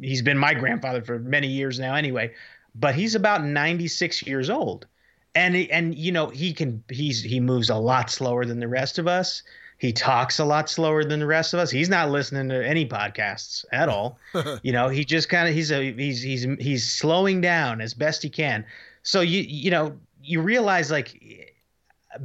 he's 0.00 0.22
been 0.22 0.38
my 0.38 0.54
grandfather 0.54 1.02
for 1.02 1.18
many 1.18 1.48
years 1.48 1.78
now, 1.78 1.94
anyway. 1.94 2.32
But 2.74 2.94
he's 2.94 3.14
about 3.14 3.44
96 3.44 4.26
years 4.26 4.50
old, 4.50 4.86
and 5.34 5.56
and 5.56 5.94
you 5.94 6.12
know 6.12 6.28
he 6.28 6.52
can 6.52 6.82
he's 6.90 7.22
he 7.22 7.40
moves 7.40 7.70
a 7.70 7.76
lot 7.76 8.10
slower 8.10 8.44
than 8.44 8.60
the 8.60 8.68
rest 8.68 8.98
of 8.98 9.06
us. 9.08 9.42
He 9.84 9.92
talks 9.92 10.38
a 10.38 10.46
lot 10.46 10.70
slower 10.70 11.04
than 11.04 11.20
the 11.20 11.26
rest 11.26 11.52
of 11.52 11.60
us. 11.60 11.70
He's 11.70 11.90
not 11.90 12.08
listening 12.08 12.48
to 12.48 12.66
any 12.66 12.88
podcasts 12.88 13.66
at 13.70 13.90
all. 13.90 14.18
you 14.62 14.72
know, 14.72 14.88
he 14.88 15.04
just 15.04 15.28
kind 15.28 15.46
of 15.46 15.54
he's 15.54 15.70
a 15.70 15.92
he's 15.92 16.22
he's 16.22 16.46
he's 16.58 16.90
slowing 16.90 17.42
down 17.42 17.82
as 17.82 17.92
best 17.92 18.22
he 18.22 18.30
can. 18.30 18.64
So 19.02 19.20
you 19.20 19.42
you 19.42 19.70
know 19.70 19.94
you 20.22 20.40
realize 20.40 20.90
like 20.90 21.52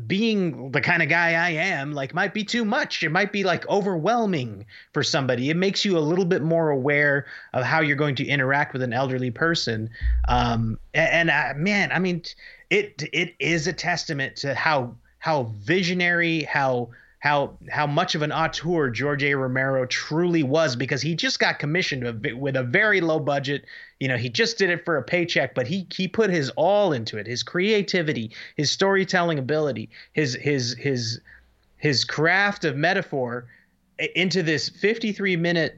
being 0.08 0.72
the 0.72 0.80
kind 0.80 1.04
of 1.04 1.10
guy 1.10 1.32
I 1.32 1.50
am, 1.50 1.92
like 1.92 2.14
might 2.14 2.34
be 2.34 2.46
too 2.46 2.64
much. 2.64 3.04
It 3.04 3.10
might 3.10 3.34
be 3.34 3.44
like 3.44 3.68
overwhelming 3.68 4.66
for 4.94 5.04
somebody. 5.04 5.50
It 5.50 5.58
makes 5.58 5.84
you 5.84 5.98
a 5.98 6.00
little 6.00 6.24
bit 6.24 6.42
more 6.42 6.70
aware 6.70 7.26
of 7.54 7.66
how 7.66 7.82
you're 7.82 7.98
going 7.98 8.16
to 8.16 8.26
interact 8.26 8.72
with 8.72 8.84
an 8.84 8.94
elderly 8.94 9.32
person. 9.32 9.90
Um, 10.30 10.80
and, 10.94 11.30
and 11.30 11.58
uh, 11.58 11.60
man, 11.60 11.92
I 11.92 12.00
mean, 12.00 12.24
it 12.70 13.04
it 13.12 13.36
is 13.38 13.68
a 13.68 13.74
testament 13.74 14.38
to 14.38 14.54
how 14.56 14.96
how 15.18 15.52
visionary, 15.60 16.44
how 16.44 16.92
how 17.20 17.58
how 17.70 17.86
much 17.86 18.16
of 18.16 18.22
an 18.22 18.32
auteur 18.32 18.90
George 18.90 19.24
A. 19.24 19.34
Romero 19.34 19.86
truly 19.86 20.42
was 20.42 20.76
because 20.76 21.02
he 21.02 21.16
just 21.16 21.38
got 21.38 21.60
commissioned 21.60 22.26
with 22.40 22.56
a 22.56 22.64
very 22.64 23.02
low 23.02 23.20
budget. 23.20 23.66
You 24.00 24.08
know, 24.08 24.18
he 24.18 24.30
just 24.30 24.58
did 24.58 24.70
it 24.70 24.86
for 24.86 24.98
a 24.98 25.04
paycheck, 25.04 25.54
but 25.54 25.68
he 25.68 25.86
he 25.94 26.08
put 26.08 26.30
his 26.30 26.50
all 26.52 26.94
into 26.94 27.18
it. 27.18 27.28
His 27.28 27.44
creativity, 27.44 28.32
his 28.56 28.72
storytelling 28.72 29.38
ability, 29.38 29.90
his 30.14 30.36
his 30.36 30.76
his 30.80 31.20
his 31.78 32.06
craft 32.06 32.64
of 32.64 32.78
metaphor 32.78 33.48
into 34.16 34.42
this 34.42 34.70
53 34.70 35.36
minute 35.36 35.78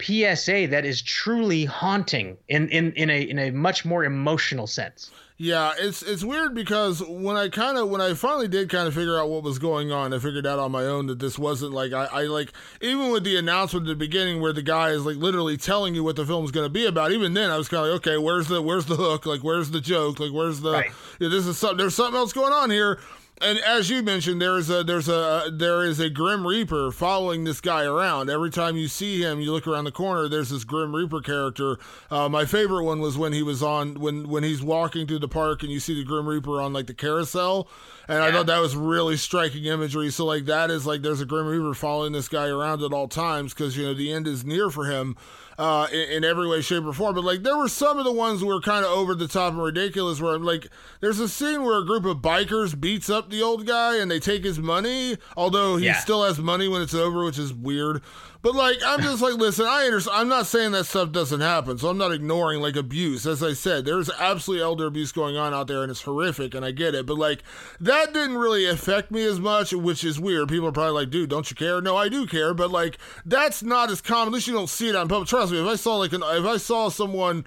PSA 0.00 0.68
that 0.68 0.84
is 0.84 1.02
truly 1.02 1.64
haunting 1.64 2.36
in 2.48 2.68
in 2.68 2.92
in 2.92 3.10
a 3.10 3.20
in 3.22 3.38
a 3.38 3.50
much 3.50 3.84
more 3.84 4.04
emotional 4.04 4.66
sense. 4.66 5.10
Yeah, 5.36 5.72
it's 5.76 6.00
it's 6.02 6.22
weird 6.22 6.54
because 6.54 7.02
when 7.02 7.36
I 7.36 7.48
kind 7.48 7.76
of 7.76 7.88
when 7.88 8.00
I 8.00 8.14
finally 8.14 8.46
did 8.46 8.70
kind 8.70 8.86
of 8.86 8.94
figure 8.94 9.18
out 9.18 9.28
what 9.28 9.42
was 9.42 9.58
going 9.58 9.90
on, 9.90 10.14
I 10.14 10.20
figured 10.20 10.46
out 10.46 10.60
on 10.60 10.70
my 10.70 10.84
own 10.84 11.06
that 11.08 11.18
this 11.18 11.36
wasn't 11.36 11.72
like 11.72 11.92
I, 11.92 12.04
I 12.04 12.22
like 12.22 12.52
even 12.80 13.10
with 13.10 13.24
the 13.24 13.36
announcement 13.36 13.86
at 13.86 13.88
the 13.88 13.96
beginning 13.96 14.40
where 14.40 14.52
the 14.52 14.62
guy 14.62 14.90
is 14.90 15.04
like 15.04 15.16
literally 15.16 15.56
telling 15.56 15.96
you 15.96 16.04
what 16.04 16.14
the 16.14 16.24
film's 16.24 16.52
going 16.52 16.66
to 16.66 16.70
be 16.70 16.86
about. 16.86 17.10
Even 17.10 17.34
then, 17.34 17.50
I 17.50 17.58
was 17.58 17.66
kind 17.66 17.84
of 17.84 17.90
like, 17.90 18.06
okay, 18.06 18.16
where's 18.16 18.46
the 18.46 18.62
where's 18.62 18.86
the 18.86 18.94
hook? 18.94 19.26
Like, 19.26 19.42
where's 19.42 19.72
the 19.72 19.80
joke? 19.80 20.20
Like, 20.20 20.30
where's 20.30 20.60
the 20.60 20.72
right. 20.72 20.92
yeah, 21.18 21.28
this 21.28 21.46
is 21.46 21.58
something. 21.58 21.78
There's 21.78 21.96
something 21.96 22.16
else 22.16 22.32
going 22.32 22.52
on 22.52 22.70
here 22.70 23.00
and 23.42 23.58
as 23.58 23.90
you 23.90 24.02
mentioned, 24.02 24.40
there's 24.40 24.70
a 24.70 24.84
there's 24.84 25.08
a 25.08 25.50
there 25.52 25.84
is 25.84 25.98
a 25.98 26.08
Grim 26.08 26.46
Reaper 26.46 26.92
following 26.92 27.42
this 27.42 27.60
guy 27.60 27.84
around. 27.84 28.30
Every 28.30 28.50
time 28.50 28.76
you 28.76 28.86
see 28.86 29.22
him, 29.22 29.40
you 29.40 29.50
look 29.50 29.66
around 29.66 29.84
the 29.84 29.92
corner. 29.92 30.28
There's 30.28 30.50
this 30.50 30.62
Grim 30.62 30.94
Reaper 30.94 31.20
character. 31.20 31.78
Uh, 32.12 32.28
my 32.28 32.44
favorite 32.44 32.84
one 32.84 33.00
was 33.00 33.18
when 33.18 33.32
he 33.32 33.42
was 33.42 33.60
on 33.60 33.94
when 33.94 34.28
when 34.28 34.44
he's 34.44 34.62
walking 34.62 35.08
through 35.08 35.18
the 35.18 35.28
park 35.28 35.64
and 35.64 35.72
you 35.72 35.80
see 35.80 35.94
the 35.94 36.04
Grim 36.04 36.28
Reaper 36.28 36.60
on 36.60 36.72
like 36.72 36.86
the 36.86 36.94
carousel, 36.94 37.68
and 38.06 38.18
yeah. 38.18 38.26
I 38.26 38.30
thought 38.30 38.46
that 38.46 38.60
was 38.60 38.76
really 38.76 39.16
striking 39.16 39.64
imagery. 39.64 40.10
So 40.10 40.24
like 40.24 40.44
that 40.44 40.70
is 40.70 40.86
like 40.86 41.02
there's 41.02 41.20
a 41.20 41.26
Grim 41.26 41.46
Reaper 41.46 41.74
following 41.74 42.12
this 42.12 42.28
guy 42.28 42.46
around 42.46 42.82
at 42.82 42.92
all 42.92 43.08
times 43.08 43.52
because 43.52 43.76
you 43.76 43.84
know 43.84 43.94
the 43.94 44.12
end 44.12 44.28
is 44.28 44.44
near 44.44 44.70
for 44.70 44.84
him 44.84 45.16
uh, 45.58 45.86
in, 45.92 46.10
in, 46.10 46.24
every 46.24 46.48
way, 46.48 46.60
shape, 46.60 46.84
or 46.84 46.92
form. 46.92 47.14
But 47.14 47.24
like 47.24 47.42
there 47.42 47.56
were 47.56 47.68
some 47.68 47.98
of 47.98 48.04
the 48.04 48.12
ones 48.12 48.40
that 48.40 48.46
were 48.46 48.60
kind 48.60 48.84
of 48.84 48.90
over 48.90 49.14
the 49.14 49.28
top 49.28 49.52
and 49.52 49.62
ridiculous. 49.62 50.20
Where 50.20 50.34
I'm 50.34 50.44
like, 50.44 50.68
there's 51.00 51.20
a 51.20 51.28
scene 51.28 51.62
where 51.62 51.78
a 51.78 51.84
group 51.84 52.04
of 52.04 52.18
bikers 52.18 52.78
beats 52.78 53.08
up 53.10 53.30
the 53.30 53.42
old 53.42 53.66
guy 53.66 53.96
and 53.96 54.10
they 54.10 54.20
take 54.20 54.44
his 54.44 54.58
money, 54.58 55.16
although 55.36 55.76
he 55.76 55.86
yeah. 55.86 55.98
still 55.98 56.24
has 56.24 56.38
money 56.38 56.68
when 56.68 56.82
it's 56.82 56.94
over, 56.94 57.24
which 57.24 57.38
is 57.38 57.52
weird. 57.52 58.02
But 58.44 58.54
like, 58.54 58.76
I'm 58.84 59.00
just 59.00 59.22
like, 59.22 59.36
listen, 59.36 59.64
I 59.64 59.86
understand. 59.86 60.20
I'm 60.20 60.28
not 60.28 60.44
saying 60.44 60.72
that 60.72 60.84
stuff 60.84 61.12
doesn't 61.12 61.40
happen, 61.40 61.78
so 61.78 61.88
I'm 61.88 61.96
not 61.96 62.12
ignoring 62.12 62.60
like 62.60 62.76
abuse. 62.76 63.26
As 63.26 63.42
I 63.42 63.54
said, 63.54 63.86
there's 63.86 64.10
absolutely 64.10 64.62
elder 64.62 64.84
abuse 64.84 65.12
going 65.12 65.34
on 65.34 65.54
out 65.54 65.66
there, 65.66 65.80
and 65.80 65.90
it's 65.90 66.02
horrific, 66.02 66.54
and 66.54 66.62
I 66.62 66.70
get 66.70 66.94
it. 66.94 67.06
But 67.06 67.16
like, 67.16 67.42
that 67.80 68.12
didn't 68.12 68.36
really 68.36 68.66
affect 68.66 69.10
me 69.10 69.24
as 69.24 69.40
much, 69.40 69.72
which 69.72 70.04
is 70.04 70.20
weird. 70.20 70.50
People 70.50 70.68
are 70.68 70.72
probably 70.72 70.92
like, 70.92 71.08
dude, 71.08 71.30
don't 71.30 71.50
you 71.50 71.56
care? 71.56 71.80
No, 71.80 71.96
I 71.96 72.10
do 72.10 72.26
care, 72.26 72.52
but 72.52 72.70
like, 72.70 72.98
that's 73.24 73.62
not 73.62 73.90
as 73.90 74.02
common. 74.02 74.28
At 74.28 74.34
least 74.34 74.46
you 74.46 74.52
don't 74.52 74.68
see 74.68 74.90
it 74.90 74.94
on 74.94 75.08
public. 75.08 75.26
Trust 75.26 75.50
me, 75.50 75.58
if 75.58 75.66
I 75.66 75.76
saw 75.76 75.96
like 75.96 76.12
an, 76.12 76.22
if 76.22 76.44
I 76.44 76.58
saw 76.58 76.90
someone 76.90 77.46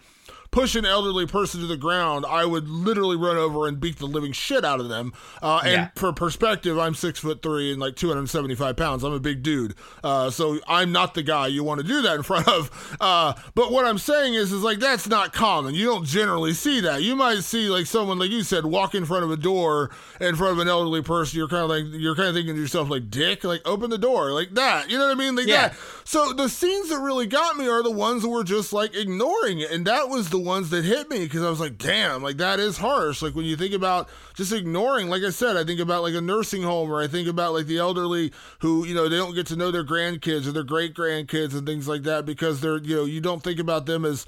push 0.57 0.73
an 0.73 0.87
elderly 0.87 1.27
person 1.27 1.61
to 1.61 1.67
the 1.67 1.77
ground, 1.77 2.25
I 2.27 2.43
would 2.43 2.67
literally 2.67 3.15
run 3.15 3.37
over 3.37 3.67
and 3.67 3.79
beat 3.79 3.99
the 3.99 4.07
living 4.07 4.31
shit 4.31 4.65
out 4.65 4.79
of 4.79 4.89
them. 4.89 5.13
Uh, 5.39 5.61
and 5.63 5.71
yeah. 5.71 5.89
for 5.95 6.11
perspective, 6.11 6.79
I'm 6.79 6.95
six 6.95 7.19
foot 7.19 7.43
three 7.43 7.71
and 7.71 7.79
like 7.79 7.95
275 7.95 8.75
pounds. 8.75 9.03
I'm 9.03 9.13
a 9.13 9.19
big 9.19 9.43
dude, 9.43 9.75
uh, 10.03 10.31
so 10.31 10.57
I'm 10.67 10.91
not 10.91 11.13
the 11.13 11.21
guy 11.21 11.45
you 11.45 11.63
want 11.63 11.81
to 11.81 11.85
do 11.85 12.01
that 12.01 12.15
in 12.15 12.23
front 12.23 12.47
of. 12.47 12.97
Uh, 12.99 13.35
but 13.53 13.71
what 13.71 13.85
I'm 13.85 13.99
saying 13.99 14.33
is, 14.33 14.51
is 14.51 14.63
like 14.63 14.79
that's 14.79 15.07
not 15.07 15.31
common. 15.31 15.75
You 15.75 15.85
don't 15.85 16.05
generally 16.05 16.53
see 16.53 16.79
that. 16.79 17.03
You 17.03 17.15
might 17.15 17.41
see 17.41 17.69
like 17.69 17.85
someone, 17.85 18.17
like 18.17 18.31
you 18.31 18.41
said, 18.41 18.65
walk 18.65 18.95
in 18.95 19.05
front 19.05 19.25
of 19.25 19.29
a 19.29 19.37
door 19.37 19.91
in 20.19 20.35
front 20.35 20.53
of 20.53 20.59
an 20.59 20.67
elderly 20.67 21.03
person. 21.03 21.37
You're 21.37 21.49
kind 21.49 21.65
of 21.65 21.69
like 21.69 21.83
you're 22.01 22.15
kind 22.15 22.29
of 22.29 22.33
thinking 22.33 22.55
to 22.55 22.61
yourself 22.61 22.89
like, 22.89 23.11
"Dick, 23.11 23.43
like 23.43 23.61
open 23.63 23.91
the 23.91 23.99
door," 23.99 24.31
like 24.31 24.55
that. 24.55 24.89
You 24.89 24.97
know 24.97 25.05
what 25.05 25.15
I 25.15 25.19
mean? 25.19 25.35
Like 25.35 25.45
yeah. 25.45 25.67
that. 25.67 25.77
So 26.03 26.33
the 26.33 26.49
scenes 26.49 26.89
that 26.89 26.97
really 26.97 27.27
got 27.27 27.57
me 27.57 27.67
are 27.67 27.83
the 27.83 27.91
ones 27.91 28.23
that 28.23 28.29
were 28.29 28.43
just 28.43 28.73
like 28.73 28.95
ignoring 28.95 29.59
it, 29.59 29.69
and 29.69 29.85
that 29.85 30.09
was 30.09 30.31
the 30.31 30.46
ones 30.47 30.71
that 30.71 30.83
hit 30.83 31.09
me 31.09 31.19
because 31.19 31.43
I 31.43 31.49
was 31.49 31.59
like, 31.59 31.77
damn, 31.77 32.23
like 32.23 32.37
that 32.37 32.59
is 32.59 32.77
harsh. 32.77 33.21
Like 33.21 33.35
when 33.35 33.45
you 33.45 33.55
think 33.55 33.73
about 33.73 34.09
just 34.33 34.51
ignoring, 34.51 35.09
like 35.09 35.21
I 35.21 35.29
said, 35.29 35.55
I 35.55 35.63
think 35.63 35.79
about 35.79 36.01
like 36.01 36.15
a 36.15 36.21
nursing 36.21 36.63
home 36.63 36.91
or 36.91 37.01
I 37.01 37.07
think 37.07 37.27
about 37.27 37.53
like 37.53 37.67
the 37.67 37.77
elderly 37.77 38.31
who, 38.59 38.85
you 38.85 38.95
know, 38.95 39.07
they 39.07 39.17
don't 39.17 39.35
get 39.35 39.45
to 39.47 39.55
know 39.55 39.69
their 39.69 39.83
grandkids 39.83 40.47
or 40.47 40.51
their 40.51 40.63
great 40.63 40.95
grandkids 40.95 41.53
and 41.55 41.67
things 41.67 41.87
like 41.87 42.03
that 42.03 42.25
because 42.25 42.61
they're, 42.61 42.77
you 42.77 42.95
know, 42.95 43.05
you 43.05 43.21
don't 43.21 43.43
think 43.43 43.59
about 43.59 43.85
them 43.85 44.05
as 44.05 44.25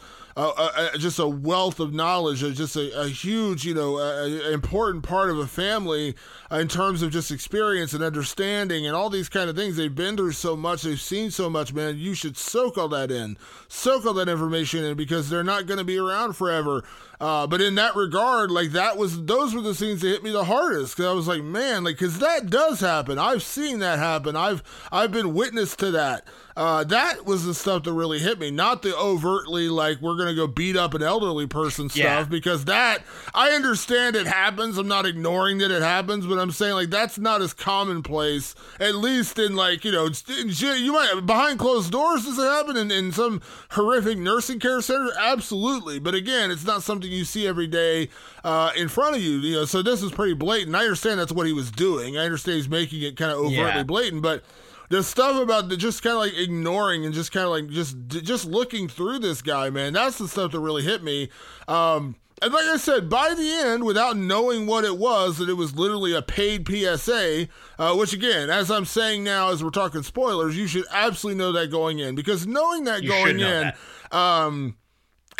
uh, 0.47 0.97
just 0.97 1.19
a 1.19 1.28
wealth 1.28 1.80
of 1.80 1.93
knowledge, 1.93 2.39
just 2.39 2.75
a, 2.75 3.02
a 3.02 3.08
huge, 3.08 3.65
you 3.65 3.73
know, 3.73 3.97
important 4.52 5.04
part 5.04 5.30
of 5.30 5.38
a 5.38 5.47
family 5.47 6.15
in 6.52 6.67
terms 6.67 7.02
of 7.02 7.12
just 7.12 7.32
experience 7.32 7.93
and 7.93 8.04
understanding 8.04 8.86
and 8.86 8.95
all 8.95 9.10
these 9.10 9.30
kind 9.30 9.49
of 9.49 9.56
things. 9.56 9.75
They've 9.75 9.93
been 9.93 10.17
through 10.17 10.34
so 10.34 10.56
much, 10.56 10.84
they've 10.84 10.99
seen 10.99 11.32
so 11.32 11.49
much, 11.49 11.73
man. 11.73 11.97
You 11.97 12.13
should 12.13 12.38
soak 12.38 12.78
all 12.78 12.88
that 12.89 13.12
in, 13.12 13.38
soak 13.67 14.06
all 14.06 14.13
that 14.13 14.30
information 14.30 14.84
in 14.84 14.95
because 14.95 15.30
they're 15.30 15.43
not 15.43 15.65
going 15.65 15.80
to 15.80 15.84
be 15.84 15.97
around 15.97 16.34
forever. 16.34 16.84
Uh, 17.21 17.45
but 17.45 17.60
in 17.60 17.75
that 17.75 17.95
regard, 17.97 18.49
like 18.49 18.71
that 18.71 18.97
was 18.97 19.25
those 19.25 19.53
were 19.53 19.62
the 19.62 19.75
scenes 19.75 19.99
that 20.01 20.08
hit 20.08 20.23
me 20.23 20.32
the 20.32 20.45
hardest 20.45 20.95
because 20.95 21.10
I 21.10 21.13
was 21.13 21.27
like, 21.27 21.43
man, 21.43 21.84
like 21.84 21.97
because 21.97 22.19
that 22.19 22.49
does 22.49 22.79
happen. 22.79 23.19
I've 23.19 23.43
seen 23.43 23.79
that 23.79 23.99
happen. 23.99 24.38
I've 24.38 24.63
I've 24.91 25.12
been 25.12 25.34
witness 25.34 25.75
to 25.77 25.91
that. 25.91 26.25
Uh, 26.55 26.84
that 26.84 27.25
was 27.25 27.45
the 27.45 27.53
stuff 27.53 27.84
that 27.84 27.93
really 27.93 28.19
hit 28.19 28.38
me, 28.38 28.51
not 28.51 28.82
the 28.82 28.93
overtly 28.97 29.69
like 29.69 30.01
we're 30.01 30.17
gonna 30.17 30.36
go 30.36 30.45
beat 30.47 30.75
up 30.75 30.93
an 30.93 31.01
elderly 31.03 31.47
person 31.47 31.89
stuff 31.89 32.03
Yeah. 32.03 32.23
because 32.23 32.65
that 32.65 33.01
I 33.34 33.51
understand 33.51 34.15
it 34.17 34.27
happens. 34.27 34.77
I'm 34.77 34.88
not 34.88 35.05
ignoring 35.05 35.58
that 35.60 35.71
it 35.71 35.82
happens, 35.82 36.25
but 36.25 36.38
I'm 36.39 36.51
saying 36.51 36.73
like 36.73 36.89
that's 36.89 37.17
not 37.17 37.41
as 37.41 37.53
commonplace. 37.53 38.55
At 38.79 38.95
least 38.95 39.39
in 39.39 39.55
like 39.55 39.84
you 39.84 39.91
know, 39.91 40.05
in, 40.08 40.49
you 40.49 40.93
might 40.93 41.21
behind 41.25 41.60
closed 41.60 41.91
doors. 41.91 42.23
Does 42.25 42.38
it 42.39 42.43
happen 42.43 42.77
in, 42.77 42.91
in 42.91 43.12
some 43.12 43.41
horrific 43.71 44.17
nursing 44.17 44.60
care 44.60 44.82
center? 44.82 45.10
Absolutely, 45.19 45.99
but 45.99 46.13
again, 46.13 46.49
it's 46.51 46.65
not 46.65 46.84
something 46.84 47.09
you 47.12 47.26
see 47.26 47.48
every 47.48 47.67
day 47.67 48.10
uh, 48.43 48.72
in 48.76 48.88
front 48.88 49.15
of 49.15 49.22
you. 49.22 49.38
You 49.39 49.56
know, 49.56 49.65
so 49.65 49.82
this 49.82 50.02
is 50.04 50.12
pretty 50.12 50.34
blatant. 50.34 50.76
I 50.76 50.84
understand 50.84 51.19
that's 51.19 51.32
what 51.32 51.48
he 51.48 51.54
was 51.54 51.72
doing. 51.72 52.17
I 52.17 52.26
understand 52.26 52.58
he's 52.58 52.69
making 52.69 53.02
it 53.02 53.17
kind 53.17 53.32
of 53.32 53.38
overtly 53.39 53.56
Yeah. 53.58 53.84
blatant, 53.84 54.22
but 54.22 54.43
the 54.89 55.04
stuff 55.04 55.39
about 55.41 55.69
the 55.69 55.78
just 55.78 56.02
kind 56.02 56.13
of 56.15 56.19
like 56.22 56.38
ignoring 56.38 57.06
and 57.06 57.13
just 57.13 57.32
kind 57.32 57.45
of 57.45 57.52
like 57.52 57.67
just 57.69 57.95
just 58.08 58.45
looking 58.45 58.88
through 58.88 59.19
this 59.19 59.41
guy, 59.41 59.69
man, 59.69 59.93
that's 59.93 60.17
the 60.17 60.28
stuff 60.28 60.52
that 60.52 60.60
really 60.60 60.84
hit 60.84 61.04
me. 61.04 61.30
Um, 61.67 62.15
and 62.41 62.54
like 62.54 62.65
I 62.65 62.78
said, 62.78 63.10
by 63.10 63.34
the 63.36 63.52
end, 63.52 63.84
without 63.84 64.15
knowing 64.15 64.65
what 64.65 64.86
it 64.86 64.98
was, 64.98 65.39
that 65.39 65.50
it 65.50 65.56
was 65.56 65.76
literally 65.76 66.13
a 66.15 66.22
paid 66.22 66.65
PSA, 66.65 67.50
uh, 67.78 67.93
which 67.98 68.13
again, 68.13 68.50
as 68.50 68.72
I'm 68.72 68.86
saying 68.86 69.26
now, 69.26 69.50
as 69.52 69.62
we're 69.62 69.72
talking 69.72 70.04
spoilers, 70.04 70.58
you 70.58 70.65
should 70.65 70.86
absolutely 70.89 71.38
know 71.38 71.52
that 71.52 71.69
going 71.69 72.00
in 72.00 72.15
because 72.15 72.48
knowing 72.48 72.86
that 72.86 73.04
You 73.04 73.10
going 73.10 73.39
in, 73.41 73.74
um, 74.12 74.78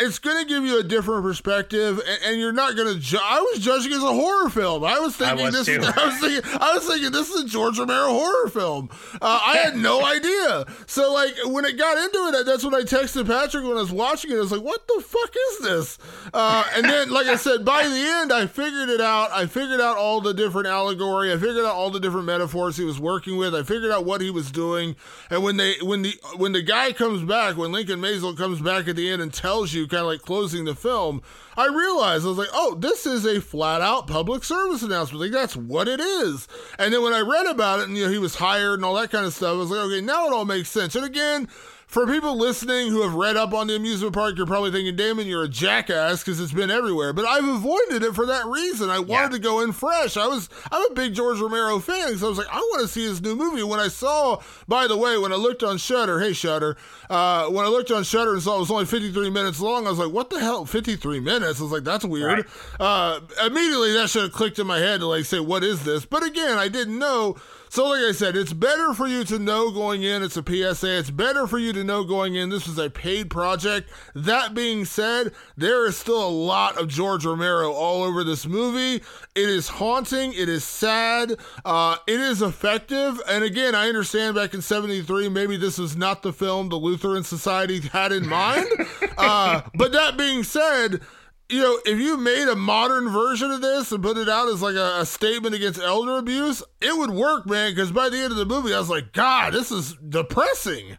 it's 0.00 0.18
going 0.18 0.38
to 0.42 0.48
give 0.48 0.64
you 0.64 0.78
a 0.78 0.82
different 0.82 1.22
perspective, 1.22 1.98
and, 1.98 2.18
and 2.24 2.40
you're 2.40 2.52
not 2.52 2.76
going 2.76 2.92
to. 2.94 3.00
Ju- 3.00 3.18
I 3.22 3.40
was 3.40 3.58
judging 3.60 3.92
it 3.92 3.96
as 3.96 4.02
a 4.02 4.12
horror 4.12 4.48
film. 4.48 4.84
I 4.84 4.98
was 4.98 5.16
thinking 5.16 5.44
was 5.46 5.54
this. 5.54 5.66
too. 5.66 5.80
I 5.96 6.06
was 6.06 6.18
thinking. 6.18 6.50
I 6.60 6.74
was 6.74 6.86
thinking 6.86 7.12
this 7.12 7.30
is 7.30 7.44
a 7.44 7.46
George 7.46 7.78
Romero 7.78 8.08
horror 8.10 8.48
film. 8.48 8.88
Uh, 9.14 9.40
I 9.44 9.56
had 9.58 9.76
no 9.76 10.04
idea. 10.16 10.66
So 10.86 11.12
like 11.12 11.34
when 11.46 11.64
it 11.64 11.76
got 11.78 11.98
into 11.98 12.38
it, 12.38 12.46
that's 12.46 12.64
when 12.64 12.74
I 12.74 12.82
texted 12.82 13.26
Patrick 13.26 13.64
when 13.64 13.76
I 13.76 13.80
was 13.80 13.92
watching 13.92 14.30
it. 14.30 14.36
I 14.36 14.40
was 14.40 14.52
like, 14.52 14.62
"What 14.62 14.86
the 14.88 15.02
fuck 15.06 15.34
is 15.50 15.58
this?" 15.60 15.98
Uh, 16.32 16.64
and 16.74 16.84
then, 16.84 17.10
like 17.10 17.26
I 17.26 17.36
said, 17.36 17.64
by 17.64 17.82
the 17.82 17.94
end, 18.20 18.32
I 18.32 18.46
figured 18.46 18.88
it 18.88 19.00
out. 19.00 19.30
I 19.32 19.46
figured 19.46 19.80
out 19.80 19.96
all 19.96 20.20
the 20.20 20.34
different 20.34 20.68
allegory. 20.68 21.32
I 21.32 21.36
figured 21.36 21.64
out 21.64 21.74
all 21.74 21.90
the 21.90 22.00
different 22.00 22.26
metaphors 22.26 22.76
he 22.76 22.84
was 22.84 22.98
working 22.98 23.36
with. 23.36 23.54
I 23.54 23.62
figured 23.62 23.90
out 23.90 24.04
what 24.04 24.20
he 24.20 24.30
was 24.30 24.50
doing. 24.50 24.96
And 25.30 25.42
when 25.42 25.56
they 25.56 25.74
when 25.82 26.02
the 26.02 26.14
when 26.36 26.52
the 26.52 26.62
guy 26.62 26.92
comes 26.92 27.22
back, 27.22 27.56
when 27.56 27.72
Lincoln 27.72 28.00
Maazel 28.00 28.36
comes 28.36 28.60
back 28.60 28.88
at 28.88 28.96
the 28.96 29.10
end 29.10 29.22
and 29.22 29.32
tells 29.32 29.72
you, 29.74 29.86
kind 29.90 30.02
of 30.02 30.06
like 30.06 30.22
closing 30.22 30.64
the 30.64 30.74
film, 30.74 31.22
I 31.56 31.66
realized 31.66 32.24
I 32.24 32.28
was 32.28 32.38
like, 32.38 32.48
oh, 32.52 32.76
this 32.76 33.06
is 33.06 33.26
a 33.26 33.40
flat 33.40 33.80
out 33.82 34.06
public 34.06 34.44
service 34.44 34.82
announcement. 34.82 35.20
Like 35.20 35.32
that's 35.32 35.56
what 35.56 35.88
it 35.88 36.00
is. 36.00 36.48
And 36.78 36.94
then 36.94 37.02
when 37.02 37.12
I 37.12 37.20
read 37.20 37.46
about 37.46 37.80
it, 37.80 37.88
and 37.88 37.96
you 37.96 38.04
know 38.04 38.10
he 38.10 38.18
was 38.18 38.36
hired 38.36 38.74
and 38.74 38.84
all 38.84 38.94
that 38.94 39.10
kind 39.10 39.26
of 39.26 39.34
stuff, 39.34 39.54
I 39.54 39.58
was 39.58 39.70
like, 39.70 39.80
okay, 39.80 40.00
now 40.00 40.26
it 40.26 40.32
all 40.32 40.44
makes 40.44 40.70
sense. 40.70 40.94
And 40.94 41.04
again. 41.04 41.48
For 41.90 42.06
people 42.06 42.36
listening 42.38 42.90
who 42.90 43.02
have 43.02 43.14
read 43.14 43.36
up 43.36 43.52
on 43.52 43.66
the 43.66 43.74
amusement 43.74 44.14
park, 44.14 44.36
you're 44.36 44.46
probably 44.46 44.70
thinking, 44.70 44.94
Damon, 44.94 45.26
you're 45.26 45.42
a 45.42 45.48
jackass 45.48 46.20
because 46.22 46.38
it's 46.38 46.52
been 46.52 46.70
everywhere. 46.70 47.12
But 47.12 47.24
I've 47.24 47.48
avoided 47.48 48.04
it 48.04 48.14
for 48.14 48.26
that 48.26 48.46
reason. 48.46 48.88
I 48.90 49.00
wanted 49.00 49.10
Yeah. 49.10 49.28
to 49.30 49.38
go 49.40 49.60
in 49.60 49.72
fresh. 49.72 50.16
I 50.16 50.28
was 50.28 50.48
I'm 50.70 50.88
a 50.92 50.94
big 50.94 51.14
George 51.14 51.40
Romero 51.40 51.80
fan, 51.80 52.16
so 52.16 52.26
I 52.26 52.28
was 52.28 52.38
like, 52.38 52.46
I 52.48 52.58
want 52.60 52.82
to 52.82 52.86
see 52.88 53.02
his 53.02 53.20
new 53.20 53.34
movie. 53.34 53.64
When 53.64 53.80
I 53.80 53.88
saw, 53.88 54.38
by 54.68 54.86
the 54.86 54.96
way, 54.96 55.18
when 55.18 55.32
I 55.32 55.34
looked 55.34 55.64
on 55.64 55.78
Shudder, 55.78 56.20
hey 56.20 56.32
Shudder, 56.32 56.76
uh, 57.10 57.46
when 57.46 57.64
I 57.66 57.68
looked 57.68 57.90
on 57.90 58.04
Shudder 58.04 58.34
and 58.34 58.42
saw 58.42 58.54
it 58.54 58.60
was 58.60 58.70
only 58.70 58.84
53 58.84 59.28
minutes 59.28 59.58
long, 59.58 59.88
I 59.88 59.90
was 59.90 59.98
like, 59.98 60.12
what 60.12 60.30
the 60.30 60.38
hell, 60.38 60.64
53 60.64 61.18
minutes? 61.18 61.58
I 61.58 61.64
was 61.64 61.72
like, 61.72 61.82
that's 61.82 62.04
weird. 62.04 62.46
Uh, 62.78 63.18
immediately 63.44 63.94
that 63.94 64.10
should 64.10 64.22
have 64.22 64.32
clicked 64.32 64.60
in 64.60 64.66
my 64.68 64.78
head 64.78 65.00
to 65.00 65.06
like 65.08 65.24
say, 65.24 65.40
what 65.40 65.64
is 65.64 65.82
this? 65.84 66.04
But 66.04 66.22
again, 66.22 66.56
I 66.56 66.68
didn't 66.68 67.00
know. 67.00 67.34
So, 67.70 67.86
like 67.90 68.02
I 68.02 68.10
said, 68.10 68.34
it's 68.34 68.52
better 68.52 68.92
for 68.94 69.06
you 69.06 69.22
to 69.22 69.38
know 69.38 69.70
going 69.70 70.02
in. 70.02 70.24
It's 70.24 70.36
a 70.36 70.42
PSA. 70.42 70.98
It's 70.98 71.10
better 71.10 71.46
for 71.46 71.56
you 71.56 71.72
to 71.74 71.84
know 71.84 72.02
going 72.02 72.34
in. 72.34 72.48
This 72.48 72.66
is 72.66 72.78
a 72.78 72.90
paid 72.90 73.30
project. 73.30 73.88
That 74.12 74.54
being 74.54 74.84
said, 74.84 75.32
there 75.56 75.86
is 75.86 75.96
still 75.96 76.20
a 76.20 76.28
lot 76.28 76.76
of 76.78 76.88
George 76.88 77.24
Romero 77.24 77.70
all 77.70 78.02
over 78.02 78.24
this 78.24 78.44
movie. 78.44 78.96
It 79.36 79.48
is 79.48 79.68
haunting. 79.68 80.32
It 80.32 80.48
is 80.48 80.64
sad. 80.64 81.36
Uh, 81.64 81.98
it 82.08 82.18
is 82.18 82.42
effective. 82.42 83.20
And 83.28 83.44
again, 83.44 83.76
I 83.76 83.86
understand 83.86 84.34
back 84.34 84.52
in 84.52 84.62
'73, 84.62 85.28
maybe 85.28 85.56
this 85.56 85.78
was 85.78 85.96
not 85.96 86.22
the 86.22 86.32
film 86.32 86.70
the 86.70 86.76
Lutheran 86.76 87.22
Society 87.22 87.78
had 87.82 88.10
in 88.10 88.26
mind. 88.26 88.66
uh, 89.16 89.62
but 89.76 89.92
that 89.92 90.16
being 90.18 90.42
said, 90.42 91.02
you 91.50 91.60
know, 91.60 91.78
if 91.84 91.98
you 91.98 92.16
made 92.16 92.48
a 92.48 92.56
modern 92.56 93.08
version 93.08 93.50
of 93.50 93.60
this 93.60 93.92
and 93.92 94.02
put 94.02 94.16
it 94.16 94.28
out 94.28 94.48
as 94.48 94.62
like 94.62 94.76
a, 94.76 95.00
a 95.00 95.06
statement 95.06 95.54
against 95.54 95.80
elder 95.80 96.18
abuse, 96.18 96.62
it 96.80 96.96
would 96.96 97.10
work, 97.10 97.46
man. 97.46 97.72
Because 97.72 97.92
by 97.92 98.08
the 98.08 98.18
end 98.18 98.32
of 98.32 98.36
the 98.36 98.46
movie, 98.46 98.74
I 98.74 98.78
was 98.78 98.90
like, 98.90 99.12
God, 99.12 99.52
this 99.52 99.70
is 99.70 99.94
depressing. 100.08 100.96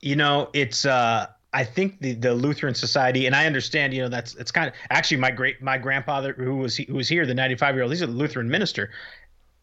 You 0.00 0.16
know, 0.16 0.50
it's 0.52 0.84
uh 0.84 1.26
I 1.52 1.64
think 1.64 2.00
the, 2.00 2.12
the 2.12 2.34
Lutheran 2.34 2.74
Society, 2.74 3.24
and 3.24 3.34
I 3.34 3.46
understand, 3.46 3.94
you 3.94 4.02
know, 4.02 4.10
that's 4.10 4.34
it's 4.34 4.50
kind 4.50 4.68
of 4.68 4.74
actually 4.90 5.16
my 5.18 5.30
great 5.30 5.62
my 5.62 5.78
grandfather 5.78 6.34
who 6.34 6.56
was 6.56 6.76
who 6.76 6.94
was 6.94 7.08
here, 7.08 7.24
the 7.24 7.34
95 7.34 7.74
year 7.74 7.82
old, 7.82 7.92
he's 7.92 8.02
a 8.02 8.06
Lutheran 8.06 8.48
minister. 8.48 8.90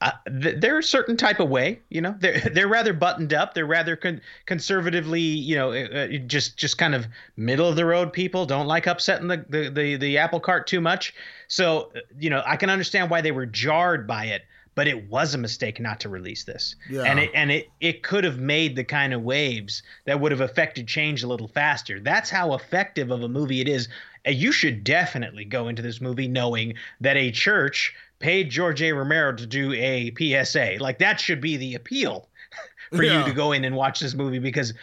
Uh, 0.04 0.12
th- 0.42 0.60
they're 0.60 0.80
a 0.80 0.84
certain 0.84 1.16
type 1.16 1.40
of 1.40 1.48
way, 1.48 1.80
you 1.90 2.02
know. 2.02 2.14
They're 2.20 2.40
they're 2.54 2.68
rather 2.68 2.92
buttoned 2.92 3.34
up. 3.34 3.54
They're 3.54 3.66
rather 3.66 3.96
con- 3.96 4.20
conservatively, 4.46 5.22
you 5.22 5.56
know, 5.56 5.72
uh, 5.72 5.86
uh, 5.86 6.08
just 6.28 6.58
just 6.58 6.78
kind 6.78 6.94
of 6.94 7.08
middle 7.38 7.70
of 7.70 7.78
the 7.78 7.86
road 7.86 8.12
people. 8.12 8.46
Don't 8.46 8.68
like 8.68 8.86
upsetting 8.86 9.30
the, 9.30 9.46
the 9.48 9.70
the 9.70 9.96
the 9.96 10.18
apple 10.18 10.42
cart 10.42 10.68
too 10.68 10.82
much. 10.82 11.14
So 11.48 11.92
uh, 11.96 12.00
you 12.20 12.30
know, 12.30 12.44
I 12.46 12.58
can 12.58 12.70
understand 12.70 13.10
why 13.10 13.22
they 13.22 13.32
were 13.32 13.46
jarred 13.46 14.06
by 14.06 14.26
it, 14.26 14.42
but 14.76 14.90
it 14.90 15.10
was 15.10 15.34
a 15.34 15.38
mistake 15.38 15.80
not 15.80 16.02
to 16.02 16.10
release 16.10 16.44
this. 16.44 16.76
Yeah. 16.90 17.04
And 17.04 17.20
it 17.20 17.32
and 17.34 17.50
it 17.50 17.70
it 17.80 18.04
could 18.04 18.26
have 18.26 18.40
made 18.40 18.76
the 18.76 18.84
kind 18.84 19.14
of 19.14 19.22
waves 19.22 19.84
that 20.04 20.20
would 20.20 20.34
have 20.34 20.42
affected 20.42 20.86
change 20.86 21.24
a 21.24 21.28
little 21.28 21.48
faster. 21.48 22.02
That's 22.02 22.30
how 22.30 22.56
effective 22.56 23.10
of 23.10 23.24
a 23.24 23.30
movie 23.30 23.62
it 23.62 23.70
is. 23.70 23.88
You 24.26 24.52
should 24.52 24.84
definitely 24.84 25.46
go 25.46 25.70
into 25.70 25.82
this 25.82 26.02
movie 26.02 26.28
knowing 26.28 26.74
that 27.00 27.16
a 27.16 27.32
church 27.32 27.94
paid 28.24 28.50
George 28.50 28.82
A. 28.82 28.92
Romero 28.94 29.34
to 29.36 29.46
do 29.46 29.74
a 29.74 30.12
PSA. 30.18 30.78
Like 30.80 30.98
that 31.00 31.20
should 31.20 31.42
be 31.42 31.58
the 31.58 31.76
appeal 31.76 32.30
for 32.96 33.04
Yeah. 33.04 33.20
you 33.20 33.26
to 33.26 33.34
go 33.34 33.52
in 33.52 33.66
and 33.66 33.76
watch 33.76 34.00
this 34.00 34.14
movie 34.16 34.40
because 34.40 34.74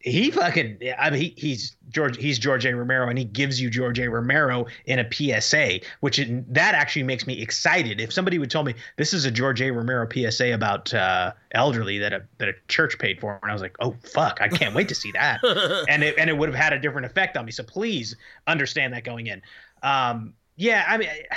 he 0.00 0.30
fucking 0.30 0.78
I 0.98 1.10
mean 1.10 1.20
he, 1.20 1.34
he's 1.36 1.76
George 1.90 2.16
he's 2.16 2.38
George 2.38 2.64
A. 2.66 2.74
Romero 2.74 3.08
and 3.08 3.18
he 3.18 3.24
gives 3.24 3.60
you 3.60 3.68
George 3.68 3.98
A. 3.98 4.08
Romero 4.08 4.66
in 4.86 4.98
a 5.00 5.06
PSA, 5.12 5.80
which 6.00 6.18
it, 6.20 6.54
that 6.54 6.74
actually 6.74 7.02
makes 7.02 7.26
me 7.26 7.40
excited. 7.42 8.00
If 8.00 8.12
somebody 8.12 8.38
would 8.38 8.50
tell 8.50 8.62
me 8.62 8.74
this 8.96 9.12
is 9.12 9.24
a 9.24 9.30
George 9.30 9.60
A. 9.60 9.70
Romero 9.72 10.08
PSA 10.08 10.52
about 10.54 10.92
uh, 10.94 11.32
elderly 11.52 11.98
that 11.98 12.12
a 12.12 12.22
that 12.38 12.48
a 12.48 12.54
church 12.68 12.98
paid 12.98 13.20
for, 13.20 13.38
and 13.42 13.50
I 13.50 13.52
was 13.52 13.62
like, 13.62 13.74
oh 13.80 13.96
fuck, 14.12 14.38
I 14.40 14.46
can't 14.48 14.74
wait 14.74 14.88
to 14.88 14.94
see 14.94 15.10
that, 15.12 15.40
and 15.88 16.04
it 16.04 16.14
and 16.16 16.30
it 16.30 16.36
would 16.38 16.48
have 16.48 16.58
had 16.58 16.72
a 16.72 16.78
different 16.78 17.06
effect 17.06 17.36
on 17.36 17.44
me. 17.44 17.50
So 17.52 17.64
please 17.64 18.14
understand 18.46 18.92
that 18.94 19.02
going 19.02 19.26
in. 19.26 19.42
Um, 19.82 20.32
yeah, 20.56 20.84
I 20.88 20.96
mean. 20.98 21.08
I 21.08 21.36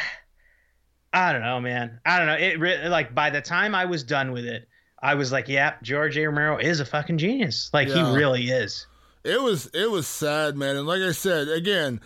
don't 1.13 1.41
know, 1.41 1.59
man. 1.59 1.99
I 2.05 2.17
don't 2.17 2.27
know. 2.27 2.35
It 2.37 2.59
re- 2.59 2.87
like 2.87 3.13
by 3.13 3.29
the 3.29 3.41
time 3.41 3.75
I 3.75 3.85
was 3.85 4.03
done 4.03 4.31
with 4.31 4.45
it, 4.45 4.67
I 5.01 5.15
was 5.15 5.31
like, 5.31 5.47
yeah, 5.49 5.73
George 5.81 6.17
A. 6.17 6.25
Romero 6.25 6.57
is 6.57 6.79
a 6.79 6.85
fucking 6.85 7.17
genius. 7.17 7.69
Like 7.73 7.87
Yeah. 7.89 8.11
he 8.11 8.15
really 8.17 8.49
is. 8.49 8.87
It 9.23 9.41
was 9.41 9.67
it 9.73 9.89
was 9.91 10.07
sad, 10.07 10.55
man. 10.55 10.75
And 10.77 10.87
like 10.87 11.01
I 11.01 11.11
said, 11.11 11.47
again, 11.49 12.01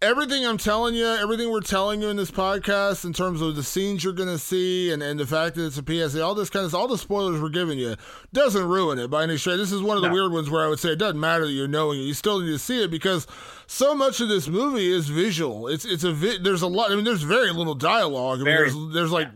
everything 0.00 0.46
I'm 0.46 0.58
telling 0.58 0.94
you, 0.94 1.06
everything 1.06 1.50
we're 1.50 1.60
telling 1.60 2.00
you 2.00 2.08
in 2.08 2.16
this 2.16 2.30
podcast 2.30 3.04
in 3.04 3.12
terms 3.12 3.40
of 3.40 3.56
the 3.56 3.62
scenes 3.62 4.04
you're 4.04 4.12
gonna 4.12 4.38
see 4.38 4.92
and, 4.92 5.02
and 5.02 5.18
the 5.18 5.26
fact 5.26 5.56
that 5.56 5.66
it's 5.66 5.78
a 5.78 5.82
PSA, 5.84 6.22
all 6.22 6.34
this 6.34 6.50
kind 6.50 6.64
of 6.64 6.74
all 6.74 6.86
the 6.86 6.98
spoilers 6.98 7.40
we're 7.40 7.48
giving 7.48 7.78
you 7.78 7.96
doesn't 8.32 8.64
ruin 8.64 8.98
it 8.98 9.08
by 9.10 9.24
any 9.24 9.36
stretch. 9.36 9.56
This 9.56 9.72
is 9.72 9.82
one 9.82 9.96
of 9.96 10.02
the 10.02 10.08
No. 10.08 10.14
weird 10.14 10.32
ones 10.32 10.50
where 10.50 10.64
I 10.64 10.68
would 10.68 10.78
say 10.78 10.90
it 10.90 10.98
doesn't 10.98 11.18
matter 11.20 11.46
that 11.46 11.52
you're 11.52 11.66
knowing 11.68 11.98
it. 12.00 12.04
You 12.04 12.14
still 12.14 12.40
need 12.40 12.52
to 12.52 12.58
see 12.58 12.82
it 12.84 12.90
because 12.90 13.26
so 13.66 13.94
much 13.94 14.20
of 14.20 14.28
this 14.28 14.46
movie 14.48 14.90
is 14.90 15.08
visual. 15.08 15.66
It's 15.68 15.84
it's 15.84 16.04
a 16.04 16.12
vi- 16.12 16.38
there's 16.38 16.62
a 16.62 16.68
lot. 16.68 16.92
I 16.92 16.94
mean, 16.94 17.04
there's 17.04 17.22
very 17.22 17.50
little 17.52 17.74
dialogue. 17.74 18.40
I 18.40 18.44
mean, 18.44 18.54
there's 18.54 18.74
there's 18.92 19.12
like. 19.12 19.28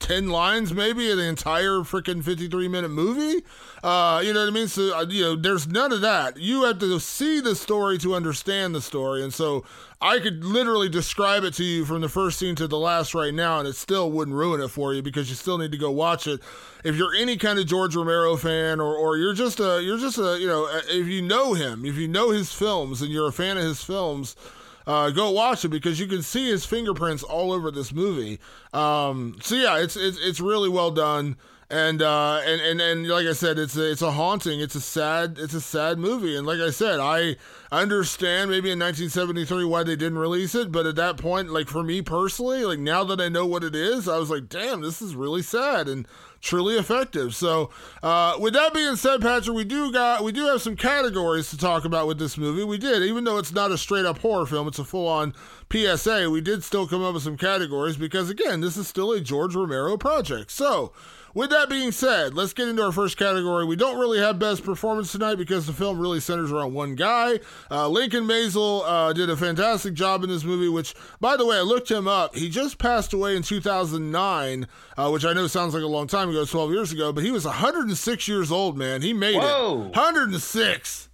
10 0.00 0.28
lines 0.28 0.72
maybe 0.72 1.10
in 1.10 1.18
the 1.18 1.24
entire 1.24 1.80
freaking 1.80 2.22
53 2.22 2.68
minute 2.68 2.88
movie 2.88 3.42
uh 3.82 4.22
you 4.24 4.32
know 4.32 4.40
what 4.40 4.46
i 4.48 4.52
mean 4.52 4.68
so 4.68 4.96
uh, 4.96 5.04
you 5.08 5.22
know 5.24 5.34
there's 5.34 5.66
none 5.66 5.92
of 5.92 6.02
that 6.02 6.36
you 6.36 6.62
have 6.62 6.78
to 6.78 7.00
see 7.00 7.40
the 7.40 7.54
story 7.56 7.98
to 7.98 8.14
understand 8.14 8.72
the 8.76 8.80
story 8.80 9.24
and 9.24 9.34
so 9.34 9.64
i 10.00 10.18
could 10.18 10.44
literally 10.44 10.88
describe 10.88 11.44
it 11.44 11.54
to 11.54 11.64
you 11.64 11.84
from 11.84 12.00
the 12.00 12.08
first 12.08 12.38
scene 12.38 12.54
to 12.54 12.66
the 12.66 12.78
last 12.78 13.14
right 13.14 13.34
now 13.34 13.58
and 13.58 13.68
it 13.68 13.74
still 13.74 14.10
wouldn't 14.10 14.36
ruin 14.36 14.60
it 14.60 14.68
for 14.68 14.94
you 14.94 15.02
because 15.02 15.28
you 15.28 15.34
still 15.34 15.58
need 15.58 15.72
to 15.72 15.78
go 15.78 15.90
watch 15.90 16.26
it 16.26 16.40
if 16.84 16.96
you're 16.96 17.14
any 17.14 17.36
kind 17.36 17.58
of 17.58 17.66
george 17.66 17.94
romero 17.96 18.36
fan 18.36 18.80
or 18.80 18.94
or 18.94 19.16
you're 19.16 19.34
just 19.34 19.60
a 19.60 19.82
you're 19.82 19.98
just 19.98 20.18
a 20.18 20.38
you 20.38 20.46
know 20.46 20.68
if 20.88 21.06
you 21.06 21.22
know 21.22 21.54
him 21.54 21.84
if 21.84 21.96
you 21.96 22.08
know 22.08 22.30
his 22.30 22.52
films 22.52 23.02
and 23.02 23.10
you're 23.10 23.28
a 23.28 23.32
fan 23.32 23.56
of 23.56 23.64
his 23.64 23.82
films 23.82 24.36
uh, 24.88 25.10
go 25.10 25.30
watch 25.30 25.66
it 25.66 25.68
because 25.68 26.00
you 26.00 26.06
can 26.06 26.22
see 26.22 26.48
his 26.48 26.64
fingerprints 26.64 27.22
all 27.22 27.52
over 27.52 27.70
this 27.70 27.92
movie. 27.92 28.40
Um, 28.72 29.36
so 29.42 29.54
yeah, 29.54 29.76
it's 29.76 29.96
it's 29.96 30.18
it's 30.18 30.40
really 30.40 30.70
well 30.70 30.90
done. 30.90 31.36
And 31.70 32.00
uh, 32.00 32.40
and 32.46 32.62
and 32.62 32.80
and 32.80 33.08
like 33.08 33.26
I 33.26 33.34
said, 33.34 33.58
it's 33.58 33.76
a, 33.76 33.90
it's 33.90 34.00
a 34.00 34.12
haunting. 34.12 34.58
It's 34.58 34.74
a 34.74 34.80
sad 34.80 35.36
it's 35.38 35.52
a 35.52 35.60
sad 35.60 35.98
movie. 35.98 36.34
And 36.34 36.46
like 36.46 36.60
I 36.60 36.70
said, 36.70 36.98
I 36.98 37.36
understand 37.70 38.50
maybe 38.50 38.70
in 38.70 38.78
1973 38.78 39.66
why 39.66 39.82
they 39.82 39.94
didn't 39.94 40.18
release 40.18 40.54
it, 40.54 40.72
but 40.72 40.86
at 40.86 40.96
that 40.96 41.18
point, 41.18 41.50
like 41.50 41.68
for 41.68 41.82
me 41.82 42.00
personally, 42.00 42.64
like 42.64 42.78
now 42.78 43.04
that 43.04 43.20
I 43.20 43.28
know 43.28 43.44
what 43.44 43.64
it 43.64 43.74
is, 43.74 44.08
I 44.08 44.16
was 44.16 44.30
like, 44.30 44.48
damn, 44.48 44.80
this 44.80 45.02
is 45.02 45.14
really 45.14 45.42
sad. 45.42 45.88
And 45.88 46.08
truly 46.40 46.76
effective. 46.76 47.34
So, 47.34 47.70
uh, 48.02 48.36
with 48.38 48.54
that 48.54 48.72
being 48.72 48.96
said, 48.96 49.20
Patrick, 49.20 49.56
we 49.56 49.64
do 49.64 49.92
got 49.92 50.24
we 50.24 50.32
do 50.32 50.46
have 50.46 50.62
some 50.62 50.76
categories 50.76 51.50
to 51.50 51.58
talk 51.58 51.84
about 51.84 52.06
with 52.06 52.18
this 52.18 52.38
movie. 52.38 52.64
We 52.64 52.78
did, 52.78 53.02
even 53.02 53.24
though 53.24 53.38
it's 53.38 53.52
not 53.52 53.72
a 53.72 53.78
straight 53.78 54.06
up 54.06 54.18
horror 54.18 54.46
film, 54.46 54.68
it's 54.68 54.78
a 54.78 54.84
full 54.84 55.06
on 55.06 55.34
PSA. 55.70 56.30
We 56.30 56.40
did 56.40 56.64
still 56.64 56.86
come 56.86 57.02
up 57.02 57.14
with 57.14 57.22
some 57.22 57.36
categories 57.36 57.96
because 57.96 58.30
again, 58.30 58.60
this 58.60 58.76
is 58.76 58.88
still 58.88 59.12
a 59.12 59.20
George 59.20 59.54
Romero 59.54 59.96
project. 59.96 60.50
So. 60.50 60.92
With 61.38 61.50
that 61.50 61.68
being 61.68 61.92
said, 61.92 62.34
let's 62.34 62.52
get 62.52 62.66
into 62.66 62.82
our 62.82 62.90
first 62.90 63.16
category. 63.16 63.64
We 63.64 63.76
don't 63.76 63.96
really 63.96 64.18
have 64.18 64.40
best 64.40 64.64
performance 64.64 65.12
tonight 65.12 65.36
because 65.36 65.68
the 65.68 65.72
film 65.72 66.00
really 66.00 66.18
centers 66.18 66.50
around 66.50 66.74
one 66.74 66.96
guy. 66.96 67.38
Uh, 67.70 67.88
Lincoln 67.88 68.24
Maazel 68.24 68.82
uh, 68.84 69.12
did 69.12 69.30
a 69.30 69.36
fantastic 69.36 69.94
job 69.94 70.24
in 70.24 70.30
this 70.30 70.42
movie, 70.42 70.68
which, 70.68 70.96
by 71.20 71.36
the 71.36 71.46
way, 71.46 71.58
I 71.58 71.60
looked 71.60 71.92
him 71.92 72.08
up. 72.08 72.34
He 72.34 72.48
just 72.48 72.78
passed 72.78 73.12
away 73.12 73.36
in 73.36 73.44
2009, 73.44 74.66
uh, 74.96 75.10
which 75.10 75.24
I 75.24 75.32
know 75.32 75.46
sounds 75.46 75.74
like 75.74 75.84
a 75.84 75.86
long 75.86 76.08
time 76.08 76.28
ago, 76.28 76.44
12 76.44 76.72
years 76.72 76.90
ago, 76.90 77.12
but 77.12 77.22
he 77.22 77.30
was 77.30 77.44
106 77.44 78.26
years 78.26 78.50
old, 78.50 78.76
man. 78.76 79.02
He 79.02 79.12
made 79.12 79.36
Whoa. 79.36 79.90
it. 79.92 79.96
106. 79.96 81.07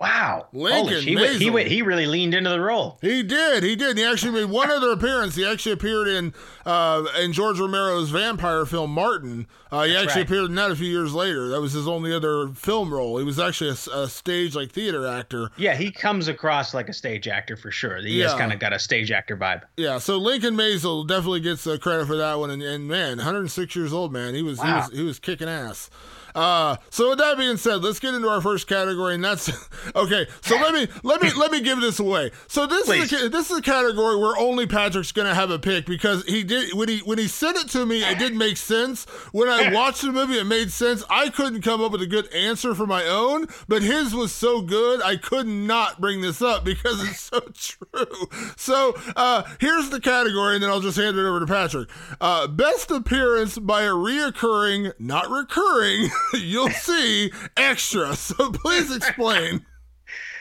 Wow, 0.00 0.46
Lincoln 0.54 1.02
he, 1.02 1.14
went, 1.14 1.36
he 1.36 1.50
went, 1.50 1.68
he 1.68 1.82
really 1.82 2.06
leaned 2.06 2.32
into 2.32 2.48
the 2.48 2.60
role. 2.60 2.98
He 3.02 3.22
did, 3.22 3.62
he 3.62 3.76
did. 3.76 3.98
He 3.98 4.04
actually 4.04 4.32
made 4.32 4.48
one 4.48 4.70
other 4.70 4.92
appearance. 4.92 5.34
He 5.34 5.44
actually 5.44 5.72
appeared 5.72 6.08
in 6.08 6.32
uh, 6.64 7.04
in 7.20 7.34
George 7.34 7.60
Romero's 7.60 8.08
vampire 8.08 8.64
film 8.64 8.92
Martin. 8.92 9.46
Uh, 9.70 9.82
he 9.82 9.92
That's 9.92 10.04
actually 10.04 10.22
right. 10.22 10.30
appeared 10.30 10.44
in 10.46 10.54
that 10.54 10.70
a 10.70 10.76
few 10.76 10.88
years 10.88 11.12
later. 11.12 11.48
That 11.48 11.60
was 11.60 11.74
his 11.74 11.86
only 11.86 12.14
other 12.14 12.48
film 12.48 12.94
role. 12.94 13.18
He 13.18 13.24
was 13.24 13.38
actually 13.38 13.70
a, 13.70 13.98
a 13.98 14.08
stage 14.08 14.56
like 14.56 14.72
theater 14.72 15.06
actor. 15.06 15.50
Yeah, 15.58 15.74
he 15.74 15.90
comes 15.90 16.28
across 16.28 16.72
like 16.72 16.88
a 16.88 16.94
stage 16.94 17.28
actor 17.28 17.58
for 17.58 17.70
sure. 17.70 17.98
He 17.98 18.20
yeah. 18.20 18.28
has 18.28 18.34
kind 18.34 18.54
of 18.54 18.58
got 18.58 18.72
a 18.72 18.78
stage 18.78 19.10
actor 19.10 19.36
vibe. 19.36 19.64
Yeah, 19.76 19.98
so 19.98 20.16
Lincoln 20.16 20.56
Maazel 20.56 21.06
definitely 21.06 21.40
gets 21.40 21.64
the 21.64 21.78
credit 21.78 22.06
for 22.06 22.16
that 22.16 22.38
one. 22.38 22.48
And, 22.48 22.62
and 22.62 22.88
man, 22.88 23.18
106 23.18 23.76
years 23.76 23.92
old, 23.92 24.14
man, 24.14 24.34
he 24.34 24.40
was 24.40 24.60
wow. 24.60 24.64
he 24.64 24.72
was 24.72 24.98
he 25.00 25.02
was 25.02 25.18
kicking 25.18 25.48
ass. 25.48 25.90
Uh, 26.34 26.76
so 26.90 27.10
with 27.10 27.18
that 27.18 27.36
being 27.36 27.56
said, 27.56 27.82
let's 27.82 27.98
get 27.98 28.14
into 28.14 28.28
our 28.28 28.40
first 28.40 28.66
category, 28.66 29.14
and 29.14 29.24
that's 29.24 29.50
okay. 29.96 30.26
So 30.42 30.56
let 30.56 30.74
me 30.74 30.88
let 31.02 31.22
me 31.22 31.30
let 31.36 31.50
me 31.50 31.60
give 31.60 31.80
this 31.80 31.98
away. 31.98 32.30
So 32.48 32.66
this 32.66 32.86
Please. 32.86 33.12
is 33.12 33.24
a, 33.24 33.28
this 33.28 33.50
is 33.50 33.58
a 33.58 33.62
category 33.62 34.16
where 34.16 34.36
only 34.38 34.66
Patrick's 34.66 35.12
gonna 35.12 35.34
have 35.34 35.50
a 35.50 35.58
pick 35.58 35.86
because 35.86 36.24
he 36.24 36.42
did 36.42 36.74
when 36.74 36.88
he 36.88 36.98
when 37.00 37.18
he 37.18 37.26
sent 37.28 37.56
it 37.56 37.68
to 37.70 37.86
me, 37.86 38.02
it 38.02 38.18
didn't 38.18 38.38
make 38.38 38.56
sense. 38.56 39.04
When 39.32 39.48
I 39.48 39.72
watched 39.72 40.02
the 40.02 40.12
movie, 40.12 40.38
it 40.38 40.44
made 40.44 40.70
sense. 40.70 41.04
I 41.10 41.28
couldn't 41.30 41.62
come 41.62 41.80
up 41.80 41.92
with 41.92 42.02
a 42.02 42.06
good 42.06 42.32
answer 42.32 42.74
for 42.74 42.86
my 42.86 43.04
own, 43.04 43.46
but 43.68 43.82
his 43.82 44.14
was 44.14 44.32
so 44.32 44.60
good, 44.60 45.02
I 45.02 45.16
could 45.16 45.46
not 45.46 46.00
bring 46.00 46.20
this 46.20 46.42
up 46.42 46.64
because 46.64 47.02
it's 47.08 47.20
so 47.20 47.40
true. 47.54 48.28
So 48.56 48.94
uh, 49.16 49.44
here's 49.60 49.90
the 49.90 50.00
category, 50.00 50.54
and 50.54 50.62
then 50.62 50.70
I'll 50.70 50.80
just 50.80 50.96
hand 50.96 51.16
it 51.16 51.24
over 51.24 51.40
to 51.40 51.46
Patrick. 51.46 51.88
Uh, 52.20 52.46
best 52.46 52.90
appearance 52.90 53.58
by 53.58 53.82
a 53.82 53.90
reoccurring, 53.90 54.92
not 54.98 55.28
recurring. 55.30 56.10
you'll 56.34 56.70
see 56.70 57.32
extra. 57.56 58.14
So 58.14 58.50
please 58.52 58.94
explain. 58.94 59.64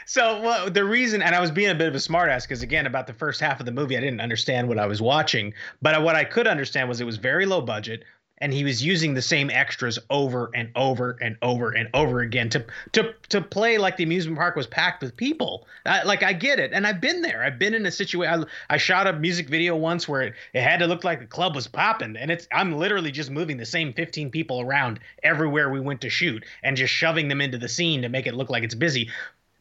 So 0.05 0.41
well, 0.41 0.71
the 0.71 0.84
reason, 0.84 1.21
and 1.21 1.36
I 1.36 1.39
was 1.39 1.51
being 1.51 1.69
a 1.69 1.75
bit 1.75 1.88
of 1.88 1.93
a 1.93 1.99
smartass 1.99 2.43
because 2.43 2.63
again, 2.63 2.88
about 2.88 3.05
the 3.05 3.13
first 3.13 3.39
half 3.39 3.59
of 3.59 3.67
the 3.67 3.71
movie, 3.71 3.95
I 3.95 3.99
didn't 3.99 4.21
understand 4.21 4.67
what 4.67 4.80
I 4.80 4.88
was 4.88 5.01
watching. 5.01 5.53
But 5.82 6.01
what 6.01 6.15
I 6.15 6.23
could 6.23 6.47
understand 6.47 6.89
was 6.89 6.99
it 6.99 7.05
was 7.05 7.17
very 7.17 7.45
low 7.45 7.61
budget 7.61 8.03
and 8.41 8.53
he 8.53 8.63
was 8.63 8.83
using 8.83 9.13
the 9.13 9.21
same 9.21 9.49
extras 9.49 9.99
over 10.09 10.49
and 10.53 10.69
over 10.75 11.17
and 11.21 11.37
over 11.41 11.71
and 11.71 11.89
over 11.93 12.21
again 12.21 12.49
to 12.49 12.65
to 12.93 13.13
to 13.29 13.41
play 13.41 13.77
like 13.77 13.97
the 13.97 14.03
amusement 14.03 14.37
park 14.37 14.55
was 14.55 14.67
packed 14.67 15.01
with 15.01 15.15
people. 15.15 15.67
I, 15.85 16.03
like 16.03 16.23
I 16.23 16.33
get 16.33 16.59
it, 16.59 16.71
and 16.73 16.85
I've 16.87 17.01
been 17.01 17.21
there. 17.21 17.43
I've 17.43 17.59
been 17.59 17.73
in 17.73 17.85
a 17.85 17.91
situation. 17.91 18.45
I, 18.69 18.77
shot 18.77 19.07
a 19.07 19.13
music 19.13 19.49
video 19.49 19.75
once 19.75 20.07
where 20.07 20.21
it, 20.21 20.33
it 20.53 20.61
had 20.61 20.79
to 20.79 20.87
look 20.87 21.03
like 21.03 21.19
the 21.19 21.25
club 21.25 21.53
was 21.53 21.67
popping, 21.67 22.15
and 22.15 22.31
it's 22.31 22.47
I'm 22.51 22.77
literally 22.77 23.11
just 23.11 23.29
moving 23.29 23.57
the 23.57 23.65
same 23.65 23.93
15 23.93 24.31
people 24.31 24.61
around 24.61 24.99
everywhere 25.21 25.69
we 25.69 25.79
went 25.79 26.01
to 26.01 26.09
shoot 26.09 26.45
and 26.63 26.77
just 26.77 26.93
shoving 26.93 27.27
them 27.27 27.41
into 27.41 27.57
the 27.57 27.69
scene 27.69 28.01
to 28.01 28.09
make 28.09 28.25
it 28.25 28.35
look 28.35 28.49
like 28.49 28.63
it's 28.63 28.75
busy 28.75 29.09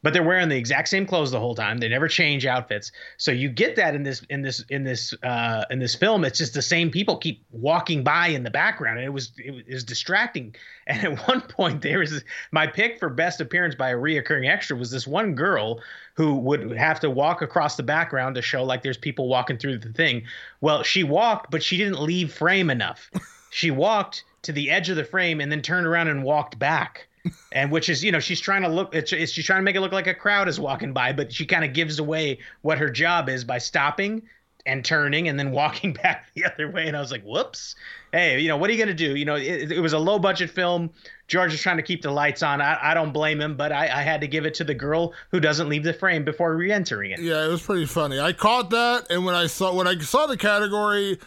but 0.03 0.13
they're 0.13 0.23
wearing 0.23 0.49
the 0.49 0.57
exact 0.57 0.89
same 0.89 1.07
clothes 1.07 1.31
the 1.31 1.41
whole 1.41 1.55
time. 1.55 1.79
They 1.79 1.89
never 1.89 2.09
change 2.09 2.47
outfits. 2.47 2.93
So 3.17 3.33
you 3.33 3.49
get 3.49 3.77
that 3.77 3.95
in 3.95 4.05
this 4.05 4.23
in 4.31 4.43
this 4.43 4.65
in 4.69 4.85
this 4.85 5.13
uh, 5.23 5.65
in 5.71 5.79
this 5.79 5.95
film. 5.95 6.25
It's 6.25 6.39
just 6.39 6.55
the 6.55 6.63
same 6.63 6.91
people 6.91 7.17
keep 7.17 7.45
walking 7.51 8.05
by 8.05 8.29
in 8.29 8.45
the 8.45 8.51
background, 8.51 8.99
and 8.99 9.07
it 9.07 9.13
was 9.13 9.33
it 9.39 9.67
was 9.69 9.85
distracting. 9.85 10.55
And 10.89 11.05
at 11.05 11.29
one 11.29 11.43
point, 11.43 11.83
there 11.83 11.99
was 11.99 12.25
my 12.51 12.67
pick 12.67 12.99
for 12.99 13.11
best 13.11 13.43
appearance 13.43 13.75
by 13.75 13.91
a 13.91 13.95
reoccurring 13.95 14.51
extra 14.51 14.75
was 14.75 14.91
this 14.91 15.07
one 15.07 15.35
girl 15.35 15.83
who 16.15 16.37
would 16.37 16.73
have 16.79 16.99
to 17.01 17.11
walk 17.11 17.43
across 17.43 17.77
the 17.77 17.83
background 17.83 18.37
to 18.37 18.43
show 18.43 18.65
like 18.65 18.83
there's 18.83 18.97
people 18.97 19.29
walking 19.29 19.59
through 19.59 19.77
the 19.77 19.93
thing. 19.93 20.23
Well, 20.63 20.83
she 20.83 21.05
walked, 21.05 21.51
but 21.51 21.63
she 21.63 21.77
didn't 21.77 22.01
leave 22.01 22.33
frame 22.33 22.71
enough. 22.71 23.11
she 23.51 23.71
walked 23.71 24.25
to 24.43 24.53
the 24.53 24.71
edge 24.71 24.89
of 24.89 24.97
the 24.97 25.05
frame 25.05 25.43
and 25.43 25.53
then 25.53 25.61
turned 25.61 25.87
around 25.87 26.09
and 26.09 26.25
walked 26.25 26.59
back 26.59 27.08
and 27.53 27.71
which 27.71 27.89
is 27.89 28.05
you 28.05 28.13
know 28.13 28.21
she's 28.21 28.41
trying 28.41 28.63
to 28.63 28.69
look 28.69 28.95
it's, 28.95 29.11
she's 29.11 29.45
trying 29.45 29.59
to 29.59 29.65
make 29.65 29.77
it 29.77 29.81
look 29.81 29.93
like 29.93 30.07
a 30.07 30.15
crowd 30.15 30.49
is 30.49 30.59
walking 30.59 30.93
by 30.93 31.13
but 31.13 31.33
she 31.33 31.47
kind 31.47 31.65
of 31.65 31.73
gives 31.73 31.99
away 31.99 32.39
what 32.63 32.79
her 32.79 32.91
job 32.91 33.29
is 33.29 33.45
by 33.45 33.59
stopping 33.59 34.23
and 34.69 34.85
turning 34.85 35.29
and 35.29 35.39
then 35.39 35.51
walking 35.53 35.93
back 35.93 36.27
the 36.35 36.45
other 36.45 36.71
way. 36.71 36.87
And 36.87 36.97
i 36.97 37.01
was 37.01 37.11
like 37.11 37.25
whoops. 37.25 37.75
Hey 38.13 38.41
you 38.41 38.49
know 38.49 38.57
what 38.57 38.71
are 38.71 38.73
you 38.73 38.79
going 38.79 38.89
to 38.89 38.95
do? 38.95 39.17
You 39.17 39.25
know 39.25 39.37
it, 39.37 39.73
it, 39.73 39.81
was 39.81 39.93
a 39.93 39.99
low 39.99 40.19
budget 40.19 40.51
film. 40.51 40.91
George 41.27 41.53
is 41.53 41.61
trying 41.61 41.77
to 41.77 41.83
keep 41.83 42.03
the 42.03 42.11
lights 42.11 42.43
on. 42.43 42.61
I, 42.61 42.79
I 42.81 42.95
don't 42.95 43.13
blame 43.13 43.41
him 43.41 43.57
but 43.57 43.73
I, 43.73 43.85
I 43.85 44.03
had 44.03 44.21
to 44.21 44.29
give 44.29 44.47
it 44.47 44.55
to 44.55 44.65
the 44.65 44.75
girl 44.75 45.15
who 45.31 45.41
doesn't 45.41 45.69
leave 45.69 45.85
the 45.85 45.95
frame 45.95 46.25
before 46.25 46.55
re-entering 46.57 47.11
it. 47.11 47.21
Yeah 47.21 47.45
it 47.45 47.49
was 47.49 47.63
pretty 47.63 47.87
funny. 47.87 48.21
I 48.21 48.33
caught 48.33 48.71
that 48.71 49.11
and 49.11 49.25
when 49.25 49.35
i 49.35 49.47
saw 49.47 49.75
when 49.75 49.87
i 49.87 49.97
saw 49.99 50.27
the 50.27 50.37
category 50.37 51.19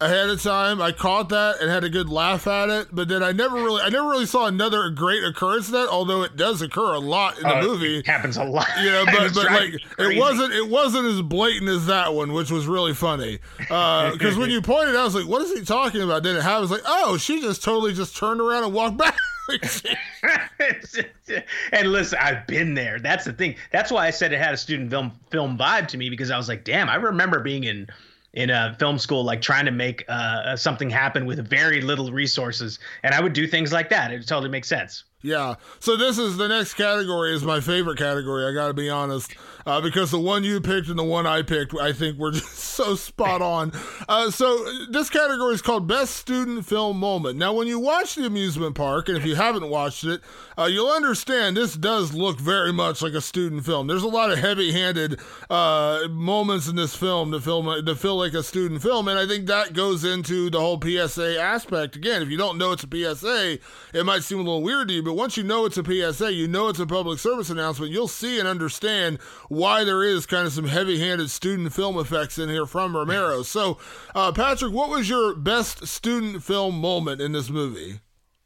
ahead 0.00 0.28
of 0.30 0.42
time. 0.42 0.80
I 0.80 0.92
caught 0.92 1.28
that 1.30 1.60
and 1.60 1.70
had 1.70 1.84
a 1.84 1.88
good 1.88 2.08
laugh 2.08 2.46
at 2.46 2.68
it, 2.68 2.88
but 2.92 3.08
then 3.08 3.22
I 3.22 3.32
never 3.32 3.56
really, 3.56 3.82
I 3.82 3.88
never 3.88 4.08
really 4.08 4.26
saw 4.26 4.46
another 4.46 4.90
great 4.90 5.24
occurrence 5.24 5.66
of 5.66 5.72
that. 5.72 5.88
Although 5.88 6.22
it 6.22 6.36
does 6.36 6.62
occur 6.62 6.94
a 6.94 6.98
lot 6.98 7.36
in 7.38 7.42
the 7.44 7.56
uh, 7.56 7.62
movie, 7.62 8.02
happens 8.06 8.36
a 8.36 8.44
lot. 8.44 8.68
You 8.80 8.90
know, 8.90 9.04
but 9.12 9.34
but 9.34 9.46
like 9.46 9.74
crazy. 9.90 10.16
it 10.16 10.18
wasn't, 10.18 10.52
it 10.54 10.68
wasn't 10.68 11.06
as 11.06 11.22
blatant 11.22 11.68
as 11.68 11.86
that 11.86 12.14
one, 12.14 12.32
which 12.32 12.50
was 12.50 12.66
really 12.66 12.94
funny. 12.94 13.38
Because 13.58 14.36
uh, 14.36 14.40
when 14.40 14.50
you 14.50 14.62
pointed 14.62 14.94
out, 14.94 15.00
I 15.02 15.04
was 15.04 15.14
like, 15.14 15.26
"What 15.26 15.42
is 15.42 15.58
he 15.58 15.64
talking 15.64 16.02
about?" 16.02 16.22
Then 16.22 16.36
it 16.36 16.42
happens 16.42 16.70
like, 16.70 16.82
"Oh, 16.86 17.16
she 17.16 17.40
just 17.40 17.62
totally 17.62 17.92
just 17.92 18.16
turned 18.16 18.40
around 18.40 18.64
and 18.64 18.72
walked 18.72 18.98
back." 18.98 19.16
and 21.72 21.90
listen, 21.90 22.18
I've 22.20 22.46
been 22.46 22.74
there. 22.74 22.98
That's 22.98 23.24
the 23.24 23.32
thing. 23.32 23.56
That's 23.72 23.90
why 23.90 24.06
I 24.06 24.10
said 24.10 24.34
it 24.34 24.38
had 24.38 24.52
a 24.52 24.58
student 24.58 24.90
film 24.90 25.12
film 25.30 25.56
vibe 25.56 25.88
to 25.88 25.96
me 25.96 26.10
because 26.10 26.30
I 26.30 26.36
was 26.36 26.48
like, 26.48 26.64
damn, 26.64 26.90
I 26.90 26.96
remember 26.96 27.40
being 27.40 27.64
in 27.64 27.88
in 28.32 28.50
a 28.50 28.76
film 28.78 28.98
school, 28.98 29.24
like 29.24 29.40
trying 29.40 29.64
to 29.64 29.70
make 29.70 30.04
uh, 30.08 30.56
something 30.56 30.90
happen 30.90 31.26
with 31.26 31.46
very 31.46 31.80
little 31.80 32.12
resources. 32.12 32.78
And 33.02 33.14
I 33.14 33.20
would 33.20 33.32
do 33.32 33.46
things 33.46 33.72
like 33.72 33.88
that. 33.90 34.12
It 34.12 34.26
totally 34.26 34.50
makes 34.50 34.68
sense. 34.68 35.04
Yeah. 35.20 35.56
So 35.80 35.96
this 35.96 36.16
is 36.16 36.36
the 36.36 36.46
next 36.46 36.74
category 36.74 37.34
is 37.34 37.42
my 37.42 37.60
favorite 37.60 37.98
category. 37.98 38.46
I 38.46 38.52
got 38.52 38.68
to 38.68 38.74
be 38.74 38.88
honest, 38.88 39.34
uh, 39.66 39.80
because 39.80 40.12
the 40.12 40.20
one 40.20 40.44
you 40.44 40.60
picked 40.60 40.86
and 40.86 40.98
the 40.98 41.02
one 41.04 41.26
I 41.26 41.42
picked, 41.42 41.74
I 41.74 41.92
think 41.92 42.18
were 42.18 42.30
just 42.32 42.54
so 42.54 42.94
spot 42.94 43.42
on. 43.42 43.72
Uh, 44.08 44.30
so 44.30 44.64
this 44.90 45.10
category 45.10 45.54
is 45.54 45.62
called 45.62 45.88
Best 45.88 46.14
Student 46.14 46.66
Film 46.66 46.98
Moment. 46.98 47.36
Now, 47.36 47.52
when 47.52 47.66
you 47.66 47.80
watch 47.80 48.14
the 48.14 48.26
amusement 48.26 48.76
park, 48.76 49.08
and 49.08 49.18
if 49.18 49.26
you 49.26 49.34
haven't 49.34 49.68
watched 49.68 50.04
it, 50.04 50.20
uh, 50.56 50.66
you'll 50.66 50.90
understand 50.90 51.56
this 51.56 51.74
does 51.74 52.14
look 52.14 52.38
very 52.38 52.72
much 52.72 53.02
like 53.02 53.14
a 53.14 53.20
student 53.20 53.64
film. 53.64 53.88
There's 53.88 54.04
a 54.04 54.08
lot 54.08 54.30
of 54.30 54.38
heavy-handed 54.38 55.18
uh, 55.50 56.06
moments 56.10 56.68
in 56.68 56.76
this 56.76 56.94
film 56.94 57.32
to 57.32 57.40
film 57.40 57.84
to 57.84 57.94
feel 57.96 58.16
like 58.16 58.34
a 58.34 58.44
student 58.44 58.82
film, 58.82 59.08
and 59.08 59.18
I 59.18 59.26
think 59.26 59.46
that 59.46 59.72
goes 59.72 60.04
into 60.04 60.48
the 60.48 60.60
whole 60.60 60.80
PSA 60.80 61.40
aspect. 61.40 61.96
Again, 61.96 62.22
if 62.22 62.28
you 62.28 62.36
don't 62.36 62.56
know 62.56 62.70
it's 62.70 62.84
a 62.84 62.88
PSA, 62.88 63.58
it 63.92 64.06
might 64.06 64.22
seem 64.22 64.38
a 64.38 64.42
little 64.42 64.62
weird 64.62 64.86
to 64.88 64.94
you 64.94 65.07
but 65.08 65.14
once 65.14 65.38
you 65.38 65.42
know 65.42 65.64
it's 65.64 65.78
a 65.78 65.82
PSA, 65.82 66.34
you 66.34 66.46
know 66.46 66.68
it's 66.68 66.78
a 66.78 66.86
public 66.86 67.18
service 67.18 67.48
announcement, 67.48 67.90
you'll 67.90 68.08
see 68.08 68.38
and 68.38 68.46
understand 68.46 69.18
why 69.48 69.82
there 69.82 70.02
is 70.04 70.26
kind 70.26 70.46
of 70.46 70.52
some 70.52 70.66
heavy 70.66 70.98
handed 70.98 71.30
student 71.30 71.72
film 71.72 71.98
effects 71.98 72.36
in 72.36 72.50
here 72.50 72.66
from 72.66 72.94
Romero. 72.94 73.42
So, 73.42 73.78
uh, 74.14 74.32
Patrick, 74.32 74.70
what 74.70 74.90
was 74.90 75.08
your 75.08 75.34
best 75.34 75.86
student 75.86 76.42
film 76.42 76.78
moment 76.78 77.22
in 77.22 77.32
this 77.32 77.48
movie? 77.48 78.00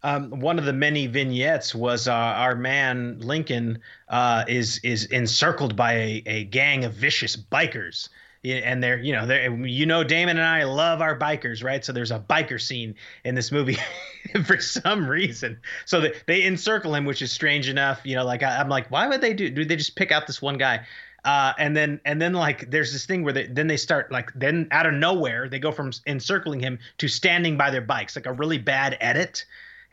Um, 0.04 0.38
one 0.38 0.56
of 0.56 0.64
the 0.64 0.72
many 0.72 1.08
vignettes 1.08 1.74
was 1.74 2.06
uh, 2.06 2.12
our 2.12 2.54
man 2.54 3.18
Lincoln 3.18 3.80
uh, 4.08 4.44
is 4.46 4.78
is 4.84 5.06
encircled 5.06 5.74
by 5.74 5.94
a, 5.94 6.22
a 6.26 6.44
gang 6.44 6.84
of 6.84 6.94
vicious 6.94 7.36
bikers 7.36 8.08
and 8.44 8.82
they're 8.82 8.98
you 8.98 9.12
know 9.12 9.26
they're 9.26 9.54
you 9.64 9.86
know 9.86 10.02
Damon 10.02 10.36
and 10.36 10.46
I 10.46 10.64
love 10.64 11.00
our 11.00 11.18
bikers 11.18 11.62
right? 11.62 11.84
So 11.84 11.92
there's 11.92 12.10
a 12.10 12.18
biker 12.18 12.60
scene 12.60 12.94
in 13.24 13.34
this 13.34 13.52
movie 13.52 13.78
for 14.44 14.58
some 14.60 15.06
reason. 15.06 15.60
So 15.84 16.00
they, 16.00 16.14
they 16.26 16.44
encircle 16.44 16.94
him 16.94 17.04
which 17.04 17.22
is 17.22 17.30
strange 17.30 17.68
enough 17.68 18.00
you 18.04 18.16
know 18.16 18.24
like 18.24 18.42
I, 18.42 18.60
am 18.60 18.68
like 18.68 18.90
why 18.90 19.06
would 19.06 19.20
they 19.20 19.34
do 19.34 19.48
do 19.50 19.64
they 19.64 19.76
just 19.76 19.96
pick 19.96 20.10
out 20.10 20.26
this 20.26 20.42
one 20.42 20.58
guy? 20.58 20.86
Uh, 21.24 21.52
and 21.56 21.76
then 21.76 22.00
and 22.04 22.20
then 22.20 22.32
like 22.32 22.68
there's 22.70 22.92
this 22.92 23.06
thing 23.06 23.22
where 23.22 23.32
they 23.32 23.46
then 23.46 23.68
they 23.68 23.76
start 23.76 24.10
like 24.10 24.32
then 24.34 24.66
out 24.72 24.86
of 24.86 24.94
nowhere 24.94 25.48
they 25.48 25.60
go 25.60 25.70
from 25.70 25.92
encircling 26.06 26.58
him 26.58 26.80
to 26.98 27.06
standing 27.06 27.56
by 27.56 27.70
their 27.70 27.80
bikes 27.80 28.16
like 28.16 28.26
a 28.26 28.32
really 28.32 28.58
bad 28.58 28.96
edit. 29.00 29.44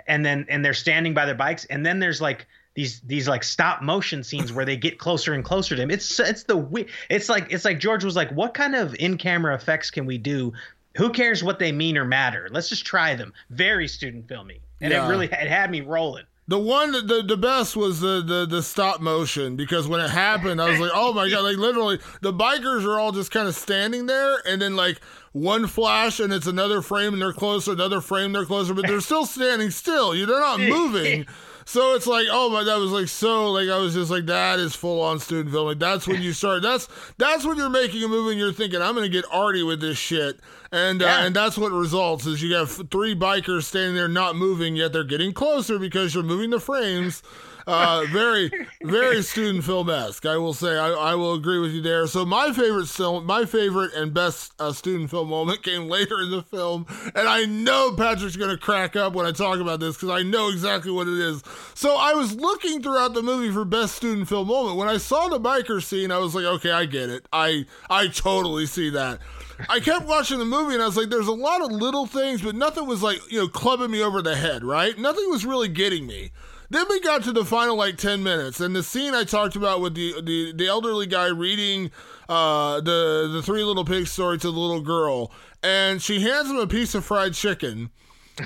And 0.07 0.25
then 0.25 0.47
and 0.49 0.65
they're 0.65 0.73
standing 0.73 1.13
by 1.13 1.25
their 1.25 1.35
bikes 1.35 1.65
and 1.65 1.85
then 1.85 1.99
there's 1.99 2.19
like 2.19 2.47
these 2.79 3.01
these 3.01 3.27
like 3.27 3.43
stop 3.43 3.81
motion 3.81 4.23
scenes 4.23 4.53
where 4.53 4.63
they 4.63 4.77
get 4.77 4.97
closer 4.99 5.33
and 5.33 5.43
closer 5.43 5.75
to 5.75 5.81
him. 5.81 5.91
It's 5.91 6.17
it's 6.19 6.43
the 6.43 6.85
it's 7.09 7.27
like 7.27 7.51
it's 7.51 7.65
like 7.65 7.77
George 7.79 8.05
was 8.05 8.15
like, 8.15 8.31
what 8.31 8.53
kind 8.53 8.73
of 8.73 8.95
in 8.99 9.17
camera 9.17 9.53
effects 9.53 9.91
can 9.91 10.05
we 10.05 10.17
do 10.17 10.53
who 10.97 11.09
cares 11.11 11.43
what 11.43 11.59
they 11.59 11.71
mean 11.71 11.97
or 11.97 12.05
matter? 12.05 12.47
Let's 12.51 12.69
just 12.69 12.85
try 12.85 13.15
them. 13.15 13.33
Very 13.49 13.87
student 13.87 14.27
filmy, 14.29 14.59
and 14.81 14.91
Yeah. 14.93 15.05
it 15.05 15.09
really 15.09 15.25
it 15.25 15.33
had 15.49 15.69
me 15.69 15.81
rolling. 15.81 16.23
The 16.47 16.57
one, 16.57 16.93
the 16.93 17.21
the 17.27 17.37
best 17.37 17.75
was 17.75 17.99
the, 17.99 18.23
the 18.25 18.47
the 18.49 18.63
stop 18.63 19.01
motion 19.01 19.55
because 19.57 19.87
when 19.87 19.99
it 19.99 20.09
happened, 20.09 20.61
I 20.61 20.69
was 20.69 20.79
like, 20.79 20.91
oh 20.93 21.11
my 21.13 21.29
god! 21.29 21.43
Like 21.43 21.57
literally, 21.57 21.99
the 22.21 22.33
bikers 22.33 22.85
are 22.85 22.97
all 22.99 23.11
just 23.11 23.29
kind 23.31 23.47
of 23.47 23.55
standing 23.55 24.05
there, 24.07 24.37
and 24.47 24.61
then 24.61 24.75
like 24.77 24.99
one 25.33 25.67
flash, 25.67 26.19
and 26.19 26.31
it's 26.33 26.47
another 26.47 26.81
frame, 26.81 27.11
and 27.13 27.21
they're 27.21 27.33
closer, 27.33 27.73
another 27.73 28.01
frame, 28.01 28.31
they're 28.31 28.45
closer, 28.45 28.73
but 28.73 28.87
they're 28.87 29.01
still 29.01 29.25
standing 29.25 29.69
still. 29.69 30.15
You, 30.15 30.25
they're 30.25 30.39
not 30.39 30.59
moving. 30.77 31.27
So 31.69 31.93
it's 31.93 32.07
like, 32.07 32.25
oh 32.31 32.49
my, 32.49 32.63
that 32.63 32.79
was 32.79 32.89
like 32.89 33.07
so, 33.07 33.51
like 33.51 33.69
I 33.69 33.77
was 33.77 33.93
just 33.93 34.09
like, 34.09 34.25
that 34.25 34.57
is 34.57 34.75
full 34.75 35.03
on 35.03 35.19
student 35.19 35.51
film. 35.51 35.67
Like 35.67 35.77
that's 35.77 36.07
when 36.07 36.19
you 36.19 36.33
start. 36.33 36.63
That's 36.63 36.87
that's 37.19 37.45
when 37.45 37.57
you're 37.57 37.69
making 37.69 38.01
a 38.03 38.07
movie 38.07 38.31
and 38.31 38.39
you're 38.39 38.51
thinking, 38.51 38.81
I'm 38.81 38.95
gonna 38.95 39.07
get 39.07 39.23
arty 39.31 39.61
with 39.61 39.79
this 39.79 39.95
shit, 39.95 40.39
and 40.71 41.01
uh, 41.01 41.21
and 41.21 41.35
that's 41.35 41.57
what 41.57 41.71
results 41.71 42.25
is 42.25 42.41
you 42.41 42.53
have 42.55 42.69
three 42.89 43.15
bikers 43.15 43.63
standing 43.63 43.95
there 43.95 44.07
not 44.07 44.35
moving 44.35 44.75
yet 44.75 44.93
they're 44.93 45.03
getting 45.03 45.33
closer 45.33 45.79
because 45.79 46.13
you're 46.13 46.23
moving 46.23 46.49
the 46.49 46.59
frames. 46.59 47.23
Uh, 47.67 48.03
very, 48.11 48.49
very 48.81 49.21
student 49.21 49.63
film 49.63 49.91
esque. 49.91 50.25
I 50.25 50.37
will 50.37 50.53
say, 50.53 50.75
I, 50.75 50.89
I 50.89 51.15
will 51.15 51.35
agree 51.35 51.59
with 51.59 51.71
you 51.71 51.81
there. 51.81 52.07
So 52.07 52.25
my 52.25 52.51
favorite 52.51 52.87
film, 52.87 53.27
my 53.27 53.45
favorite 53.45 53.93
and 53.93 54.11
best 54.11 54.53
uh, 54.59 54.71
student 54.71 55.11
film 55.11 55.29
moment 55.29 55.61
came 55.61 55.87
later 55.87 56.19
in 56.19 56.31
the 56.31 56.41
film, 56.41 56.87
and 57.13 57.27
I 57.27 57.45
know 57.45 57.93
Patrick's 57.95 58.37
gonna 58.37 58.57
crack 58.57 58.95
up 58.95 59.13
when 59.13 59.27
I 59.27 59.31
talk 59.31 59.59
about 59.59 59.79
this 59.79 59.95
because 59.95 60.09
I 60.09 60.23
know 60.23 60.49
exactly 60.49 60.91
what 60.91 61.07
it 61.07 61.19
is. 61.19 61.43
So 61.75 61.95
I 61.95 62.13
was 62.13 62.33
looking 62.35 62.81
throughout 62.81 63.13
the 63.13 63.21
movie 63.21 63.51
for 63.51 63.65
best 63.65 63.95
student 63.95 64.27
film 64.27 64.47
moment. 64.47 64.77
When 64.77 64.87
I 64.87 64.97
saw 64.97 65.27
the 65.27 65.39
biker 65.39 65.83
scene, 65.83 66.11
I 66.11 66.17
was 66.17 66.33
like, 66.33 66.45
okay, 66.45 66.71
I 66.71 66.85
get 66.85 67.09
it. 67.09 67.27
I 67.31 67.65
I 67.87 68.07
totally 68.07 68.65
see 68.65 68.89
that. 68.91 69.19
I 69.67 69.79
kept 69.79 70.05
watching 70.05 70.39
the 70.39 70.45
movie 70.45 70.73
and 70.73 70.83
I 70.83 70.85
was 70.85 70.95
like, 70.95 71.09
there's 71.09 71.27
a 71.27 71.33
lot 71.33 71.61
of 71.61 71.71
little 71.71 72.05
things, 72.05 72.41
but 72.41 72.55
nothing 72.55 72.87
was 72.87 73.03
like, 73.03 73.19
you 73.31 73.39
know, 73.39 73.47
clubbing 73.47 73.91
me 73.91 74.01
over 74.01 74.21
the 74.21 74.35
head, 74.35 74.63
right? 74.63 74.97
Nothing 74.97 75.29
was 75.29 75.45
really 75.45 75.67
getting 75.67 76.07
me. 76.07 76.31
Then 76.69 76.85
we 76.87 76.99
got 77.01 77.23
to 77.23 77.31
the 77.31 77.43
final 77.43 77.75
like 77.75 77.97
10 77.97 78.21
minutes 78.21 78.59
and 78.59 78.75
the 78.75 78.83
scene 78.83 79.15
I 79.15 79.23
talked 79.23 79.55
about 79.55 79.81
with 79.81 79.95
the 79.95 80.21
the, 80.21 80.53
the 80.53 80.67
elderly 80.67 81.07
guy 81.07 81.27
reading 81.27 81.89
uh, 82.29 82.79
the 82.81 83.27
the 83.33 83.41
three 83.41 83.63
little 83.63 83.85
pigs 83.85 84.11
story 84.11 84.37
to 84.37 84.51
the 84.51 84.57
little 84.57 84.81
girl 84.81 85.31
and 85.63 85.99
she 85.99 86.21
hands 86.21 86.49
him 86.49 86.57
a 86.57 86.67
piece 86.67 86.93
of 86.93 87.03
fried 87.03 87.33
chicken 87.33 87.89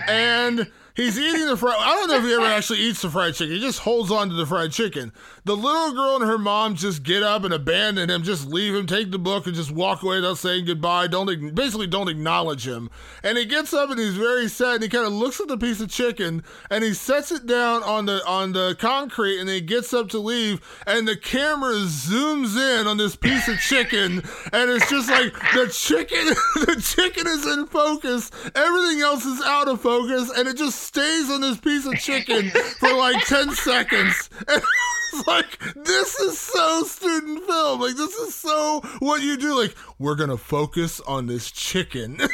and 0.08 0.72
he's 0.96 1.18
eating 1.18 1.48
the 1.48 1.58
fried. 1.58 1.76
I 1.78 1.96
don't 1.96 2.10
know 2.10 2.18
if 2.18 2.24
he 2.24 2.34
ever 2.34 2.46
actually 2.46 2.80
eats 2.80 3.02
the 3.02 3.10
fried 3.10 3.36
chicken. 3.36 3.56
He 3.56 3.62
just 3.62 3.80
holds 3.80 4.12
on 4.12 4.30
to 4.30 4.36
the 4.36 4.46
fried 4.46 4.72
chicken. 4.72 5.12
The 5.46 5.56
little 5.56 5.94
girl 5.94 6.16
and 6.16 6.26
her 6.26 6.38
mom 6.38 6.76
just 6.76 7.04
get 7.04 7.24
up 7.24 7.44
and 7.44 7.54
abandon 7.54 8.10
him, 8.10 8.24
just 8.24 8.48
leave 8.48 8.74
him, 8.74 8.88
take 8.88 9.12
the 9.12 9.20
book, 9.20 9.46
and 9.46 9.56
just 9.56 9.72
walk 9.72 10.04
away 10.04 10.18
without 10.18 10.38
saying 10.38 10.66
goodbye. 10.66 11.08
Don't 11.08 11.54
basically 11.56 11.88
don't 11.88 12.10
acknowledge 12.10 12.68
him. 12.68 12.90
And 13.24 13.38
he 13.38 13.46
gets 13.46 13.74
up 13.74 13.90
and 13.90 14.00
he's 14.00 14.16
very 14.16 14.48
sad. 14.48 14.76
And 14.76 14.84
he 14.84 14.90
kind 14.90 15.06
of 15.06 15.14
looks 15.14 15.40
at 15.40 15.48
the 15.48 15.58
piece 15.58 15.82
of 15.82 15.90
chicken 15.90 16.44
and 16.70 16.84
he 16.84 16.94
sets 16.94 17.32
it 17.32 17.46
down 17.46 17.84
on 17.84 18.06
the 18.06 18.26
on 18.26 18.54
the 18.54 18.76
concrete. 18.80 19.40
And 19.40 19.50
he 19.50 19.62
gets 19.62 19.94
up 19.94 20.10
to 20.10 20.20
leave. 20.20 20.62
And 20.88 21.08
the 21.08 21.18
camera 21.18 21.74
zooms 21.74 22.58
in 22.58 22.88
on 22.88 22.98
this 22.98 23.16
piece 23.16 23.48
of 23.48 23.58
chicken, 23.60 24.22
and 24.52 24.72
it's 24.72 24.90
just 24.90 25.10
like 25.10 25.34
the 25.54 25.70
chicken. 25.74 26.26
the 26.66 26.82
chicken 26.82 27.28
is 27.28 27.46
in 27.46 27.68
focus. 27.68 28.32
Everything 28.56 29.02
else 29.02 29.26
is 29.26 29.42
out 29.42 29.68
of 29.68 29.82
focus, 29.82 30.32
and 30.38 30.48
it 30.48 30.58
just 30.58 30.83
stays 30.84 31.30
on 31.30 31.42
this 31.42 31.58
piece 31.58 31.86
of 31.86 31.96
chicken 31.96 32.50
for 32.80 32.94
like 32.94 33.26
ten 33.26 33.52
seconds. 33.52 34.30
And 34.48 34.62
it's 35.20 35.28
like 35.28 35.76
this 35.76 36.20
is 36.20 36.40
so 36.40 36.84
student 36.84 37.46
film. 37.46 37.82
Like 37.82 37.96
this 37.96 38.16
is 38.16 38.34
so 38.34 38.82
what 39.00 39.22
you 39.22 39.38
do. 39.38 39.56
Like 39.60 39.76
we're 40.00 40.16
gonna 40.16 40.38
focus 40.38 41.00
on 41.02 41.28
this 41.28 41.52
chicken. 41.52 42.20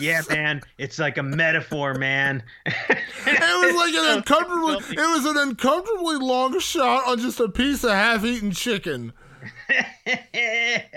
Yeah, 0.00 0.22
man, 0.28 0.60
it's 0.76 0.98
like 0.98 1.18
a 1.18 1.22
metaphor, 1.22 1.94
man. 1.94 2.42
It 3.24 3.74
was 3.74 3.76
like 3.76 3.94
an 3.94 4.18
uncomfortably. 4.18 4.96
It 4.96 5.08
was 5.16 5.24
an 5.24 5.36
uncomfortably 5.36 6.16
long 6.16 6.58
shot 6.58 7.06
on 7.06 7.20
just 7.20 7.38
a 7.38 7.48
piece 7.48 7.84
of 7.84 7.92
half-eaten 7.92 8.50
chicken. 8.50 9.12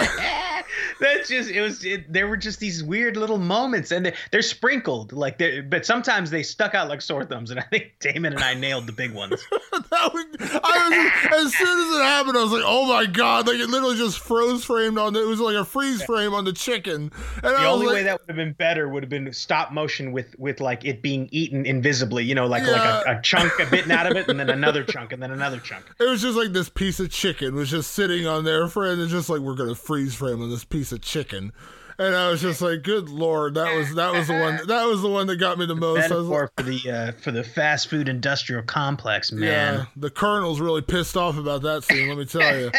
That's 0.99 1.27
just 1.27 1.49
it 1.49 1.61
was. 1.61 1.83
It, 1.83 2.11
there 2.11 2.27
were 2.27 2.37
just 2.37 2.59
these 2.59 2.83
weird 2.83 3.17
little 3.17 3.37
moments, 3.37 3.91
and 3.91 4.05
they're, 4.05 4.15
they're 4.31 4.41
sprinkled 4.41 5.11
like 5.13 5.37
they 5.37 5.61
but 5.61 5.85
sometimes 5.85 6.29
they 6.29 6.43
stuck 6.43 6.73
out 6.73 6.87
like 6.87 7.01
sore 7.01 7.25
thumbs. 7.25 7.51
And 7.51 7.59
I 7.59 7.63
think 7.63 7.93
Damon 7.99 8.33
and 8.33 8.43
I 8.43 8.53
nailed 8.53 8.87
the 8.87 8.93
big 8.93 9.13
ones. 9.13 9.45
That 9.91 10.13
would, 10.13 10.25
I 10.41 11.11
was, 11.31 11.45
as 11.45 11.53
soon 11.53 11.67
as 11.67 11.99
it 11.99 12.03
happened, 12.03 12.37
I 12.37 12.43
was 12.43 12.51
like, 12.51 12.63
"Oh 12.65 12.87
my 12.87 13.05
god!" 13.05 13.47
Like 13.47 13.57
it 13.57 13.67
literally 13.69 13.97
just 13.97 14.19
froze 14.19 14.63
framed 14.63 14.97
on. 14.97 15.13
The, 15.13 15.21
it 15.21 15.27
was 15.27 15.39
like 15.39 15.55
a 15.55 15.65
freeze 15.65 16.01
frame 16.03 16.33
on 16.33 16.43
the 16.45 16.53
chicken. 16.53 17.11
And 17.35 17.43
The 17.43 17.49
I 17.49 17.51
was 17.51 17.73
only 17.73 17.85
like, 17.87 17.95
way 17.95 18.03
that 18.03 18.19
would 18.19 18.27
have 18.27 18.35
been 18.37 18.53
better 18.53 18.89
would 18.89 19.03
have 19.03 19.09
been 19.09 19.31
stop 19.33 19.71
motion 19.73 20.11
with 20.11 20.37
with 20.39 20.59
like 20.59 20.85
it 20.85 21.01
being 21.01 21.27
eaten 21.31 21.65
invisibly. 21.65 22.23
You 22.23 22.35
know, 22.35 22.47
like 22.47 22.63
like 22.63 22.81
a, 22.81 23.17
a 23.17 23.21
chunk 23.21 23.51
a 23.59 23.65
bitten 23.65 23.91
out 23.91 24.09
of 24.09 24.17
it, 24.17 24.27
and 24.27 24.39
then 24.39 24.49
another 24.49 24.83
chunk, 24.89 25.11
and 25.11 25.21
then 25.21 25.31
another 25.31 25.59
chunk. 25.59 25.85
It 25.99 26.09
was 26.09 26.21
just 26.21 26.37
like 26.37 26.51
this 26.53 26.69
piece 26.69 26.99
of 26.99 27.11
chicken 27.11 27.53
was 27.53 27.69
just 27.69 27.91
sitting 27.91 28.25
on 28.25 28.43
there 28.45 28.64
for, 28.67 28.85
and 28.85 29.01
it's 29.01 29.11
just 29.11 29.29
like 29.29 29.39
we're 29.41 29.55
gonna 29.55 29.75
freeze 29.75 30.15
frame 30.15 30.41
on 30.41 30.49
this 30.49 30.63
piece 30.63 30.91
of 30.91 31.01
chicken, 31.01 31.51
and 31.97 32.15
I 32.15 32.29
was 32.29 32.41
just 32.41 32.61
like, 32.61 32.83
"Good 32.83 33.09
lord!" 33.09 33.55
That 33.55 33.75
was 33.75 33.95
that 33.95 34.13
was 34.13 34.27
the 34.27 34.33
one 34.33 34.59
that 34.67 34.85
was 34.85 35.01
the 35.01 35.09
one 35.09 35.27
that 35.27 35.37
got 35.37 35.57
me 35.57 35.65
the 35.65 35.75
most. 35.75 36.11
I 36.11 36.15
was 36.15 36.27
like, 36.27 36.49
for 36.57 36.63
the 36.63 36.91
uh, 36.91 37.11
for 37.21 37.31
the 37.31 37.43
fast 37.43 37.89
food 37.89 38.09
industrial 38.09 38.63
complex, 38.63 39.31
man. 39.31 39.43
Yeah, 39.43 39.85
the 39.95 40.09
colonel's 40.09 40.59
really 40.59 40.81
pissed 40.81 41.15
off 41.15 41.37
about 41.37 41.61
that 41.63 41.83
scene. 41.83 42.07
Let 42.09 42.17
me 42.17 42.25
tell 42.25 42.59
you. 42.59 42.71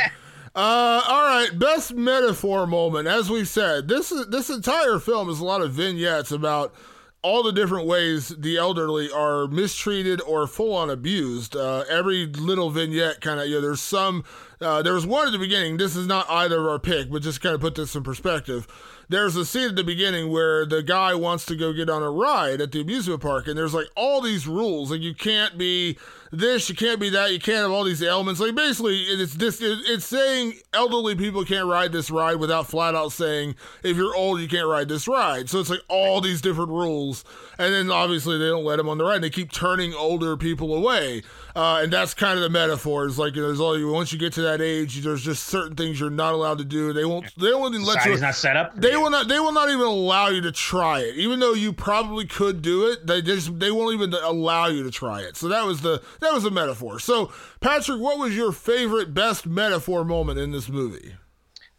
Uh, 0.57 1.03
all 1.07 1.22
right, 1.22 1.51
best 1.59 1.93
metaphor 1.93 2.66
moment. 2.66 3.07
As 3.07 3.28
we 3.28 3.45
said, 3.45 3.89
this 3.89 4.11
is 4.11 4.28
this 4.28 4.49
entire 4.49 4.99
film 4.99 5.28
is 5.28 5.39
a 5.39 5.45
lot 5.45 5.61
of 5.61 5.72
vignettes 5.72 6.30
about 6.30 6.74
all 7.20 7.43
the 7.43 7.53
different 7.53 7.87
ways 7.87 8.28
the 8.28 8.57
elderly 8.57 9.11
are 9.11 9.49
mistreated 9.49 10.20
or 10.22 10.47
full 10.47 10.74
on 10.74 10.89
abused. 10.89 11.55
Uh, 11.57 11.84
every 11.91 12.24
little 12.24 12.70
vignette 12.70 13.20
kind 13.20 13.39
of, 13.39 13.49
you 13.49 13.57
know, 13.57 13.61
there's 13.61 13.82
some. 13.82 14.24
Uh, 14.61 14.81
there 14.83 14.95
was 14.95 15.07
one 15.07 15.27
at 15.27 15.33
the 15.33 15.39
beginning. 15.39 15.77
This 15.77 15.97
is 15.97 16.07
not 16.07 16.29
either 16.31 16.59
of 16.61 16.67
our 16.67 16.79
pick, 16.79 17.11
but 17.11 17.23
just 17.23 17.41
kind 17.43 17.55
of 17.55 17.61
put 17.61 17.75
this 17.75 17.95
in 17.95 18.03
perspective. 18.03 18.67
There's 19.09 19.37
a 19.37 19.45
scene 19.45 19.69
at 19.69 19.77
the 19.77 19.85
beginning 19.85 20.31
where 20.31 20.65
the 20.65 20.83
guy 20.83 21.15
wants 21.15 21.45
to 21.47 21.57
go 21.57 21.73
get 21.73 21.91
on 21.91 22.03
a 22.03 22.11
ride 22.11 22.61
at 22.61 22.73
the 22.73 22.81
amusement 22.81 23.21
park, 23.21 23.47
and 23.47 23.57
there's 23.57 23.75
like 23.75 23.89
all 23.95 24.21
these 24.21 24.49
rules, 24.49 24.91
like 24.91 25.01
you 25.01 25.15
can't 25.15 25.59
be 25.59 25.99
this, 26.39 26.68
you 26.68 26.74
can't 26.74 27.01
be 27.01 27.11
that, 27.11 27.32
you 27.32 27.39
can't 27.39 27.59
have 27.59 27.70
all 27.70 27.84
these 27.84 28.03
elements. 28.03 28.41
Like 28.41 28.55
basically, 28.55 29.03
it's 29.03 29.34
this, 29.34 29.59
it's 29.61 30.07
saying 30.07 30.55
elderly 30.72 31.14
people 31.14 31.45
can't 31.45 31.66
ride 31.66 31.93
this 31.93 32.11
ride 32.11 32.37
without 32.37 32.66
flat 32.66 32.95
out 32.95 33.12
saying 33.12 33.55
if 33.82 33.97
you're 33.97 34.14
old 34.14 34.41
you 34.41 34.49
can't 34.49 34.68
ride 34.68 34.89
this 34.89 35.09
ride. 35.09 35.49
So 35.49 35.61
it's 35.61 35.70
like 35.70 35.82
all 35.89 36.20
these 36.20 36.41
different 36.41 36.70
rules, 36.70 37.24
and 37.59 37.72
then 37.72 37.91
obviously 37.91 38.39
they 38.39 38.49
don't 38.49 38.64
let 38.64 38.76
them 38.76 38.89
on 38.89 38.99
the 38.99 39.05
ride. 39.05 39.16
And 39.16 39.24
they 39.24 39.30
keep 39.30 39.53
turning 39.53 39.95
older 39.95 40.37
people 40.37 40.74
away, 40.74 41.22
uh, 41.55 41.80
and 41.82 41.93
that's 41.93 42.14
kind 42.14 42.34
of 42.39 42.43
the 42.43 42.51
metaphor. 42.51 43.07
Is 43.07 43.18
like 43.18 43.34
you 43.34 43.43
know, 43.43 43.49
there's 43.49 43.61
all 43.61 43.78
you 43.78 43.91
once 43.91 44.12
you 44.12 44.18
get 44.18 44.32
to 44.34 44.43
that 44.43 44.61
age, 44.61 45.03
there's 45.03 45.22
just 45.22 45.45
certain 45.45 45.76
things 45.76 45.99
you're 45.99 46.11
not 46.11 46.34
allowed 46.34 46.59
to 46.59 46.64
do. 46.64 46.93
They 46.93 47.05
won't, 47.05 47.26
they 47.37 47.53
won't 47.53 47.74
even 47.74 47.87
let 47.87 48.05
you. 48.05 48.16
Not 48.18 48.34
set 48.34 48.57
up. 48.57 48.74
They 48.76 48.93
you. 48.93 49.01
will 49.01 49.11
not. 49.11 49.28
They 49.28 49.41
will 49.41 49.53
not 49.53 49.68
even 49.68 49.87
allow 49.87 50.28
you 50.28 50.41
to 50.43 50.53
try 50.53 51.01
it, 51.01 51.16
even 51.16 51.41
though 51.41 51.55
you 51.55 51.72
probably 51.72 52.26
could 52.26 52.62
do 52.62 52.87
it. 52.87 53.07
They 53.07 53.22
just 53.22 53.59
they 53.59 53.70
won't 53.70 53.95
even 53.95 54.12
allow 54.14 54.66
you 54.66 54.82
to 54.82 54.91
try 54.91 55.22
it. 55.22 55.37
So 55.37 55.49
that 55.49 55.64
was 55.64 55.80
the 55.80 56.03
that 56.27 56.35
was 56.35 56.45
a 56.45 56.51
metaphor. 56.51 56.99
So 56.99 57.33
Patrick, 57.61 58.01
what 58.01 58.18
was 58.18 58.37
your 58.37 58.53
favorite 58.53 59.14
best 59.14 59.47
metaphor 59.47 60.05
moment 60.05 60.39
in 60.39 60.51
this 60.51 60.68
movie? 60.68 61.14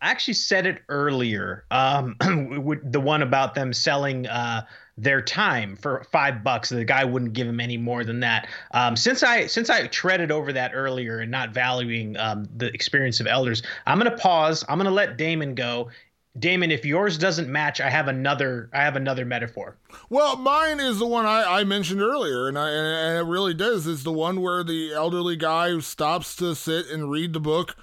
I 0.02 0.12
actually 0.12 0.36
said 0.36 0.68
it 0.68 0.84
earlier. 0.90 1.66
Um, 1.72 2.16
the 2.84 3.00
one 3.00 3.24
about 3.24 3.56
them 3.56 3.74
selling 3.74 4.28
uh, 4.28 4.66
their 4.98 5.22
time 5.22 5.76
for 5.76 6.06
five 6.12 6.44
bucks. 6.44 6.70
The 6.70 6.86
guy 6.86 7.04
wouldn't 7.04 7.34
give 7.34 7.48
him 7.48 7.60
any 7.60 7.78
more 7.78 8.04
than 8.04 8.20
that. 8.22 8.48
Um, 8.72 8.96
since 8.96 9.24
I 9.24 9.48
since 9.48 9.70
I 9.70 9.88
treaded 9.88 10.32
over 10.32 10.54
that 10.54 10.72
earlier 10.74 11.20
and 11.20 11.32
not 11.32 11.50
valuing 11.50 12.16
um, 12.18 12.48
the 12.56 12.68
experience 12.68 13.20
of 13.20 13.28
elders, 13.28 13.64
I'm 13.86 13.98
gonna 13.98 14.18
pause. 14.18 14.64
I'm 14.70 14.78
gonna 14.78 14.92
let 14.92 15.18
Damon 15.18 15.56
go. 15.56 15.90
Damon, 16.38 16.72
if 16.72 16.86
yours 16.86 17.18
doesn't 17.18 17.50
match, 17.50 17.82
I 17.82 17.90
have 17.90 18.08
another. 18.08 18.70
I 18.74 18.84
have 18.84 18.96
another 18.96 19.26
metaphor. 19.26 19.78
Well, 20.10 20.36
mine 20.36 20.80
is 20.80 21.00
the 21.00 21.08
one 21.08 21.26
I, 21.26 21.60
I 21.60 21.64
mentioned 21.64 22.02
earlier, 22.02 22.48
and 22.48 22.58
I 22.58 22.70
and, 22.70 23.18
it 23.18 23.30
really 23.30 23.54
does. 23.54 23.88
It's 23.88 24.04
the 24.04 24.12
one 24.12 24.42
where 24.42 24.64
the 24.64 24.94
elderly 24.94 25.36
guy 25.36 25.80
stops 25.80 26.36
to 26.38 26.54
sit 26.56 26.88
and 26.90 27.10
read 27.10 27.34
the 27.34 27.40
book 27.40 27.76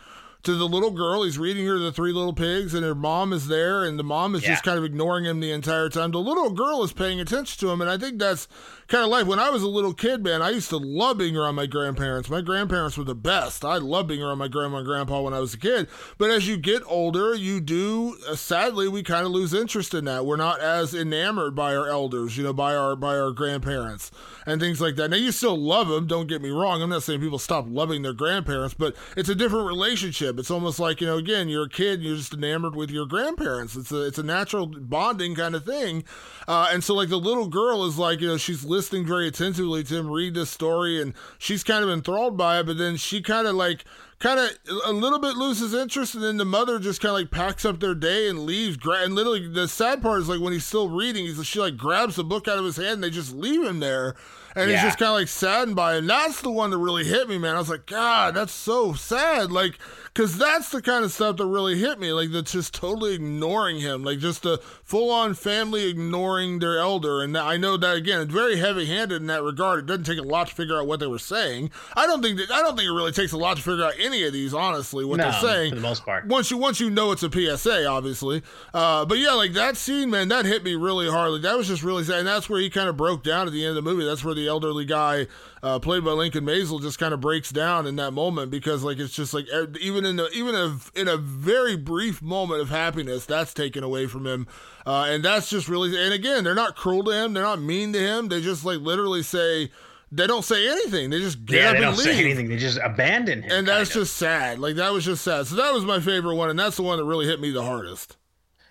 to 0.44 0.54
the 0.54 0.68
little 0.68 0.90
girl. 0.90 1.22
He's 1.22 1.38
reading 1.38 1.66
her 1.66 1.78
the 1.78 1.92
Three 1.92 2.12
Little 2.12 2.32
Pigs, 2.32 2.74
and 2.74 2.84
her 2.84 2.94
mom 2.94 3.32
is 3.32 3.48
there, 3.48 3.84
and 3.84 3.98
the 3.98 4.04
mom 4.04 4.34
is 4.34 4.42
just 4.42 4.62
kind 4.62 4.78
of 4.78 4.84
ignoring 4.84 5.24
him 5.24 5.40
the 5.40 5.50
entire 5.50 5.88
time. 5.88 6.10
The 6.10 6.18
little 6.18 6.50
girl 6.50 6.82
is 6.82 6.92
paying 6.92 7.20
attention 7.20 7.58
to 7.60 7.72
him, 7.72 7.80
and 7.80 7.90
I 7.90 7.98
think 7.98 8.18
that's 8.18 8.46
kind 8.88 9.02
of 9.04 9.10
life. 9.10 9.26
When 9.26 9.38
I 9.38 9.50
was 9.50 9.62
a 9.62 9.68
little 9.68 9.94
kid, 9.94 10.22
man, 10.22 10.42
I 10.42 10.50
used 10.50 10.68
to 10.70 10.76
love 10.76 11.18
being 11.18 11.36
around 11.36 11.54
my 11.54 11.66
grandparents. 11.66 12.28
My 12.28 12.42
grandparents 12.42 12.96
were 12.98 13.04
the 13.04 13.14
best. 13.14 13.64
I 13.64 13.78
loved 13.78 14.08
being 14.08 14.22
around 14.22 14.38
my 14.38 14.48
grandma 14.48 14.78
and 14.78 14.86
grandpa 14.86 15.22
when 15.22 15.34
I 15.34 15.40
was 15.40 15.54
a 15.54 15.58
kid. 15.58 15.88
But 16.18 16.30
as 16.30 16.46
you 16.46 16.56
get 16.56 16.82
older, 16.86 17.34
you 17.34 17.60
do. 17.60 18.16
Uh, 18.28 18.34
sadly, 18.34 18.88
we 18.88 19.02
kind 19.02 19.24
of 19.26 19.32
lose 19.32 19.54
interest 19.54 19.94
in 19.94 20.04
that. 20.04 20.26
We're 20.26 20.36
not 20.36 20.60
as 20.60 20.94
enamored 20.94 21.54
by 21.54 21.74
our 21.74 21.88
elders, 21.88 22.36
you 22.36 22.44
know, 22.44 22.52
by 22.52 22.74
our 22.76 22.94
by 22.96 23.16
our 23.16 23.30
grandparents 23.32 24.10
and 24.46 24.60
things 24.60 24.80
like 24.80 24.96
that. 24.96 25.10
Now 25.10 25.16
you 25.16 25.32
still 25.32 25.56
love 25.56 25.88
them. 25.88 26.06
Don't 26.06 26.26
get 26.26 26.42
me 26.42 26.50
wrong. 26.50 26.82
I'm 26.82 26.90
not 26.90 27.02
saying 27.02 27.20
people 27.20 27.38
stop 27.38 27.66
loving 27.68 28.02
their 28.02 28.12
grandparents, 28.12 28.74
but 28.74 28.94
it's 29.16 29.28
a 29.28 29.34
different 29.34 29.66
relationship. 29.66 30.33
It's 30.38 30.50
almost 30.50 30.78
like 30.78 31.00
you 31.00 31.06
know, 31.06 31.16
again, 31.16 31.48
you're 31.48 31.64
a 31.64 31.68
kid, 31.68 31.94
and 31.94 32.02
you're 32.02 32.16
just 32.16 32.34
enamored 32.34 32.74
with 32.74 32.90
your 32.90 33.06
grandparents. 33.06 33.76
It's 33.76 33.92
a 33.92 34.06
it's 34.06 34.18
a 34.18 34.22
natural 34.22 34.66
bonding 34.66 35.34
kind 35.34 35.54
of 35.54 35.64
thing. 35.64 36.04
Uh, 36.46 36.68
and 36.72 36.82
so 36.82 36.94
like 36.94 37.08
the 37.08 37.16
little 37.16 37.48
girl 37.48 37.84
is 37.84 37.98
like 37.98 38.20
you 38.20 38.28
know 38.28 38.36
she's 38.36 38.64
listening 38.64 39.06
very 39.06 39.28
attentively 39.28 39.84
to 39.84 39.96
him 39.96 40.10
read 40.10 40.34
this 40.34 40.50
story, 40.50 41.00
and 41.00 41.14
she's 41.38 41.64
kind 41.64 41.84
of 41.84 41.90
enthralled 41.90 42.36
by 42.36 42.60
it. 42.60 42.66
But 42.66 42.78
then 42.78 42.96
she 42.96 43.20
kind 43.20 43.46
of 43.46 43.54
like 43.54 43.84
kind 44.18 44.38
of 44.38 44.50
a 44.86 44.92
little 44.92 45.18
bit 45.18 45.36
loses 45.36 45.74
interest, 45.74 46.14
and 46.14 46.24
then 46.24 46.36
the 46.36 46.44
mother 46.44 46.78
just 46.78 47.00
kind 47.00 47.10
of 47.10 47.20
like 47.20 47.30
packs 47.30 47.64
up 47.64 47.80
their 47.80 47.94
day 47.94 48.28
and 48.28 48.46
leaves. 48.46 48.78
And 48.84 49.14
literally, 49.14 49.48
the 49.48 49.68
sad 49.68 50.02
part 50.02 50.20
is 50.20 50.28
like 50.28 50.40
when 50.40 50.52
he's 50.52 50.66
still 50.66 50.88
reading, 50.88 51.24
he's 51.26 51.44
she 51.46 51.60
like 51.60 51.76
grabs 51.76 52.16
the 52.16 52.24
book 52.24 52.48
out 52.48 52.58
of 52.58 52.64
his 52.64 52.76
hand 52.76 52.94
and 52.94 53.04
they 53.04 53.10
just 53.10 53.34
leave 53.34 53.62
him 53.62 53.80
there 53.80 54.14
and 54.54 54.70
yeah. 54.70 54.76
he's 54.76 54.84
just 54.84 54.98
kind 54.98 55.10
of 55.10 55.16
like 55.16 55.28
saddened 55.28 55.76
by 55.76 55.94
it. 55.94 55.98
And 55.98 56.10
that's 56.10 56.40
the 56.40 56.50
one 56.50 56.70
that 56.70 56.78
really 56.78 57.04
hit 57.04 57.28
me, 57.28 57.38
man. 57.38 57.56
I 57.56 57.58
was 57.58 57.70
like, 57.70 57.86
God, 57.86 58.34
that's 58.34 58.52
so 58.52 58.92
sad. 58.92 59.50
Like, 59.50 59.78
because 60.14 60.38
that's 60.38 60.68
the 60.68 60.80
kind 60.80 61.04
of 61.04 61.10
stuff 61.10 61.38
that 61.38 61.46
really 61.46 61.76
hit 61.76 61.98
me. 61.98 62.12
Like, 62.12 62.30
that's 62.30 62.52
just 62.52 62.72
totally 62.72 63.14
ignoring 63.14 63.80
him. 63.80 64.04
Like, 64.04 64.20
just 64.20 64.46
a 64.46 64.58
full 64.84 65.10
on 65.10 65.34
family 65.34 65.88
ignoring 65.88 66.60
their 66.60 66.78
elder. 66.78 67.20
And 67.20 67.36
I 67.36 67.56
know 67.56 67.76
that, 67.76 67.96
again, 67.96 68.20
it's 68.20 68.32
very 68.32 68.56
heavy 68.56 68.86
handed 68.86 69.22
in 69.22 69.26
that 69.26 69.42
regard. 69.42 69.80
It 69.80 69.86
doesn't 69.86 70.04
take 70.04 70.20
a 70.20 70.22
lot 70.22 70.46
to 70.46 70.54
figure 70.54 70.78
out 70.78 70.86
what 70.86 71.00
they 71.00 71.08
were 71.08 71.18
saying. 71.18 71.72
I 71.96 72.06
don't 72.06 72.22
think 72.22 72.38
that, 72.38 72.52
I 72.52 72.62
don't 72.62 72.76
think 72.76 72.88
it 72.88 72.92
really 72.92 73.10
takes 73.10 73.32
a 73.32 73.36
lot 73.36 73.56
to 73.56 73.62
figure 73.62 73.84
out 73.84 73.94
any 73.98 74.24
of 74.24 74.32
these, 74.32 74.54
honestly, 74.54 75.04
what 75.04 75.16
no, 75.16 75.24
they're 75.24 75.40
saying. 75.40 75.70
For 75.70 75.76
the 75.76 75.82
most 75.82 76.04
part. 76.04 76.26
Once 76.26 76.48
you, 76.48 76.58
once 76.58 76.78
you 76.78 76.90
know 76.90 77.10
it's 77.10 77.24
a 77.24 77.30
PSA, 77.30 77.84
obviously. 77.86 78.42
Uh, 78.72 79.04
but 79.04 79.18
yeah, 79.18 79.32
like 79.32 79.52
that 79.54 79.76
scene, 79.76 80.10
man, 80.10 80.28
that 80.28 80.44
hit 80.44 80.62
me 80.62 80.76
really 80.76 81.10
hard. 81.10 81.32
Like, 81.32 81.42
that 81.42 81.56
was 81.56 81.66
just 81.66 81.82
really 81.82 82.04
sad. 82.04 82.20
And 82.20 82.28
that's 82.28 82.48
where 82.48 82.60
he 82.60 82.70
kind 82.70 82.88
of 82.88 82.96
broke 82.96 83.24
down 83.24 83.48
at 83.48 83.52
the 83.52 83.64
end 83.64 83.76
of 83.76 83.84
the 83.84 83.90
movie. 83.90 84.04
That's 84.04 84.24
where 84.24 84.34
the 84.34 84.43
elderly 84.48 84.84
guy 84.84 85.26
uh, 85.62 85.78
played 85.78 86.04
by 86.04 86.12
Lincoln 86.12 86.44
Maazel 86.44 86.80
just 86.80 86.98
kind 86.98 87.14
of 87.14 87.20
breaks 87.20 87.50
down 87.50 87.86
in 87.86 87.96
that 87.96 88.12
moment 88.12 88.50
because 88.50 88.82
like 88.82 88.98
it's 88.98 89.14
just 89.14 89.34
like 89.34 89.46
even 89.80 90.04
in 90.04 90.16
the 90.16 90.28
even 90.30 90.54
a, 90.54 90.78
in 90.94 91.08
a 91.08 91.16
very 91.16 91.76
brief 91.76 92.22
moment 92.22 92.60
of 92.60 92.70
happiness 92.70 93.26
that's 93.26 93.54
taken 93.54 93.82
away 93.82 94.06
from 94.06 94.26
him 94.26 94.46
uh, 94.86 95.06
and 95.08 95.24
that's 95.24 95.48
just 95.48 95.68
really 95.68 95.96
and 96.02 96.12
again 96.14 96.44
they're 96.44 96.54
not 96.54 96.76
cruel 96.76 97.04
to 97.04 97.10
him 97.10 97.32
they're 97.32 97.42
not 97.42 97.60
mean 97.60 97.92
to 97.92 97.98
him 97.98 98.28
they 98.28 98.40
just 98.40 98.64
like 98.64 98.80
literally 98.80 99.22
say 99.22 99.70
they 100.14 100.28
don't 100.28 100.44
say 100.44 100.68
anything. 100.68 101.10
They 101.10 101.18
just 101.18 101.44
get 101.44 101.56
yeah, 101.56 101.72
they 101.72 101.80
don't 101.80 101.96
leave. 101.96 102.04
say 102.04 102.20
anything. 102.20 102.48
They 102.48 102.56
just 102.56 102.78
abandon 102.82 103.42
him. 103.42 103.50
And 103.50 103.66
that's 103.66 103.92
just 103.92 104.16
sad. 104.16 104.60
Like 104.60 104.76
that 104.76 104.92
was 104.92 105.04
just 105.04 105.24
sad. 105.24 105.46
So 105.48 105.56
that 105.56 105.74
was 105.74 105.84
my 105.84 105.98
favorite 105.98 106.36
one, 106.36 106.50
and 106.50 106.58
that's 106.58 106.76
the 106.76 106.82
one 106.82 106.98
that 106.98 107.04
really 107.04 107.26
hit 107.26 107.40
me 107.40 107.50
the 107.50 107.64
hardest. 107.64 108.16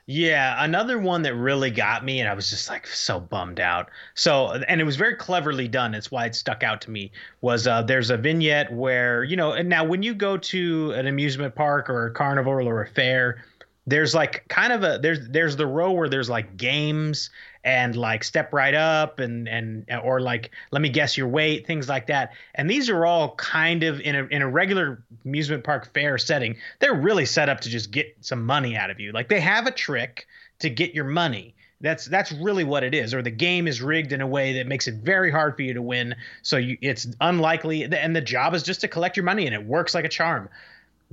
Yeah, 0.06 0.62
another 0.62 1.00
one 1.00 1.22
that 1.22 1.34
really 1.34 1.72
got 1.72 2.04
me, 2.04 2.20
and 2.20 2.28
I 2.28 2.34
was 2.34 2.50
just 2.50 2.70
like 2.70 2.86
so 2.86 3.22
bummed 3.22 3.62
out. 3.62 3.90
So, 4.16 4.50
and 4.68 4.82
it 4.82 4.84
was 4.84 4.98
very 4.98 5.16
cleverly 5.16 5.70
done. 5.70 5.96
It's 5.96 6.12
why 6.12 6.26
it 6.26 6.36
stuck 6.36 6.62
out 6.62 6.82
to 6.82 6.92
me. 6.92 7.14
Was 7.40 7.68
uh, 7.68 7.84
there's 7.84 8.10
a 8.10 8.18
vignette 8.18 8.74
where 8.74 9.24
you 9.24 9.38
know, 9.38 9.54
and 9.54 9.70
now 9.70 9.86
when 9.86 10.04
you 10.04 10.14
go 10.14 10.36
to 10.36 10.92
an 10.92 11.08
amusement 11.08 11.56
park 11.56 11.90
or 11.90 12.08
a 12.08 12.12
carnival 12.12 12.68
or 12.68 12.82
a 12.82 12.88
fair, 12.88 13.46
there's 13.86 14.16
like 14.16 14.48
kind 14.48 14.72
of 14.72 14.84
a 14.84 15.00
there's 15.02 15.28
there's 15.30 15.56
the 15.58 15.68
row 15.68 15.92
where 15.92 16.08
there's 16.08 16.30
like 16.30 16.56
games 16.56 17.30
and 17.66 17.96
like 17.96 18.24
step 18.24 18.54
right 18.54 18.74
up 18.74 19.20
and 19.20 19.48
and 19.48 19.86
or 20.04 20.22
like 20.22 20.52
let 20.72 20.82
me 20.82 20.90
guess 20.90 21.18
your 21.18 21.28
weight 21.28 21.68
things 21.68 21.90
like 21.90 22.08
that. 22.08 22.32
And 22.56 22.70
these 22.70 22.90
are 22.90 23.06
all 23.06 23.36
kind 23.36 23.84
of 23.84 24.00
in 24.00 24.16
a 24.16 24.26
in 24.26 24.42
a 24.42 24.50
regular 24.50 25.04
amusement 25.26 25.64
park 25.64 25.94
fair 25.94 26.18
setting. 26.18 26.56
They're 26.80 26.94
really 26.94 27.26
set 27.26 27.50
up 27.50 27.60
to 27.62 27.70
just 27.70 27.92
get 27.92 28.16
some 28.22 28.46
money 28.46 28.78
out 28.78 28.90
of 28.90 29.00
you. 29.00 29.12
Like 29.12 29.28
they 29.28 29.42
have 29.42 29.68
a 29.68 29.72
trick 29.72 30.28
to 30.60 30.70
get 30.70 30.94
your 30.94 31.06
money. 31.06 31.54
That's 31.82 32.06
that's 32.06 32.32
really 32.32 32.64
what 32.64 32.86
it 32.86 32.96
is. 32.96 33.14
Or 33.14 33.22
the 33.22 33.32
game 33.32 33.68
is 33.68 33.82
rigged 33.82 34.14
in 34.14 34.22
a 34.22 34.28
way 34.28 34.54
that 34.54 34.68
makes 34.68 34.88
it 34.88 34.96
very 34.96 35.30
hard 35.30 35.58
for 35.58 35.64
you 35.64 35.74
to 35.74 35.82
win. 35.82 36.16
So 36.42 36.56
you, 36.56 36.78
it's 36.82 37.08
unlikely 37.20 37.84
and 37.84 38.16
the 38.16 38.22
job 38.22 38.54
is 38.54 38.64
just 38.64 38.80
to 38.82 38.88
collect 38.88 39.18
your 39.18 39.26
money 39.26 39.46
and 39.46 39.54
it 39.54 39.66
works 39.66 39.94
like 39.94 40.06
a 40.06 40.10
charm 40.10 40.48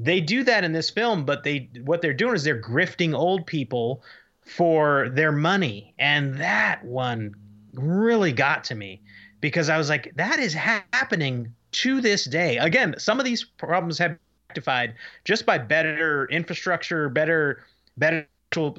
they 0.03 0.21
do 0.21 0.45
that 0.45 0.65
in 0.65 0.73
this 0.73 0.91
film 0.91 1.25
but 1.25 1.45
they 1.45 1.69
what 1.85 2.01
they're 2.01 2.15
doing 2.15 2.35
is 2.35 2.45
they're 2.45 2.61
grifting 2.61 3.15
old 3.15 3.47
people 3.47 4.03
for 4.51 5.09
their 5.11 5.33
money. 5.33 5.95
And 5.99 6.35
that 6.39 6.85
one 6.85 7.35
really 7.75 8.33
got 8.33 8.65
to 8.65 8.75
me 8.75 9.01
because 9.41 9.69
I 9.69 9.79
was 9.79 9.89
like, 9.89 10.13
that 10.17 10.41
is 10.41 10.55
ha- 10.55 10.85
happening 10.93 11.55
to 11.73 12.01
this 12.01 12.25
day. 12.25 12.57
Again, 12.59 12.97
some 12.99 13.21
of 13.21 13.25
these 13.25 13.45
problems 13.45 13.97
have 13.99 14.19
rectified 14.49 14.95
just 15.25 15.47
by 15.47 15.57
better 15.57 16.27
infrastructure, 16.31 17.09
better, 17.09 17.63
better 17.97 18.27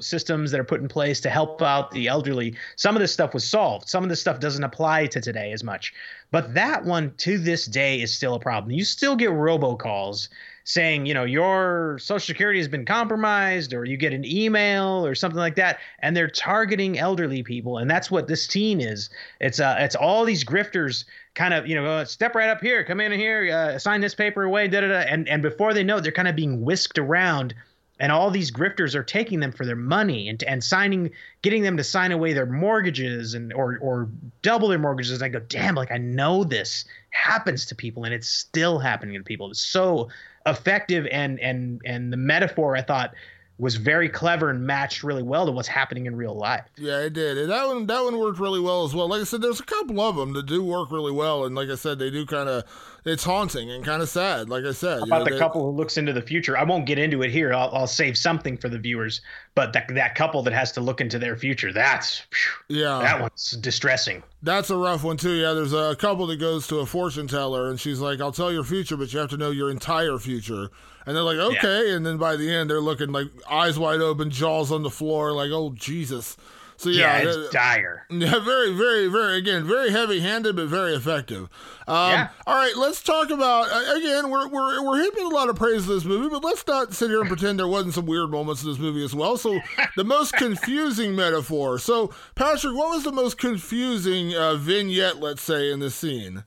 systems 0.00 0.50
that 0.50 0.60
are 0.60 0.64
put 0.64 0.82
in 0.82 0.88
place 0.88 1.20
to 1.20 1.30
help 1.30 1.62
out 1.62 1.90
the 1.92 2.06
elderly. 2.06 2.54
Some 2.76 2.94
of 2.94 3.00
this 3.00 3.14
stuff 3.14 3.32
was 3.32 3.48
solved. 3.48 3.88
Some 3.88 4.04
of 4.04 4.10
this 4.10 4.20
stuff 4.20 4.40
doesn't 4.40 4.62
apply 4.62 5.06
to 5.06 5.22
today 5.22 5.52
as 5.52 5.64
much. 5.64 5.94
But 6.30 6.52
that 6.52 6.84
one 6.84 7.14
to 7.18 7.38
this 7.38 7.64
day 7.64 8.02
is 8.02 8.12
still 8.12 8.34
a 8.34 8.40
problem. 8.40 8.72
You 8.72 8.84
still 8.84 9.16
get 9.16 9.30
robocalls 9.30 10.28
saying, 10.64 11.06
you 11.06 11.14
know, 11.14 11.24
your 11.24 11.98
social 11.98 12.24
security 12.24 12.58
has 12.58 12.68
been 12.68 12.84
compromised 12.84 13.74
or 13.74 13.84
you 13.84 13.96
get 13.96 14.12
an 14.12 14.24
email 14.24 15.04
or 15.04 15.14
something 15.14 15.38
like 15.38 15.56
that. 15.56 15.78
And 16.00 16.16
they're 16.16 16.28
targeting 16.28 16.98
elderly 16.98 17.42
people. 17.42 17.78
And 17.78 17.90
that's 17.90 18.10
what 18.10 18.28
this 18.28 18.46
teen 18.46 18.80
is. 18.80 19.10
It's 19.40 19.60
uh 19.60 19.76
it's 19.78 19.96
all 19.96 20.24
these 20.24 20.44
grifters 20.44 21.04
kind 21.34 21.54
of, 21.54 21.66
you 21.66 21.74
know, 21.74 21.86
uh, 21.86 22.04
step 22.04 22.34
right 22.34 22.48
up 22.48 22.60
here, 22.60 22.84
come 22.84 23.00
in 23.00 23.12
here, 23.12 23.50
uh, 23.52 23.78
sign 23.78 24.00
this 24.00 24.14
paper 24.14 24.44
away, 24.44 24.68
da 24.68 24.80
da 24.80 24.88
da. 24.88 24.98
And 25.00 25.28
and 25.28 25.42
before 25.42 25.74
they 25.74 25.82
know 25.82 25.98
it, 25.98 26.02
they're 26.02 26.12
kind 26.12 26.28
of 26.28 26.36
being 26.36 26.62
whisked 26.62 26.98
around. 26.98 27.54
And 28.00 28.10
all 28.10 28.30
these 28.30 28.50
grifters 28.50 28.96
are 28.96 29.04
taking 29.04 29.38
them 29.38 29.52
for 29.52 29.64
their 29.64 29.76
money 29.76 30.28
and 30.28 30.42
and 30.44 30.62
signing 30.62 31.10
getting 31.42 31.62
them 31.62 31.76
to 31.76 31.84
sign 31.84 32.10
away 32.10 32.32
their 32.32 32.46
mortgages 32.46 33.34
and 33.34 33.52
or 33.52 33.78
or 33.80 34.08
double 34.42 34.68
their 34.68 34.78
mortgages. 34.78 35.12
And 35.12 35.22
i 35.22 35.28
go 35.28 35.40
damn 35.40 35.74
like 35.76 35.92
i 35.92 35.98
know 35.98 36.42
this 36.42 36.84
happens 37.10 37.66
to 37.66 37.74
people 37.74 38.04
and 38.04 38.12
it's 38.12 38.28
still 38.28 38.78
happening 38.78 39.14
to 39.14 39.22
people. 39.22 39.50
It's 39.50 39.60
so 39.60 40.08
effective 40.46 41.06
and 41.10 41.38
and 41.40 41.80
and 41.84 42.12
the 42.12 42.16
metaphor 42.16 42.76
I 42.76 42.82
thought 42.82 43.14
was 43.58 43.76
very 43.76 44.08
clever 44.08 44.50
and 44.50 44.66
matched 44.66 45.02
really 45.04 45.22
well 45.22 45.46
to 45.46 45.52
what's 45.52 45.68
happening 45.68 46.06
in 46.06 46.16
real 46.16 46.34
life. 46.34 46.64
Yeah, 46.76 47.00
it 47.00 47.12
did. 47.12 47.38
And 47.38 47.50
that 47.50 47.66
one 47.66 47.86
that 47.86 48.02
one 48.02 48.18
worked 48.18 48.40
really 48.40 48.60
well 48.60 48.84
as 48.84 48.94
well. 48.94 49.08
Like 49.08 49.20
I 49.20 49.24
said, 49.24 49.42
there's 49.42 49.60
a 49.60 49.64
couple 49.64 50.00
of 50.00 50.16
them 50.16 50.32
that 50.32 50.46
do 50.46 50.64
work 50.64 50.90
really 50.90 51.12
well, 51.12 51.44
and 51.44 51.54
like 51.54 51.68
I 51.68 51.76
said, 51.76 51.98
they 51.98 52.10
do 52.10 52.26
kind 52.26 52.48
of 52.48 52.64
it's 53.04 53.24
haunting 53.24 53.70
and 53.70 53.84
kind 53.84 54.00
of 54.00 54.08
sad. 54.08 54.48
Like 54.48 54.64
I 54.64 54.72
said, 54.72 55.02
about 55.02 55.18
know, 55.18 55.24
the 55.24 55.30
they, 55.30 55.38
couple 55.38 55.62
who 55.62 55.76
looks 55.76 55.96
into 55.96 56.12
the 56.12 56.22
future. 56.22 56.56
I 56.56 56.62
won't 56.62 56.86
get 56.86 56.98
into 56.98 57.22
it 57.22 57.30
here. 57.30 57.52
I'll, 57.52 57.70
I'll 57.72 57.86
save 57.86 58.16
something 58.16 58.56
for 58.56 58.68
the 58.68 58.78
viewers. 58.78 59.20
But 59.54 59.72
that 59.72 59.88
that 59.94 60.14
couple 60.14 60.42
that 60.44 60.52
has 60.52 60.72
to 60.72 60.80
look 60.80 61.00
into 61.00 61.18
their 61.18 61.36
future, 61.36 61.72
that's 61.72 62.22
yeah, 62.68 63.00
that 63.00 63.20
one's 63.20 63.52
distressing. 63.52 64.22
That's 64.42 64.70
a 64.70 64.76
rough 64.76 65.02
one 65.04 65.16
too. 65.16 65.32
Yeah, 65.32 65.52
there's 65.52 65.72
a 65.72 65.96
couple 65.96 66.26
that 66.28 66.38
goes 66.38 66.66
to 66.68 66.78
a 66.78 66.86
fortune 66.86 67.26
teller, 67.26 67.68
and 67.68 67.78
she's 67.78 67.98
like, 67.98 68.20
"I'll 68.20 68.32
tell 68.32 68.52
your 68.52 68.64
future, 68.64 68.96
but 68.96 69.12
you 69.12 69.18
have 69.18 69.30
to 69.30 69.36
know 69.36 69.50
your 69.50 69.70
entire 69.70 70.18
future." 70.18 70.68
And 71.04 71.16
they're 71.16 71.24
like, 71.24 71.38
"Okay," 71.38 71.88
yeah. 71.88 71.96
and 71.96 72.06
then 72.06 72.18
by 72.18 72.36
the 72.36 72.52
end, 72.52 72.70
they're 72.70 72.80
looking 72.80 73.10
like 73.10 73.28
eyes 73.50 73.78
wide 73.78 74.00
open, 74.00 74.30
jaws 74.30 74.70
on 74.70 74.82
the 74.82 74.90
floor, 74.90 75.32
like, 75.32 75.50
"Oh 75.50 75.72
Jesus." 75.74 76.36
So 76.82 76.90
yeah, 76.90 77.22
yeah 77.22 77.28
it's 77.28 77.50
dire. 77.50 78.06
Yeah, 78.10 78.40
very, 78.40 78.72
very, 78.74 79.06
very 79.06 79.38
again, 79.38 79.64
very 79.64 79.90
heavy-handed, 79.90 80.56
but 80.56 80.66
very 80.66 80.94
effective. 80.94 81.48
Um, 81.86 82.10
yeah. 82.10 82.28
All 82.44 82.56
right, 82.56 82.76
let's 82.76 83.00
talk 83.00 83.30
about 83.30 83.66
again. 83.96 84.30
We're 84.30 84.48
we're 84.48 84.84
we're 84.84 85.00
heaping 85.00 85.24
a 85.26 85.28
lot 85.28 85.48
of 85.48 85.54
praise 85.54 85.86
to 85.86 85.94
this 85.94 86.04
movie, 86.04 86.28
but 86.28 86.42
let's 86.42 86.66
not 86.66 86.92
sit 86.92 87.08
here 87.08 87.20
and 87.20 87.28
pretend 87.28 87.60
there 87.60 87.68
wasn't 87.68 87.94
some 87.94 88.06
weird 88.06 88.30
moments 88.30 88.64
in 88.64 88.68
this 88.68 88.80
movie 88.80 89.04
as 89.04 89.14
well. 89.14 89.36
So 89.36 89.60
the 89.96 90.02
most 90.02 90.32
confusing 90.34 91.14
metaphor. 91.14 91.78
So 91.78 92.12
Patrick, 92.34 92.74
what 92.74 92.90
was 92.90 93.04
the 93.04 93.12
most 93.12 93.38
confusing 93.38 94.34
uh, 94.34 94.56
vignette, 94.56 95.20
let's 95.20 95.42
say, 95.42 95.70
in 95.70 95.78
this 95.78 95.94
scene? 95.94 96.42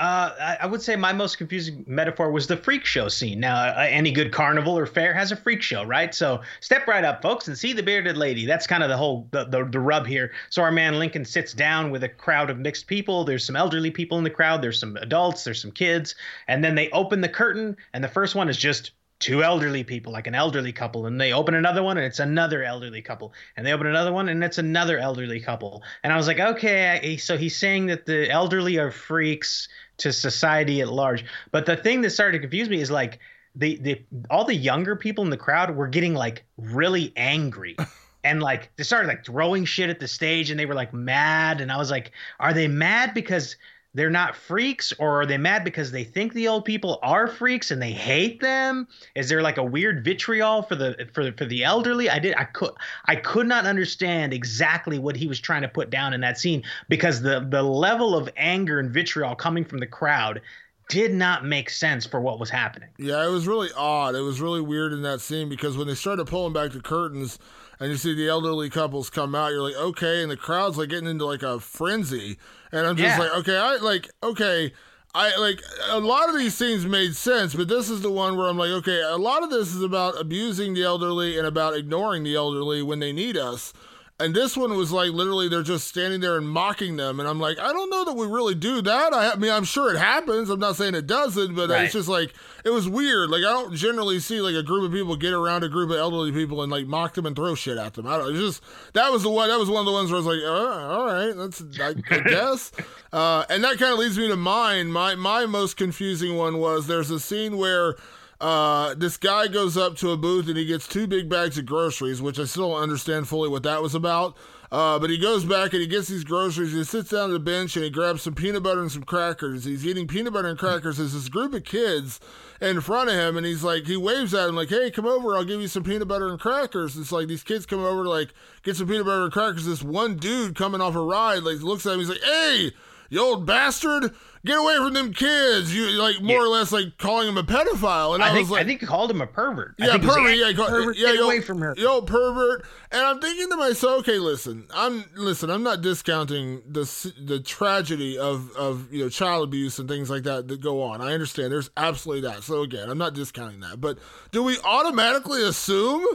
Uh, 0.00 0.56
I 0.60 0.66
would 0.66 0.82
say 0.82 0.96
my 0.96 1.12
most 1.12 1.38
confusing 1.38 1.84
metaphor 1.86 2.32
was 2.32 2.48
the 2.48 2.56
freak 2.56 2.84
show 2.84 3.08
scene. 3.08 3.38
Now, 3.38 3.54
uh, 3.54 3.86
any 3.88 4.10
good 4.10 4.32
carnival 4.32 4.76
or 4.76 4.86
fair 4.86 5.14
has 5.14 5.30
a 5.30 5.36
freak 5.36 5.62
show, 5.62 5.84
right? 5.84 6.12
So 6.12 6.40
step 6.58 6.88
right 6.88 7.04
up, 7.04 7.22
folks, 7.22 7.46
and 7.46 7.56
see 7.56 7.72
the 7.72 7.82
bearded 7.82 8.16
lady. 8.16 8.44
That's 8.44 8.66
kind 8.66 8.82
of 8.82 8.88
the 8.88 8.96
whole 8.96 9.28
the, 9.30 9.44
the, 9.44 9.64
the 9.64 9.78
rub 9.78 10.04
here. 10.04 10.32
So 10.50 10.62
our 10.62 10.72
man 10.72 10.98
Lincoln 10.98 11.24
sits 11.24 11.52
down 11.52 11.92
with 11.92 12.02
a 12.02 12.08
crowd 12.08 12.50
of 12.50 12.58
mixed 12.58 12.88
people. 12.88 13.22
There's 13.24 13.46
some 13.46 13.54
elderly 13.54 13.92
people 13.92 14.18
in 14.18 14.24
the 14.24 14.30
crowd. 14.30 14.62
There's 14.62 14.80
some 14.80 14.96
adults. 14.96 15.44
There's 15.44 15.62
some 15.62 15.70
kids, 15.70 16.16
and 16.48 16.64
then 16.64 16.74
they 16.74 16.90
open 16.90 17.20
the 17.20 17.28
curtain, 17.28 17.76
and 17.92 18.02
the 18.02 18.08
first 18.08 18.34
one 18.34 18.48
is 18.48 18.56
just 18.56 18.90
two 19.20 19.42
elderly 19.42 19.84
people, 19.84 20.12
like 20.12 20.26
an 20.26 20.34
elderly 20.34 20.72
couple, 20.72 21.06
and 21.06 21.20
they 21.20 21.32
open 21.32 21.54
another 21.54 21.82
one 21.82 21.96
and 21.96 22.04
it's 22.04 22.18
another 22.18 22.62
elderly 22.62 23.00
couple, 23.00 23.32
and 23.56 23.66
they 23.66 23.72
open 23.72 23.86
another 23.86 24.12
one 24.12 24.28
and 24.28 24.42
it's 24.44 24.58
another 24.58 24.98
elderly 24.98 25.40
couple. 25.40 25.82
And 26.02 26.12
I 26.12 26.16
was 26.16 26.26
like, 26.26 26.40
okay, 26.40 27.16
so 27.18 27.38
he's 27.38 27.56
saying 27.56 27.86
that 27.86 28.06
the 28.06 28.28
elderly 28.28 28.78
are 28.78 28.90
freaks 28.90 29.68
to 29.98 30.12
society 30.12 30.80
at 30.80 30.88
large. 30.88 31.24
But 31.50 31.66
the 31.66 31.76
thing 31.76 32.00
that 32.02 32.10
started 32.10 32.38
to 32.38 32.40
confuse 32.40 32.68
me 32.68 32.80
is 32.80 32.90
like 32.90 33.18
the 33.54 33.76
the 33.76 34.02
all 34.30 34.44
the 34.44 34.54
younger 34.54 34.96
people 34.96 35.24
in 35.24 35.30
the 35.30 35.36
crowd 35.36 35.74
were 35.76 35.88
getting 35.88 36.14
like 36.14 36.44
really 36.56 37.12
angry. 37.16 37.76
and 38.24 38.42
like 38.42 38.70
they 38.76 38.82
started 38.82 39.06
like 39.06 39.24
throwing 39.24 39.64
shit 39.64 39.90
at 39.90 40.00
the 40.00 40.08
stage 40.08 40.50
and 40.50 40.58
they 40.58 40.66
were 40.66 40.74
like 40.74 40.94
mad 40.94 41.60
and 41.60 41.70
i 41.70 41.76
was 41.76 41.90
like 41.90 42.10
are 42.40 42.54
they 42.54 42.66
mad 42.66 43.12
because 43.12 43.56
they're 43.94 44.10
not 44.10 44.36
freaks 44.36 44.92
or 44.98 45.22
are 45.22 45.26
they 45.26 45.38
mad 45.38 45.64
because 45.64 45.92
they 45.92 46.04
think 46.04 46.32
the 46.32 46.48
old 46.48 46.64
people 46.64 46.98
are 47.02 47.26
freaks 47.26 47.70
and 47.70 47.80
they 47.80 47.92
hate 47.92 48.40
them? 48.40 48.88
Is 49.14 49.28
there 49.28 49.40
like 49.42 49.56
a 49.56 49.62
weird 49.64 50.04
vitriol 50.04 50.62
for 50.62 50.74
the 50.74 51.08
for 51.12 51.32
for 51.32 51.44
the 51.44 51.64
elderly? 51.64 52.10
I 52.10 52.18
did 52.18 52.34
i 52.36 52.44
could 52.44 52.72
i 53.06 53.16
could 53.16 53.46
not 53.46 53.66
understand 53.66 54.32
exactly 54.32 54.98
what 54.98 55.16
he 55.16 55.26
was 55.26 55.40
trying 55.40 55.62
to 55.62 55.68
put 55.68 55.90
down 55.90 56.12
in 56.12 56.20
that 56.22 56.38
scene 56.38 56.62
because 56.88 57.22
the 57.22 57.46
the 57.48 57.62
level 57.62 58.16
of 58.16 58.28
anger 58.36 58.80
and 58.80 58.90
vitriol 58.90 59.34
coming 59.34 59.64
from 59.64 59.78
the 59.78 59.86
crowd 59.86 60.40
did 60.88 61.14
not 61.14 61.44
make 61.44 61.70
sense 61.70 62.04
for 62.04 62.20
what 62.20 62.38
was 62.38 62.50
happening. 62.50 62.90
Yeah, 62.98 63.24
it 63.26 63.30
was 63.30 63.46
really 63.46 63.70
odd. 63.74 64.14
It 64.14 64.20
was 64.20 64.40
really 64.40 64.60
weird 64.60 64.92
in 64.92 65.02
that 65.02 65.20
scene 65.20 65.48
because 65.48 65.78
when 65.78 65.86
they 65.86 65.94
started 65.94 66.26
pulling 66.26 66.52
back 66.52 66.72
the 66.72 66.80
curtains 66.80 67.38
and 67.80 67.90
you 67.90 67.96
see 67.96 68.14
the 68.14 68.28
elderly 68.28 68.70
couples 68.70 69.10
come 69.10 69.34
out, 69.34 69.52
you're 69.52 69.62
like, 69.62 69.76
okay, 69.76 70.22
and 70.22 70.30
the 70.30 70.36
crowd's 70.36 70.78
like 70.78 70.88
getting 70.90 71.08
into 71.08 71.26
like 71.26 71.42
a 71.42 71.60
frenzy. 71.60 72.38
And 72.72 72.86
I'm 72.86 72.96
just 72.96 73.16
Yeah. 73.18 73.24
like, 73.24 73.34
okay, 73.38 73.56
I 73.56 73.76
like, 73.76 74.10
okay. 74.22 74.72
I 75.16 75.36
like 75.38 75.60
a 75.90 76.00
lot 76.00 76.28
of 76.28 76.36
these 76.36 76.56
scenes 76.56 76.84
made 76.86 77.14
sense, 77.14 77.54
but 77.54 77.68
this 77.68 77.88
is 77.88 78.02
the 78.02 78.10
one 78.10 78.36
where 78.36 78.48
I'm 78.48 78.58
like, 78.58 78.70
okay, 78.70 79.00
a 79.00 79.16
lot 79.16 79.44
of 79.44 79.50
this 79.50 79.72
is 79.72 79.80
about 79.80 80.20
abusing 80.20 80.74
the 80.74 80.82
elderly 80.82 81.38
and 81.38 81.46
about 81.46 81.74
ignoring 81.76 82.24
the 82.24 82.34
elderly 82.34 82.82
when 82.82 82.98
they 82.98 83.12
need 83.12 83.36
us. 83.36 83.72
And 84.20 84.32
this 84.32 84.56
one 84.56 84.76
was 84.76 84.92
like 84.92 85.10
literally 85.10 85.48
they're 85.48 85.64
just 85.64 85.88
standing 85.88 86.20
there 86.20 86.36
and 86.36 86.48
mocking 86.48 86.96
them. 86.96 87.18
And 87.18 87.28
I'm 87.28 87.40
like, 87.40 87.58
I 87.58 87.72
don't 87.72 87.90
know 87.90 88.04
that 88.04 88.12
we 88.14 88.28
really 88.28 88.54
do 88.54 88.80
that. 88.80 89.12
I, 89.12 89.32
I 89.32 89.34
mean, 89.34 89.50
I'm 89.50 89.64
sure 89.64 89.92
it 89.92 89.98
happens. 89.98 90.50
I'm 90.50 90.60
not 90.60 90.76
saying 90.76 90.94
it 90.94 91.08
doesn't, 91.08 91.56
but 91.56 91.68
Right. 91.68 91.82
it's 91.86 91.94
just 91.94 92.08
like, 92.08 92.32
it 92.64 92.70
was 92.70 92.88
weird. 92.88 93.28
Like, 93.28 93.40
I 93.40 93.50
don't 93.52 93.74
generally 93.74 94.20
see 94.20 94.40
like 94.40 94.54
a 94.54 94.62
group 94.62 94.84
of 94.84 94.92
people 94.92 95.16
get 95.16 95.32
around 95.32 95.64
a 95.64 95.68
group 95.68 95.90
of 95.90 95.96
elderly 95.96 96.30
people 96.30 96.62
and 96.62 96.70
like 96.70 96.86
mock 96.86 97.14
them 97.14 97.26
and 97.26 97.34
throw 97.34 97.56
shit 97.56 97.76
at 97.76 97.94
them. 97.94 98.06
I 98.06 98.18
don't, 98.18 98.30
it's 98.30 98.38
just, 98.38 98.62
that 98.92 99.10
was 99.10 99.24
the 99.24 99.30
one, 99.30 99.48
that 99.48 99.58
was 99.58 99.68
one 99.68 99.80
of 99.80 99.86
the 99.86 99.92
ones 99.92 100.12
where 100.12 100.20
I 100.20 100.24
was 100.24 100.26
like, 100.26 100.44
uh, 100.44 100.94
all 100.94 101.06
right, 101.06 101.32
that's, 101.36 101.64
I, 101.80 102.14
I 102.14 102.20
guess. 102.28 102.70
Uh, 103.12 103.44
and 103.50 103.64
that 103.64 103.78
kind 103.78 103.92
of 103.92 103.98
leads 103.98 104.16
me 104.16 104.28
to 104.28 104.36
mine. 104.36 104.92
My, 104.92 105.16
my 105.16 105.44
most 105.46 105.76
confusing 105.76 106.36
one 106.36 106.58
was 106.58 106.86
there's 106.86 107.10
a 107.10 107.18
scene 107.18 107.56
where, 107.56 107.96
uh, 108.44 108.94
this 108.94 109.16
guy 109.16 109.48
goes 109.48 109.74
up 109.74 109.96
to 109.96 110.10
a 110.10 110.18
booth 110.18 110.48
and 110.48 110.58
he 110.58 110.66
gets 110.66 110.86
two 110.86 111.06
big 111.06 111.30
bags 111.30 111.56
of 111.56 111.64
groceries, 111.64 112.20
which 112.20 112.38
I 112.38 112.44
still 112.44 112.72
don't 112.72 112.82
understand 112.82 113.26
fully 113.26 113.48
what 113.48 113.62
that 113.62 113.80
was 113.80 113.94
about. 113.94 114.36
Uh, 114.70 114.98
but 114.98 115.08
he 115.08 115.16
goes 115.16 115.46
back 115.46 115.72
and 115.72 115.80
he 115.80 115.88
gets 115.88 116.08
these 116.08 116.24
groceries. 116.24 116.72
He 116.72 116.84
sits 116.84 117.08
down 117.08 117.30
at 117.30 117.32
the 117.32 117.38
bench 117.38 117.74
and 117.74 117.86
he 117.86 117.90
grabs 117.90 118.20
some 118.20 118.34
peanut 118.34 118.62
butter 118.62 118.82
and 118.82 118.92
some 118.92 119.04
crackers. 119.04 119.64
He's 119.64 119.86
eating 119.86 120.06
peanut 120.06 120.34
butter 120.34 120.48
and 120.48 120.58
crackers. 120.58 120.98
There's 120.98 121.14
this 121.14 121.30
group 121.30 121.54
of 121.54 121.64
kids 121.64 122.20
in 122.60 122.82
front 122.82 123.08
of 123.08 123.14
him, 123.14 123.38
and 123.38 123.46
he's 123.46 123.64
like, 123.64 123.86
he 123.86 123.96
waves 123.96 124.34
at 124.34 124.46
him 124.46 124.56
like, 124.56 124.68
"Hey, 124.68 124.90
come 124.90 125.06
over. 125.06 125.34
I'll 125.36 125.44
give 125.44 125.62
you 125.62 125.68
some 125.68 125.82
peanut 125.82 126.08
butter 126.08 126.28
and 126.28 126.38
crackers." 126.38 126.98
It's 126.98 127.12
like 127.12 127.28
these 127.28 127.42
kids 127.42 127.64
come 127.64 127.82
over 127.82 128.02
to 128.02 128.10
like 128.10 128.34
get 128.62 128.76
some 128.76 128.88
peanut 128.88 129.06
butter 129.06 129.24
and 129.24 129.32
crackers. 129.32 129.64
This 129.64 129.82
one 129.82 130.16
dude 130.16 130.54
coming 130.54 130.82
off 130.82 130.96
a 130.96 131.00
ride 131.00 131.44
like 131.44 131.62
looks 131.62 131.86
at 131.86 131.94
him. 131.94 132.00
He's 132.00 132.10
like, 132.10 132.22
"Hey, 132.22 132.72
you 133.14 133.22
old 133.22 133.46
bastard." 133.46 134.14
Get 134.44 134.58
away 134.58 134.76
from 134.76 134.92
them 134.92 135.14
kids! 135.14 135.74
You 135.74 135.86
like 135.92 136.20
more 136.20 136.44
or 136.44 136.48
less 136.48 136.70
like 136.70 136.98
calling 136.98 137.26
him 137.26 137.38
a 137.38 137.42
pedophile, 137.42 138.14
and 138.14 138.22
I, 138.22 138.28
I, 138.28 138.32
think 138.32 138.40
was 138.40 138.50
like, 138.50 138.60
I 138.60 138.66
think 138.66 138.80
he 138.82 138.86
called 138.86 139.10
him 139.10 139.22
a 139.22 139.26
pervert. 139.26 139.74
Yeah, 139.78 139.92
think 139.92 140.02
he 140.02 140.06
was 140.06 140.16
pervert. 140.16 140.30
like, 140.30 140.38
yeah, 140.38 140.52
call, 140.52 140.66
pervert, 140.66 140.96
yeah, 140.98 141.06
get 141.06 141.14
yo, 141.14 141.24
away 141.24 141.40
from 141.40 141.60
her. 141.62 141.74
yo, 141.78 142.02
pervert. 142.02 142.66
And 142.92 143.00
I'm 143.00 143.22
thinking 143.22 143.48
to 143.48 143.56
myself, 143.56 144.00
okay, 144.00 144.18
listen, 144.18 144.66
I'm 144.74 145.06
listen, 145.14 145.48
I'm 145.48 145.62
not 145.62 145.80
discounting 145.80 146.60
the 146.68 147.12
the 147.18 147.40
tragedy 147.40 148.18
of 148.18 148.54
of 148.54 148.92
you 148.92 149.04
know 149.04 149.08
child 149.08 149.44
abuse 149.44 149.78
and 149.78 149.88
things 149.88 150.10
like 150.10 150.24
that 150.24 150.46
that 150.48 150.60
go 150.60 150.82
on. 150.82 151.00
I 151.00 151.14
understand. 151.14 151.50
There's 151.50 151.70
absolutely 151.78 152.28
that. 152.28 152.42
So 152.42 152.60
again, 152.60 152.90
I'm 152.90 152.98
not 152.98 153.14
discounting 153.14 153.60
that. 153.60 153.80
But 153.80 153.98
do 154.30 154.42
we 154.42 154.58
automatically 154.62 155.42
assume? 155.42 156.06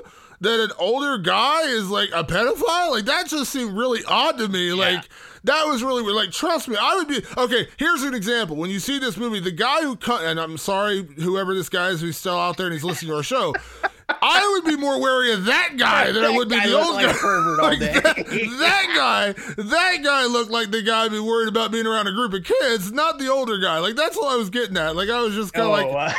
That 0.41 0.61
an 0.61 0.71
older 0.79 1.17
guy 1.17 1.63
is 1.63 1.89
like 1.89 2.11
a 2.13 2.23
pedophile, 2.23 2.91
like 2.91 3.03
that 3.03 3.27
just 3.27 3.51
seemed 3.51 3.73
really 3.73 3.99
odd 4.07 4.37
to 4.37 4.47
me. 4.47 4.71
Like 4.71 5.03
that 5.43 5.65
was 5.65 5.83
really 5.83 6.03
weird. 6.03 6.15
Like, 6.15 6.31
trust 6.31 6.67
me, 6.67 6.75
I 6.79 6.95
would 6.95 7.07
be 7.07 7.21
okay. 7.37 7.67
Here's 7.77 8.03
an 8.03 8.13
example. 8.13 8.55
When 8.55 8.69
you 8.69 8.79
see 8.79 8.99
this 8.99 9.17
movie, 9.17 9.39
the 9.39 9.51
guy 9.51 9.81
who 9.81 9.95
cut, 9.95 10.23
and 10.23 10.39
I'm 10.39 10.57
sorry, 10.57 11.03
whoever 11.17 11.53
this 11.53 11.69
guy 11.69 11.89
is 11.89 12.01
who's 12.01 12.17
still 12.17 12.37
out 12.37 12.57
there 12.57 12.67
and 12.67 12.73
he's 12.73 12.83
listening 12.83 13.11
to 13.11 13.17
our 13.17 13.23
show, 13.23 13.53
I 14.21 14.49
would 14.53 14.69
be 14.69 14.75
more 14.77 14.99
wary 14.99 15.31
of 15.33 15.45
that 15.45 15.75
guy 15.77 16.11
than 16.11 16.23
I 16.23 16.29
would 16.29 16.49
be 16.49 16.59
the 16.59 16.73
old 16.73 16.95
like 16.95 17.05
guy. 17.05 17.61
Like. 17.61 17.79
That, 17.79 18.15
that 18.59 18.93
guy, 18.95 19.31
that 19.63 19.97
guy 20.03 20.25
looked 20.25 20.51
like 20.51 20.71
the 20.71 20.81
guy 20.81 21.05
I'd 21.05 21.11
be 21.11 21.19
worried 21.19 21.47
about 21.47 21.71
being 21.71 21.85
around 21.87 22.07
a 22.07 22.11
group 22.11 22.33
of 22.33 22.43
kids, 22.43 22.91
not 22.91 23.19
the 23.19 23.29
older 23.29 23.57
guy. 23.59 23.79
Like 23.79 23.95
that's 23.95 24.17
all 24.17 24.27
I 24.29 24.35
was 24.35 24.49
getting 24.49 24.77
at. 24.77 24.95
Like 24.95 25.09
I 25.09 25.21
was 25.21 25.35
just 25.35 25.53
kind 25.53 25.65
of 25.67 25.69
Oh, 25.85 25.91
like, 25.91 26.11
uh, 26.11 26.13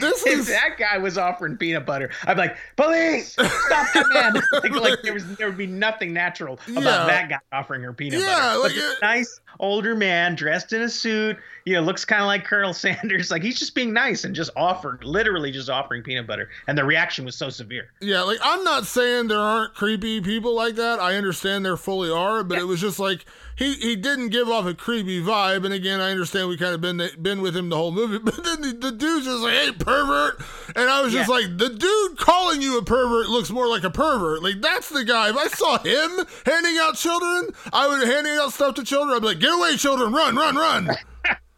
this 0.00 0.26
if 0.26 0.38
is- 0.40 0.46
that 0.48 0.76
guy 0.78 0.98
was 0.98 1.16
offering 1.18 1.56
peanut 1.56 1.86
butter, 1.86 2.10
I'd 2.24 2.34
be 2.34 2.40
like, 2.40 2.56
"Police, 2.76 3.32
stop 3.32 3.48
that 3.94 4.04
man!" 4.12 4.34
like, 4.52 4.72
like 4.82 5.02
there 5.02 5.14
was 5.14 5.24
there 5.36 5.46
would 5.48 5.56
be 5.58 5.66
nothing 5.66 6.12
natural 6.12 6.58
about 6.68 6.82
Yeah. 6.84 7.06
that 7.06 7.28
guy 7.28 7.38
offering 7.52 7.82
her 7.82 7.92
peanut 7.92 8.20
Yeah, 8.20 8.26
butter. 8.54 8.58
like, 8.60 8.72
but 8.72 8.76
it- 8.76 8.98
nice 9.02 9.40
older 9.58 9.94
man 9.94 10.34
dressed 10.34 10.74
in 10.74 10.82
a 10.82 10.88
suit, 10.88 11.34
you 11.64 11.72
know, 11.74 11.80
looks 11.80 12.04
kind 12.04 12.20
of 12.20 12.26
like 12.26 12.44
Colonel 12.44 12.74
Sanders. 12.74 13.30
Like 13.30 13.42
he's 13.42 13.58
just 13.58 13.74
being 13.74 13.92
nice 13.92 14.24
and 14.24 14.34
just 14.34 14.50
offered, 14.56 15.02
literally 15.04 15.50
just 15.50 15.70
offering 15.70 16.02
peanut 16.02 16.26
butter, 16.26 16.48
and 16.66 16.76
the 16.76 16.84
reaction 16.84 17.24
was 17.24 17.35
so 17.36 17.50
severe. 17.50 17.90
Yeah, 18.00 18.22
like 18.22 18.38
I'm 18.42 18.64
not 18.64 18.86
saying 18.86 19.28
there 19.28 19.38
aren't 19.38 19.74
creepy 19.74 20.20
people 20.20 20.54
like 20.54 20.74
that. 20.76 20.98
I 21.00 21.16
understand 21.16 21.64
there 21.64 21.76
fully 21.76 22.10
are, 22.10 22.42
but 22.44 22.58
it 22.58 22.64
was 22.64 22.80
just 22.80 22.98
like 22.98 23.24
he 23.56 23.74
he 23.74 23.96
didn't 23.96 24.28
give 24.30 24.48
off 24.48 24.66
a 24.66 24.74
creepy 24.74 25.22
vibe. 25.22 25.64
And 25.64 25.72
again, 25.74 26.00
I 26.00 26.10
understand 26.10 26.48
we 26.48 26.56
kind 26.56 26.74
of 26.74 26.80
been 26.80 27.00
been 27.20 27.40
with 27.42 27.56
him 27.56 27.68
the 27.68 27.76
whole 27.76 27.92
movie, 27.92 28.18
but 28.22 28.42
then 28.44 28.60
the, 28.62 28.72
the 28.72 28.92
dude's 28.92 29.26
just 29.26 29.40
like, 29.42 29.52
"Hey, 29.54 29.72
pervert," 29.72 30.40
and 30.74 30.90
I 30.90 31.02
was 31.02 31.12
just 31.12 31.28
Yeah. 31.28 31.34
like, 31.36 31.56
the 31.58 31.68
dude 31.70 32.18
calling 32.18 32.60
you 32.62 32.78
a 32.78 32.82
pervert 32.84 33.28
looks 33.28 33.50
more 33.50 33.66
like 33.68 33.84
a 33.84 33.90
pervert. 33.90 34.42
Like 34.42 34.60
that's 34.60 34.88
the 34.88 35.04
guy. 35.04 35.30
If 35.30 35.36
I 35.36 35.48
saw 35.48 35.78
him 35.78 36.26
handing 36.44 36.76
out 36.80 36.96
children, 36.96 37.50
I 37.72 37.88
would 37.88 38.06
handing 38.06 38.34
out 38.36 38.52
stuff 38.52 38.74
to 38.76 38.84
children. 38.84 39.16
I'd 39.16 39.20
be 39.20 39.26
like, 39.28 39.38
"Get 39.40 39.52
away, 39.52 39.76
children! 39.76 40.12
Run, 40.12 40.36
run, 40.36 40.56
run!" 40.56 40.90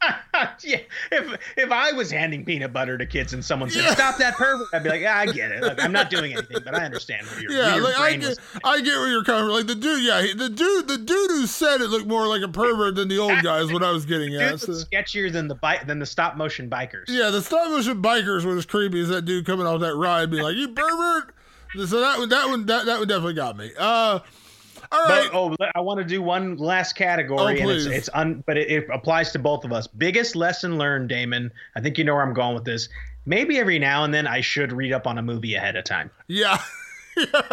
yeah, 0.63 0.79
if 1.11 1.41
if 1.57 1.71
I 1.73 1.91
was 1.93 2.11
handing 2.11 2.45
peanut 2.45 2.73
butter 2.73 2.97
to 2.97 3.05
kids 3.05 3.33
and 3.33 3.45
someone 3.45 3.69
said, 3.69 3.83
Yeah. 3.83 3.95
"Stop 3.95 4.17
that 4.19 4.35
pervert," 4.37 4.69
I'd 4.73 4.85
be 4.85 4.91
like, 4.91 5.01
"Yeah, 5.01 5.19
I 5.19 5.27
get 5.27 5.51
it. 5.51 5.61
Look, 5.63 5.83
I'm 5.83 5.91
not 5.91 6.09
doing 6.09 6.33
anything, 6.35 6.59
but 6.65 6.75
I 6.75 6.85
understand 6.85 7.27
where 7.27 7.41
you're." 7.43 7.51
Yeah, 7.53 7.75
like 7.77 7.99
I 7.99 8.17
get, 8.17 8.39
I 8.63 8.81
get 8.81 8.97
where 8.99 9.09
you're 9.09 9.25
coming 9.25 9.47
from. 9.47 9.51
Like 9.55 9.67
the 9.67 9.75
dude, 9.75 10.05
yeah, 10.05 10.23
he- 10.23 10.35
the 10.35 10.49
dude, 10.49 10.87
the 10.87 10.99
dude 10.99 11.31
who 11.33 11.47
said 11.49 11.81
it 11.81 11.89
looked 11.91 12.07
more 12.07 12.29
like 12.29 12.43
a 12.43 12.49
pervert 12.49 12.95
than 12.95 13.09
the 13.09 13.19
old 13.19 13.39
guy 13.43 13.59
is 13.59 13.73
what 13.73 13.83
I 13.83 13.91
was 13.91 14.07
getting 14.07 14.31
Dude 14.31 14.41
at. 14.43 14.61
So- 14.61 14.73
sketchier 14.73 15.33
than 15.33 15.49
the 15.49 15.57
bike 15.57 15.87
than 15.89 15.99
the 15.99 16.07
stop 16.07 16.37
motion 16.37 16.71
bikers. 16.71 17.05
yeah, 17.09 17.31
the 17.31 17.43
stop 17.43 17.69
motion 17.71 18.01
bikers 18.01 18.45
were 18.45 18.57
as 18.57 18.67
creepy 18.67 19.01
as 19.01 19.09
that 19.09 19.23
dude 19.25 19.47
coming 19.47 19.67
off 19.67 19.81
that 19.81 19.97
ride, 19.97 20.31
being 20.31 20.45
like, 20.45 20.55
"You 20.57 20.69
pervert." 20.69 21.35
So 21.75 22.01
that 22.01 22.19
one, 22.19 22.29
that 22.31 22.49
one, 22.49 22.65
that, 22.67 22.87
that 22.87 22.99
one 22.99 23.09
definitely 23.09 23.35
got 23.35 23.55
me. 23.57 23.71
Uh, 23.77 24.21
all 24.93 25.05
right. 25.09 25.29
But 25.33 25.37
oh, 25.37 25.57
I 25.75 25.81
want 25.81 25.99
to 25.99 26.05
do 26.05 26.23
one 26.23 26.57
last 26.57 26.95
category, 26.95 27.41
Oh, 27.41 27.47
and 27.63 27.71
it's 27.71 27.87
it's 27.87 28.09
un, 28.15 28.43
but 28.47 28.57
it, 28.57 28.69
it 28.71 28.87
applies 28.93 29.33
to 29.33 29.39
both 29.39 29.65
of 29.65 29.73
us. 29.73 29.87
Biggest 29.87 30.37
lesson 30.37 30.79
learned, 30.79 31.09
Damon. 31.09 31.51
I 31.77 31.81
think 31.81 31.99
you 31.99 32.05
know 32.05 32.15
where 32.15 32.23
I'm 32.23 32.35
going 32.35 32.55
with 32.55 32.65
this. 32.65 32.89
Maybe 33.27 33.59
every 33.59 33.79
now 33.79 34.05
and 34.05 34.15
then 34.15 34.27
I 34.27 34.41
should 34.41 34.73
read 34.73 34.93
up 34.93 35.07
on 35.07 35.19
a 35.19 35.23
movie 35.23 35.55
ahead 35.55 35.77
of 35.77 35.85
time. 35.85 36.11
yeah. 36.29 36.59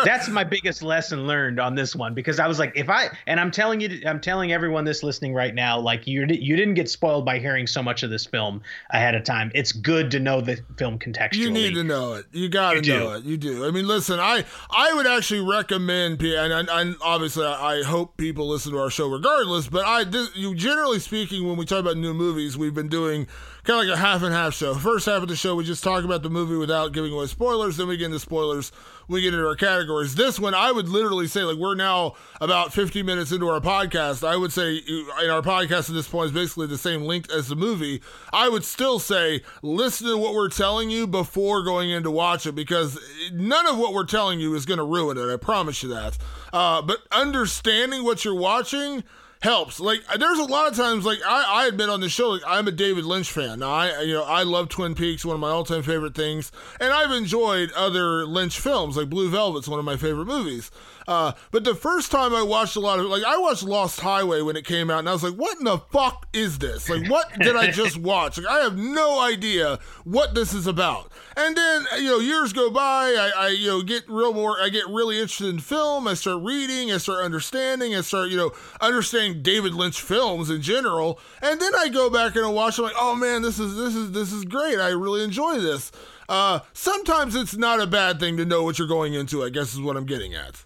That's 0.03 0.29
my 0.29 0.43
biggest 0.43 0.81
lesson 0.83 1.27
learned 1.27 1.59
on 1.59 1.75
this 1.75 1.95
one 1.95 2.13
because 2.13 2.39
I 2.39 2.47
was 2.47 2.59
like, 2.59 2.73
if 2.75 2.89
I 2.89 3.09
and 3.27 3.39
I'm 3.39 3.51
telling 3.51 3.81
you, 3.81 4.01
I'm 4.05 4.19
telling 4.19 4.51
everyone 4.51 4.85
this 4.85 5.03
listening 5.03 5.33
right 5.33 5.53
now, 5.53 5.79
like 5.79 6.07
you 6.07 6.25
you 6.27 6.55
didn't 6.55 6.75
get 6.75 6.89
spoiled 6.89 7.25
by 7.25 7.39
hearing 7.39 7.67
so 7.67 7.81
much 7.81 8.03
of 8.03 8.09
this 8.09 8.25
film 8.25 8.61
ahead 8.91 9.15
of 9.15 9.23
time. 9.23 9.51
It's 9.55 9.71
good 9.71 10.11
to 10.11 10.19
know 10.19 10.41
the 10.41 10.59
film 10.77 10.99
contextually. 10.99 11.37
You 11.37 11.51
need 11.51 11.75
to 11.75 11.83
know 11.83 12.13
it. 12.13 12.25
You 12.31 12.49
got 12.49 12.73
to 12.73 12.81
do. 12.81 12.99
know 12.99 13.13
it. 13.13 13.23
You 13.23 13.37
do. 13.37 13.65
I 13.65 13.71
mean, 13.71 13.87
listen, 13.87 14.19
I 14.19 14.45
I 14.69 14.93
would 14.93 15.07
actually 15.07 15.41
recommend, 15.41 16.21
and, 16.21 16.53
and, 16.53 16.69
and 16.69 16.95
obviously 17.01 17.45
I 17.45 17.83
hope 17.83 18.17
people 18.17 18.47
listen 18.47 18.71
to 18.71 18.79
our 18.79 18.89
show 18.89 19.07
regardless. 19.09 19.67
But 19.67 19.85
I, 19.85 20.03
this, 20.03 20.35
you 20.35 20.55
generally 20.55 20.99
speaking, 20.99 21.47
when 21.47 21.57
we 21.57 21.65
talk 21.65 21.79
about 21.79 21.97
new 21.97 22.13
movies, 22.13 22.57
we've 22.57 22.73
been 22.73 22.89
doing 22.89 23.27
kind 23.63 23.81
of 23.81 23.87
like 23.87 23.97
a 23.97 23.99
half 23.99 24.21
and 24.23 24.33
half 24.33 24.53
show. 24.53 24.73
First 24.75 25.05
half 25.05 25.21
of 25.23 25.27
the 25.27 25.35
show, 25.35 25.55
we 25.55 25.63
just 25.63 25.83
talk 25.83 26.03
about 26.03 26.23
the 26.23 26.29
movie 26.29 26.55
without 26.55 26.93
giving 26.93 27.11
away 27.11 27.27
spoilers. 27.27 27.77
Then 27.77 27.87
we 27.87 27.97
get 27.97 28.05
into 28.05 28.19
spoilers. 28.19 28.71
We 29.07 29.21
get 29.21 29.33
into 29.33 29.47
our 29.47 29.55
categories. 29.55 30.15
This 30.15 30.39
one, 30.39 30.53
I 30.53 30.71
would 30.71 30.89
literally 30.89 31.27
say, 31.27 31.43
like 31.43 31.57
we're 31.57 31.75
now 31.75 32.15
about 32.41 32.73
50 32.73 33.03
minutes 33.03 33.31
into 33.31 33.47
our 33.47 33.59
podcast. 33.59 34.27
I 34.27 34.35
would 34.35 34.51
say, 34.51 34.77
in 34.77 35.29
our 35.29 35.41
podcast 35.41 35.89
at 35.89 35.95
this 35.95 36.07
point 36.07 36.27
is 36.27 36.31
basically 36.31 36.67
the 36.67 36.77
same 36.77 37.03
length 37.03 37.31
as 37.31 37.47
the 37.47 37.55
movie. 37.55 38.01
I 38.33 38.49
would 38.49 38.63
still 38.63 38.99
say, 38.99 39.41
listen 39.61 40.07
to 40.07 40.17
what 40.17 40.33
we're 40.33 40.49
telling 40.49 40.89
you 40.89 41.07
before 41.07 41.63
going 41.63 41.89
in 41.89 42.03
to 42.03 42.11
watch 42.11 42.45
it 42.45 42.53
because 42.53 42.99
none 43.31 43.67
of 43.67 43.77
what 43.77 43.93
we're 43.93 44.05
telling 44.05 44.39
you 44.39 44.55
is 44.55 44.65
going 44.65 44.79
to 44.79 44.83
ruin 44.85 45.17
it. 45.17 45.31
I 45.31 45.37
promise 45.37 45.83
you 45.83 45.89
that. 45.89 46.17
Uh, 46.51 46.81
but 46.81 46.99
understanding 47.11 48.03
what 48.03 48.25
you're 48.25 48.33
watching 48.33 49.03
helps. 49.45 49.79
Like 49.79 50.01
there's 50.17 50.39
a 50.39 50.43
lot 50.43 50.67
of 50.67 50.75
times 50.75 51.05
like 51.05 51.19
I, 51.25 51.63
I 51.63 51.67
admit 51.67 51.89
on 51.89 52.01
the 52.01 52.09
show 52.09 52.29
like 52.29 52.41
I'm 52.45 52.67
a 52.67 52.71
David 52.71 53.05
Lynch 53.05 53.31
fan. 53.31 53.59
Now, 53.59 53.71
I 53.71 54.01
you 54.01 54.13
know 54.13 54.23
I 54.23 54.43
love 54.43 54.69
Twin 54.69 54.95
Peaks, 54.95 55.23
one 55.23 55.35
of 55.35 55.39
my 55.39 55.49
all 55.49 55.63
time 55.63 55.83
favorite 55.83 56.15
things, 56.15 56.51
and 56.79 56.91
I've 56.91 57.11
enjoyed 57.11 57.71
other 57.73 58.25
Lynch 58.25 58.59
films 58.59 58.97
like 58.97 59.09
Blue 59.09 59.29
Velvet's 59.29 59.67
one 59.67 59.79
of 59.79 59.85
my 59.85 59.97
favorite 59.97 60.25
movies. 60.25 60.71
Uh, 61.07 61.33
but 61.51 61.63
the 61.63 61.75
first 61.75 62.11
time 62.11 62.33
I 62.33 62.41
watched 62.41 62.75
a 62.75 62.79
lot 62.79 62.99
of 62.99 63.05
like 63.05 63.23
I 63.23 63.37
watched 63.37 63.63
Lost 63.63 63.99
Highway 63.99 64.41
when 64.41 64.55
it 64.55 64.65
came 64.65 64.89
out, 64.89 64.99
and 64.99 65.09
I 65.09 65.13
was 65.13 65.23
like, 65.23 65.35
"What 65.35 65.57
in 65.57 65.65
the 65.65 65.77
fuck 65.77 66.27
is 66.33 66.57
this? 66.57 66.89
Like, 66.89 67.09
what 67.09 67.37
did 67.39 67.55
I 67.55 67.71
just 67.71 67.97
watch? 67.99 68.37
Like, 68.37 68.47
I 68.47 68.63
have 68.63 68.77
no 68.77 69.19
idea 69.19 69.79
what 70.03 70.33
this 70.33 70.53
is 70.53 70.67
about." 70.67 71.11
And 71.37 71.55
then 71.55 71.85
you 71.97 72.05
know, 72.05 72.19
years 72.19 72.53
go 72.53 72.71
by, 72.71 72.81
I, 73.13 73.31
I 73.37 73.47
you 73.49 73.67
know 73.67 73.81
get 73.83 74.07
real 74.07 74.33
more, 74.33 74.59
I 74.59 74.69
get 74.69 74.87
really 74.87 75.19
interested 75.19 75.47
in 75.47 75.59
film. 75.59 76.07
I 76.07 76.15
start 76.15 76.41
reading, 76.41 76.91
I 76.91 76.97
start 76.97 77.23
understanding, 77.23 77.95
I 77.95 78.01
start 78.01 78.29
you 78.29 78.37
know 78.37 78.51
understanding 78.81 79.43
David 79.43 79.73
Lynch 79.73 80.01
films 80.01 80.49
in 80.49 80.61
general, 80.61 81.19
and 81.41 81.61
then 81.61 81.75
I 81.75 81.89
go 81.89 82.09
back 82.09 82.35
and 82.35 82.45
I 82.45 82.49
watch. 82.49 82.79
I'm 82.79 82.85
like, 82.85 82.95
"Oh 82.97 83.15
man, 83.15 83.41
this 83.43 83.59
is 83.59 83.75
this 83.75 83.95
is 83.95 84.11
this 84.11 84.31
is 84.31 84.43
great. 84.45 84.79
I 84.79 84.89
really 84.89 85.23
enjoy 85.23 85.59
this." 85.59 85.91
Uh, 86.27 86.59
sometimes 86.73 87.35
it's 87.35 87.55
not 87.55 87.79
a 87.79 87.85
bad 87.85 88.19
thing 88.19 88.37
to 88.37 88.45
know 88.45 88.63
what 88.63 88.79
you're 88.79 88.87
going 88.87 89.13
into. 89.13 89.43
I 89.43 89.49
guess 89.49 89.73
is 89.73 89.81
what 89.81 89.97
I'm 89.97 90.05
getting 90.05 90.33
at. 90.33 90.64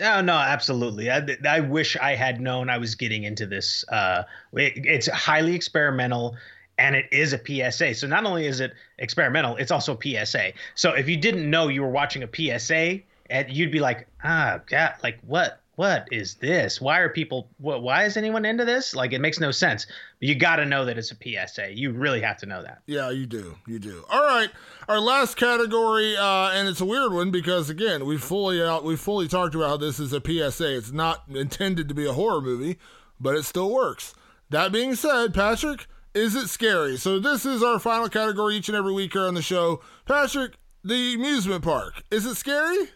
Oh 0.00 0.20
no, 0.20 0.34
absolutely. 0.34 1.10
I, 1.10 1.26
I 1.48 1.60
wish 1.60 1.96
I 1.96 2.14
had 2.14 2.40
known 2.40 2.70
I 2.70 2.78
was 2.78 2.94
getting 2.94 3.24
into 3.24 3.46
this. 3.46 3.84
Uh, 3.88 4.22
it, 4.52 4.84
it's 4.86 5.08
highly 5.08 5.54
experimental, 5.54 6.36
and 6.78 6.94
it 6.94 7.06
is 7.10 7.32
a 7.32 7.38
PSA. 7.44 7.94
So 7.94 8.06
not 8.06 8.24
only 8.24 8.46
is 8.46 8.60
it 8.60 8.74
experimental, 8.98 9.56
it's 9.56 9.72
also 9.72 9.98
PSA. 10.00 10.52
So 10.76 10.92
if 10.92 11.08
you 11.08 11.16
didn't 11.16 11.50
know 11.50 11.68
you 11.68 11.82
were 11.82 11.90
watching 11.90 12.22
a 12.22 12.28
PSA, 12.28 13.00
and 13.30 13.50
you'd 13.50 13.72
be 13.72 13.80
like, 13.80 14.06
ah, 14.22 14.60
God, 14.66 14.94
like 15.02 15.18
what? 15.26 15.60
What 15.78 16.08
is 16.10 16.34
this? 16.34 16.80
Why 16.80 16.98
are 16.98 17.08
people? 17.08 17.48
What, 17.58 17.84
why 17.84 18.04
is 18.04 18.16
anyone 18.16 18.44
into 18.44 18.64
this? 18.64 18.96
Like, 18.96 19.12
it 19.12 19.20
makes 19.20 19.38
no 19.38 19.52
sense. 19.52 19.86
But 20.18 20.28
you 20.28 20.34
got 20.34 20.56
to 20.56 20.66
know 20.66 20.84
that 20.84 20.98
it's 20.98 21.12
a 21.12 21.14
PSA. 21.14 21.72
You 21.72 21.92
really 21.92 22.20
have 22.20 22.36
to 22.38 22.46
know 22.46 22.60
that. 22.62 22.80
Yeah, 22.86 23.10
you 23.10 23.26
do. 23.26 23.56
You 23.68 23.78
do. 23.78 24.04
All 24.10 24.24
right, 24.24 24.50
our 24.88 24.98
last 24.98 25.36
category, 25.36 26.16
uh, 26.16 26.50
and 26.50 26.68
it's 26.68 26.80
a 26.80 26.84
weird 26.84 27.12
one 27.12 27.30
because 27.30 27.70
again, 27.70 28.06
we 28.06 28.18
fully 28.18 28.60
out, 28.60 28.82
we 28.82 28.96
fully 28.96 29.28
talked 29.28 29.54
about 29.54 29.68
how 29.68 29.76
this 29.76 30.00
is 30.00 30.12
a 30.12 30.20
PSA. 30.20 30.78
It's 30.78 30.90
not 30.90 31.22
intended 31.28 31.88
to 31.88 31.94
be 31.94 32.06
a 32.06 32.12
horror 32.12 32.40
movie, 32.40 32.76
but 33.20 33.36
it 33.36 33.44
still 33.44 33.72
works. 33.72 34.14
That 34.50 34.72
being 34.72 34.96
said, 34.96 35.32
Patrick, 35.32 35.86
is 36.12 36.34
it 36.34 36.48
scary? 36.48 36.96
So 36.96 37.20
this 37.20 37.46
is 37.46 37.62
our 37.62 37.78
final 37.78 38.08
category 38.08 38.56
each 38.56 38.68
and 38.68 38.76
every 38.76 38.92
week 38.92 39.12
here 39.12 39.28
on 39.28 39.34
the 39.34 39.42
show. 39.42 39.80
Patrick, 40.06 40.54
the 40.82 41.14
amusement 41.14 41.62
park, 41.62 42.02
is 42.10 42.26
it 42.26 42.34
scary? 42.34 42.88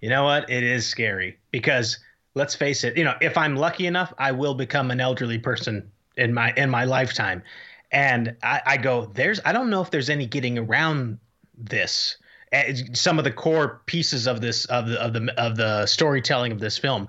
You 0.00 0.08
know 0.08 0.24
what? 0.24 0.50
It 0.50 0.64
is 0.64 0.84
scary 0.84 1.38
because 1.52 1.98
let's 2.38 2.54
face 2.54 2.84
it, 2.84 2.96
you 2.96 3.04
know, 3.04 3.14
if 3.20 3.36
I'm 3.36 3.56
lucky 3.56 3.86
enough, 3.86 4.14
I 4.16 4.32
will 4.32 4.54
become 4.54 4.90
an 4.90 5.00
elderly 5.00 5.38
person 5.38 5.90
in 6.16 6.32
my 6.32 6.54
in 6.56 6.70
my 6.70 6.84
lifetime. 6.84 7.42
And 7.90 8.36
I, 8.42 8.62
I 8.64 8.76
go, 8.76 9.06
there's 9.14 9.40
I 9.44 9.52
don't 9.52 9.68
know 9.68 9.82
if 9.82 9.90
there's 9.90 10.08
any 10.08 10.26
getting 10.26 10.56
around 10.56 11.18
this. 11.56 12.16
Eh, 12.52 12.76
some 12.94 13.18
of 13.18 13.24
the 13.24 13.32
core 13.32 13.82
pieces 13.86 14.26
of 14.26 14.40
this 14.40 14.64
of 14.66 14.88
the 14.88 15.02
of 15.02 15.12
the 15.12 15.34
of 15.36 15.56
the 15.56 15.84
storytelling 15.86 16.52
of 16.52 16.60
this 16.60 16.78
film. 16.78 17.08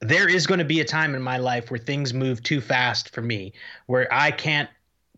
There 0.00 0.28
is 0.28 0.48
going 0.48 0.58
to 0.58 0.64
be 0.64 0.80
a 0.80 0.84
time 0.84 1.14
in 1.14 1.22
my 1.22 1.36
life 1.36 1.70
where 1.70 1.78
things 1.78 2.12
move 2.12 2.42
too 2.42 2.60
fast 2.60 3.14
for 3.14 3.22
me, 3.22 3.52
where 3.86 4.12
I 4.12 4.32
can't 4.32 4.68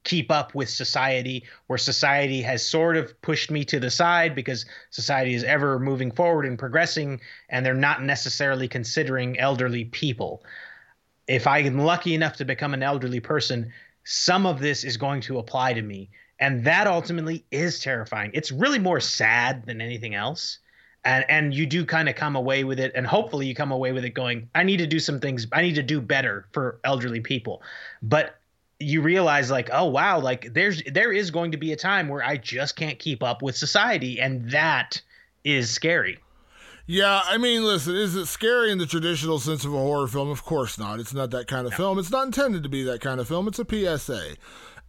keep 0.05 0.31
up 0.31 0.55
with 0.55 0.69
society, 0.69 1.45
where 1.67 1.79
society 1.79 2.43
has 2.43 2.67
sort 2.67 2.97
of 2.97 3.21
pushed 3.23 3.51
me 3.51 3.65
to 3.65 3.81
the 3.81 3.91
side 3.91 4.35
because 4.35 4.67
society 4.91 5.35
is 5.35 5.45
ever 5.45 5.79
moving 5.79 6.11
forward 6.11 6.47
and 6.47 6.59
progressing, 6.59 7.21
and 7.49 7.65
they're 7.65 7.75
not 7.75 8.03
necessarily 8.03 8.69
considering 8.69 9.39
elderly 9.39 9.87
people. 9.87 10.45
If 11.27 11.47
I 11.47 11.59
am 11.59 11.79
lucky 11.79 12.15
enough 12.15 12.37
to 12.37 12.45
become 12.45 12.75
an 12.75 12.83
elderly 12.83 13.21
person, 13.21 13.73
some 14.05 14.47
of 14.47 14.61
this 14.61 14.85
is 14.85 14.97
going 14.97 15.23
to 15.23 15.39
apply 15.39 15.73
to 15.73 15.83
me. 15.83 16.11
And 16.39 16.65
that 16.65 16.87
ultimately 16.87 17.45
is 17.51 17.81
terrifying. 17.81 18.31
It's 18.35 18.53
really 18.53 18.79
more 18.79 19.01
sad 19.01 19.65
than 19.67 19.81
anything 19.81 20.15
else. 20.15 20.59
And 21.05 21.25
and 21.29 21.55
you 21.55 21.67
do 21.67 21.85
kind 21.85 22.09
of 22.09 22.15
come 22.15 22.35
away 22.35 22.65
with 22.65 22.81
it, 22.81 22.93
and 22.95 23.07
hopefully 23.07 23.47
you 23.47 23.55
come 23.55 23.73
away 23.73 23.93
with 23.93 24.05
it 24.05 24.11
going, 24.11 24.49
I 24.55 24.63
need 24.63 24.79
to 24.79 24.87
do 24.87 24.99
some 24.99 25.21
things, 25.21 25.47
I 25.53 25.61
need 25.61 25.75
to 25.75 25.83
do 25.83 26.01
better 26.01 26.47
for 26.53 26.81
elderly 26.83 27.21
people. 27.21 27.63
But 28.03 28.39
you 28.81 29.01
realize 29.01 29.51
like 29.51 29.71
oh 29.73 29.85
wow 29.85 30.19
like 30.19 30.53
there's 30.53 30.83
there 30.93 31.13
is 31.13 31.31
going 31.31 31.53
to 31.53 31.57
be 31.57 31.73
a 31.73 31.77
time 31.77 32.09
where 32.09 32.23
i 32.23 32.37
just 32.37 32.77
can't 32.77 32.99
keep 32.99 33.23
up 33.23 33.41
with 33.41 33.57
society 33.57 34.21
and 34.21 34.51
that 34.51 35.01
is 35.45 35.71
scary. 35.71 36.19
Yeah 36.87 37.23
i 37.27 37.39
mean 37.39 37.65
listen 37.65 37.95
is 37.95 38.15
it 38.15 38.27
scary 38.27 38.71
in 38.71 38.79
the 38.79 38.87
traditional 38.87 39.39
sense 39.39 39.65
of 39.65 39.73
a 39.73 39.79
horror 39.79 40.07
film? 40.09 40.29
Of 40.29 40.45
course 40.45 40.79
not. 40.79 41.01
It's 41.01 41.15
not 41.15 41.31
that 41.31 41.47
kind 41.47 41.67
of 41.67 41.73
no. 41.73 41.77
film. 41.77 41.99
It's 41.99 42.11
not 42.11 42.27
intended 42.27 42.63
to 42.63 42.69
be 42.69 42.83
that 42.85 43.01
kind 43.01 43.21
of 43.21 43.29
film. 43.29 43.49
It's 43.49 43.59
a 43.59 43.99
psa 43.99 44.37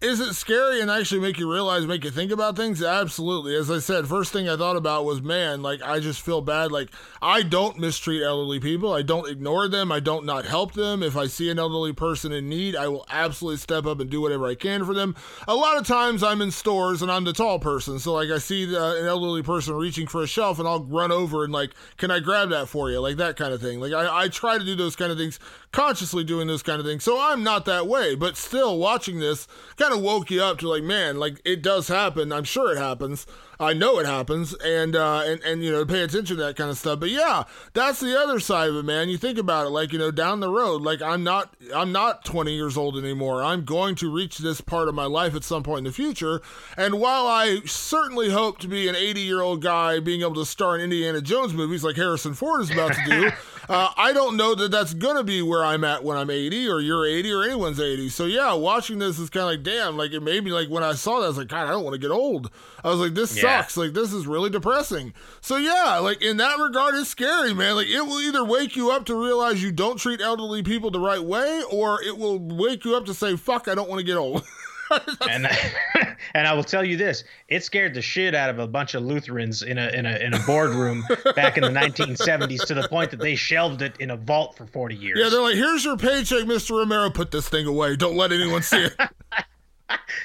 is 0.01 0.19
it 0.19 0.33
scary 0.33 0.81
and 0.81 0.91
actually 0.91 1.21
make 1.21 1.39
you 1.39 1.51
realize, 1.51 1.87
make 1.87 2.03
you 2.03 2.11
think 2.11 2.29
about 2.29 2.57
things? 2.57 2.83
Absolutely. 2.83 3.55
As 3.55 3.71
I 3.71 3.79
said, 3.79 4.07
first 4.07 4.33
thing 4.33 4.49
I 4.49 4.57
thought 4.57 4.75
about 4.75 5.05
was, 5.05 5.21
man, 5.21 5.61
like 5.61 5.81
I 5.81 6.01
just 6.01 6.21
feel 6.21 6.41
bad. 6.41 6.69
Like 6.69 6.89
I 7.21 7.43
don't 7.43 7.79
mistreat 7.79 8.21
elderly 8.21 8.59
people. 8.59 8.93
I 8.93 9.03
don't 9.03 9.29
ignore 9.29 9.69
them. 9.69 9.93
I 9.93 10.01
don't 10.01 10.25
not 10.25 10.45
help 10.45 10.73
them. 10.73 11.01
If 11.01 11.15
I 11.15 11.27
see 11.27 11.49
an 11.49 11.59
elderly 11.59 11.93
person 11.93 12.33
in 12.33 12.49
need, 12.49 12.75
I 12.75 12.89
will 12.89 13.05
absolutely 13.09 13.57
step 13.57 13.85
up 13.85 14.01
and 14.01 14.09
do 14.09 14.19
whatever 14.19 14.45
I 14.47 14.55
can 14.55 14.83
for 14.83 14.93
them. 14.93 15.15
A 15.47 15.55
lot 15.55 15.77
of 15.77 15.87
times 15.87 16.23
I'm 16.23 16.41
in 16.41 16.51
stores 16.51 17.01
and 17.01 17.09
I'm 17.09 17.23
the 17.23 17.33
tall 17.33 17.59
person, 17.59 17.97
so 17.97 18.13
like 18.13 18.29
I 18.29 18.37
see 18.37 18.65
the, 18.65 18.97
an 18.97 19.05
elderly 19.05 19.43
person 19.43 19.75
reaching 19.75 20.07
for 20.07 20.21
a 20.23 20.27
shelf 20.27 20.59
and 20.59 20.67
I'll 20.67 20.83
run 20.83 21.13
over 21.13 21.45
and 21.45 21.53
like, 21.53 21.71
can 21.97 22.11
I 22.11 22.19
grab 22.19 22.49
that 22.49 22.67
for 22.67 22.91
you? 22.91 22.99
Like 22.99 23.15
that 23.17 23.37
kind 23.37 23.53
of 23.53 23.61
thing. 23.61 23.79
Like 23.79 23.93
I, 23.93 24.23
I 24.23 24.27
try 24.27 24.57
to 24.57 24.65
do 24.65 24.75
those 24.75 24.97
kind 24.97 25.11
of 25.11 25.17
things, 25.17 25.39
consciously 25.71 26.25
doing 26.25 26.47
those 26.47 26.63
kind 26.63 26.81
of 26.81 26.85
things. 26.85 27.03
So 27.03 27.17
I'm 27.19 27.43
not 27.43 27.63
that 27.65 27.87
way, 27.87 28.13
but 28.15 28.35
still 28.35 28.77
watching 28.77 29.19
this 29.19 29.47
kind 29.85 29.97
of 29.97 30.03
woke 30.03 30.31
you 30.31 30.41
up 30.41 30.57
to 30.57 30.67
like, 30.67 30.81
man, 30.83 31.19
like 31.19 31.39
it 31.45 31.61
does 31.61 31.87
happen. 31.87 32.31
I'm 32.31 32.43
sure 32.43 32.71
it 32.71 32.77
happens. 32.77 33.27
I 33.59 33.73
know 33.73 33.99
it 33.99 34.05
happens, 34.05 34.53
and 34.55 34.95
uh, 34.95 35.23
and 35.25 35.41
and 35.41 35.63
you 35.63 35.71
know, 35.71 35.85
pay 35.85 36.01
attention 36.01 36.37
to 36.37 36.43
that 36.43 36.55
kind 36.55 36.69
of 36.69 36.77
stuff. 36.77 36.99
But 36.99 37.09
yeah, 37.09 37.43
that's 37.73 37.99
the 37.99 38.19
other 38.19 38.39
side 38.39 38.69
of 38.69 38.75
it, 38.75 38.83
man. 38.83 39.09
You 39.09 39.17
think 39.17 39.37
about 39.37 39.67
it, 39.67 39.69
like 39.69 39.93
you 39.93 39.99
know, 39.99 40.11
down 40.11 40.39
the 40.39 40.49
road, 40.49 40.81
like 40.81 41.01
I'm 41.01 41.23
not 41.23 41.55
I'm 41.73 41.91
not 41.91 42.25
20 42.25 42.53
years 42.53 42.77
old 42.77 42.97
anymore. 42.97 43.43
I'm 43.43 43.63
going 43.63 43.95
to 43.95 44.11
reach 44.11 44.39
this 44.39 44.61
part 44.61 44.87
of 44.87 44.95
my 44.95 45.05
life 45.05 45.35
at 45.35 45.43
some 45.43 45.63
point 45.63 45.79
in 45.79 45.83
the 45.85 45.91
future. 45.91 46.41
And 46.77 46.99
while 46.99 47.27
I 47.27 47.61
certainly 47.65 48.29
hope 48.29 48.59
to 48.59 48.67
be 48.67 48.87
an 48.87 48.95
80 48.95 49.21
year 49.21 49.41
old 49.41 49.61
guy 49.61 49.99
being 49.99 50.21
able 50.21 50.35
to 50.35 50.45
star 50.45 50.75
in 50.75 50.81
Indiana 50.81 51.21
Jones 51.21 51.53
movies 51.53 51.83
like 51.83 51.95
Harrison 51.95 52.33
Ford 52.33 52.61
is 52.61 52.71
about 52.71 52.93
to 52.93 53.03
do, 53.05 53.31
uh, 53.69 53.89
I 53.95 54.13
don't 54.13 54.37
know 54.37 54.55
that 54.55 54.71
that's 54.71 54.93
gonna 54.93 55.23
be 55.23 55.41
where 55.41 55.63
I'm 55.63 55.83
at 55.83 56.03
when 56.03 56.17
I'm 56.17 56.29
80 56.29 56.67
or 56.67 56.79
you're 56.79 57.05
80 57.05 57.31
or 57.31 57.43
anyone's 57.43 57.79
80. 57.79 58.09
So 58.09 58.25
yeah, 58.25 58.53
watching 58.53 58.99
this 58.99 59.19
is 59.19 59.29
kind 59.29 59.43
of 59.43 59.51
like, 59.51 59.63
damn, 59.63 59.97
like 59.97 60.11
it 60.11 60.21
made 60.21 60.43
me 60.43 60.51
like 60.51 60.69
when 60.69 60.83
I 60.83 60.93
saw 60.93 61.19
that, 61.19 61.25
I 61.25 61.29
was 61.29 61.37
like, 61.37 61.47
God, 61.47 61.67
I 61.67 61.71
don't 61.71 61.83
want 61.83 61.93
to 61.93 61.99
get 61.99 62.11
old. 62.11 62.51
I 62.83 62.89
was 62.89 62.99
like, 62.99 63.13
this 63.13 63.35
yeah. 63.35 63.41
Sucks. 63.45 63.77
Like 63.77 63.93
this 63.93 64.13
is 64.13 64.27
really 64.27 64.49
depressing. 64.49 65.13
So 65.41 65.57
yeah, 65.57 65.99
like 65.99 66.21
in 66.21 66.37
that 66.37 66.57
regard, 66.59 66.95
it's 66.95 67.09
scary, 67.09 67.53
man. 67.53 67.75
Like 67.75 67.87
it 67.87 68.01
will 68.01 68.21
either 68.21 68.43
wake 68.43 68.75
you 68.75 68.91
up 68.91 69.05
to 69.05 69.15
realize 69.15 69.61
you 69.61 69.71
don't 69.71 69.97
treat 69.97 70.21
elderly 70.21 70.63
people 70.63 70.91
the 70.91 70.99
right 70.99 71.23
way, 71.23 71.63
or 71.71 72.01
it 72.01 72.17
will 72.17 72.39
wake 72.39 72.85
you 72.85 72.95
up 72.95 73.05
to 73.05 73.13
say, 73.13 73.35
"Fuck, 73.35 73.67
I 73.67 73.75
don't 73.75 73.89
want 73.89 73.99
to 73.99 74.05
get 74.05 74.17
old." 74.17 74.43
and 75.29 75.47
and 76.33 76.47
I 76.47 76.53
will 76.53 76.63
tell 76.63 76.83
you 76.83 76.97
this: 76.97 77.23
it 77.47 77.63
scared 77.63 77.93
the 77.93 78.01
shit 78.01 78.35
out 78.35 78.49
of 78.49 78.59
a 78.59 78.67
bunch 78.67 78.93
of 78.93 79.03
Lutherans 79.03 79.61
in 79.61 79.77
a 79.77 79.87
in 79.89 80.05
a 80.05 80.17
in 80.17 80.33
a 80.33 80.39
boardroom 80.39 81.03
back 81.35 81.57
in 81.57 81.63
the 81.63 81.69
1970s 81.69 82.65
to 82.65 82.73
the 82.73 82.87
point 82.87 83.11
that 83.11 83.19
they 83.19 83.35
shelved 83.35 83.81
it 83.81 83.95
in 83.99 84.11
a 84.11 84.17
vault 84.17 84.55
for 84.55 84.65
40 84.65 84.95
years. 84.95 85.19
Yeah, 85.19 85.29
they're 85.29 85.41
like, 85.41 85.55
"Here's 85.55 85.83
your 85.83 85.97
paycheck, 85.97 86.45
Mr. 86.45 86.77
Romero. 86.77 87.09
Put 87.09 87.31
this 87.31 87.49
thing 87.49 87.65
away. 87.65 87.95
Don't 87.95 88.15
let 88.15 88.31
anyone 88.31 88.61
see 88.61 88.83
it." 88.83 88.95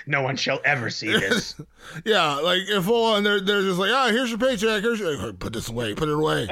no 0.07 0.23
one 0.23 0.37
shall 0.37 0.61
ever 0.65 0.91
see 0.91 1.13
this. 1.13 1.61
yeah, 2.05 2.37
like 2.37 2.63
if 2.69 2.85
full 2.85 3.05
on, 3.05 3.23
they're 3.23 3.41
they're 3.41 3.63
just 3.63 3.79
like, 3.79 3.91
ah, 3.93 4.07
oh, 4.09 4.13
here's 4.13 4.31
your 4.31 4.39
paycheck. 4.39 4.83
Here's 4.83 5.01
your, 5.01 5.33
put 5.33 5.53
this 5.53 5.69
away. 5.69 5.95
Put 5.95 6.09
it 6.09 6.15
away. 6.15 6.49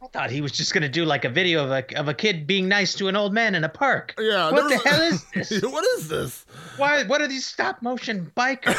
I 0.00 0.06
thought 0.06 0.30
he 0.30 0.40
was 0.40 0.52
just 0.52 0.72
gonna 0.72 0.88
do 0.88 1.04
like 1.04 1.24
a 1.24 1.28
video 1.28 1.64
of 1.64 1.70
a 1.72 1.98
of 1.98 2.06
a 2.06 2.14
kid 2.14 2.46
being 2.46 2.68
nice 2.68 2.94
to 2.94 3.08
an 3.08 3.16
old 3.16 3.34
man 3.34 3.56
in 3.56 3.64
a 3.64 3.68
park. 3.68 4.14
Yeah, 4.16 4.52
what 4.52 4.68
the 4.68 4.78
hell 4.88 5.02
is 5.02 5.24
this? 5.34 5.62
what 5.62 5.84
is 5.96 6.08
this? 6.08 6.46
Why? 6.76 7.02
What 7.02 7.20
are 7.20 7.26
these 7.26 7.44
stop 7.44 7.82
motion 7.82 8.30
bikers? 8.36 8.76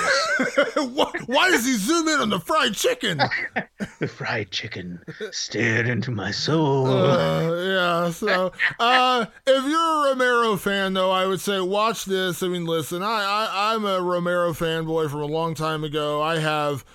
why, 0.96 1.12
why, 1.26 1.52
does 1.52 1.66
he 1.66 1.74
zoom 1.74 2.08
in 2.08 2.22
on 2.22 2.30
the 2.30 2.40
fried 2.40 2.74
chicken? 2.74 3.20
the 4.00 4.08
fried 4.08 4.52
chicken 4.52 5.04
stared 5.32 5.90
into 5.90 6.10
my 6.12 6.32
soul. 6.32 6.88
Uh, 6.88 7.56
yeah. 7.66 8.12
So, 8.12 8.54
uh, 8.80 9.26
if 9.46 9.66
you're 9.66 10.08
a 10.08 10.10
Romero 10.12 10.56
fan, 10.56 10.94
though, 10.94 11.12
I 11.12 11.26
would 11.26 11.42
say 11.42 11.60
watch 11.60 12.06
this. 12.06 12.42
I 12.42 12.48
mean, 12.48 12.66
listen, 12.66 13.04
I, 13.04 13.08
I 13.08 13.74
I'm 13.74 13.84
a 13.84 14.02
Romero 14.02 14.54
fanboy 14.54 15.10
from 15.10 15.22
a 15.22 15.26
long 15.26 15.54
time 15.54 15.84
ago. 15.84 16.22
I 16.22 16.40
have 16.40 16.86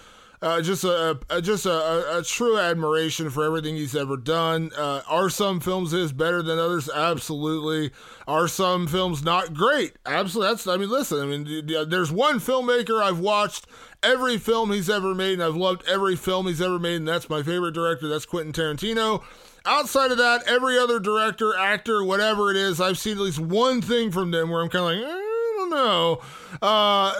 uh, 0.44 0.60
just 0.60 0.84
a, 0.84 1.18
a 1.30 1.40
just 1.40 1.64
a, 1.64 2.18
a, 2.18 2.22
true 2.22 2.58
admiration 2.58 3.30
for 3.30 3.44
everything 3.44 3.76
he's 3.76 3.96
ever 3.96 4.18
done. 4.18 4.70
Uh, 4.76 5.00
are 5.08 5.30
some 5.30 5.58
films 5.58 5.92
his 5.92 6.12
better 6.12 6.42
than 6.42 6.58
others? 6.58 6.90
Absolutely. 6.94 7.90
Are 8.28 8.46
some 8.46 8.86
films 8.86 9.24
not 9.24 9.54
great? 9.54 9.94
Absolutely. 10.04 10.52
That's 10.52 10.66
I 10.66 10.76
mean, 10.76 10.90
listen. 10.90 11.20
I 11.22 11.24
mean, 11.24 11.88
there's 11.88 12.12
one 12.12 12.40
filmmaker 12.40 13.02
I've 13.02 13.20
watched 13.20 13.66
every 14.02 14.36
film 14.36 14.70
he's 14.70 14.90
ever 14.90 15.14
made, 15.14 15.32
and 15.32 15.42
I've 15.42 15.56
loved 15.56 15.82
every 15.88 16.14
film 16.14 16.46
he's 16.46 16.60
ever 16.60 16.78
made, 16.78 16.96
and 16.96 17.08
that's 17.08 17.30
my 17.30 17.42
favorite 17.42 17.72
director. 17.72 18.06
That's 18.06 18.26
Quentin 18.26 18.52
Tarantino. 18.52 19.22
outside 19.64 20.10
of 20.10 20.18
that, 20.18 20.42
every 20.46 20.78
other 20.78 21.00
director, 21.00 21.56
actor, 21.56 22.04
whatever 22.04 22.50
it 22.50 22.58
is, 22.58 22.82
I've 22.82 22.98
seen 22.98 23.16
at 23.16 23.22
least 23.22 23.38
one 23.38 23.80
thing 23.80 24.12
from 24.12 24.30
them 24.30 24.50
where 24.50 24.60
I'm 24.60 24.68
kind 24.68 24.84
of 24.84 25.08
like, 25.08 25.10
eh, 25.10 25.33
don't 25.64 25.70
know. 25.70 26.20
Uh, 26.62 27.12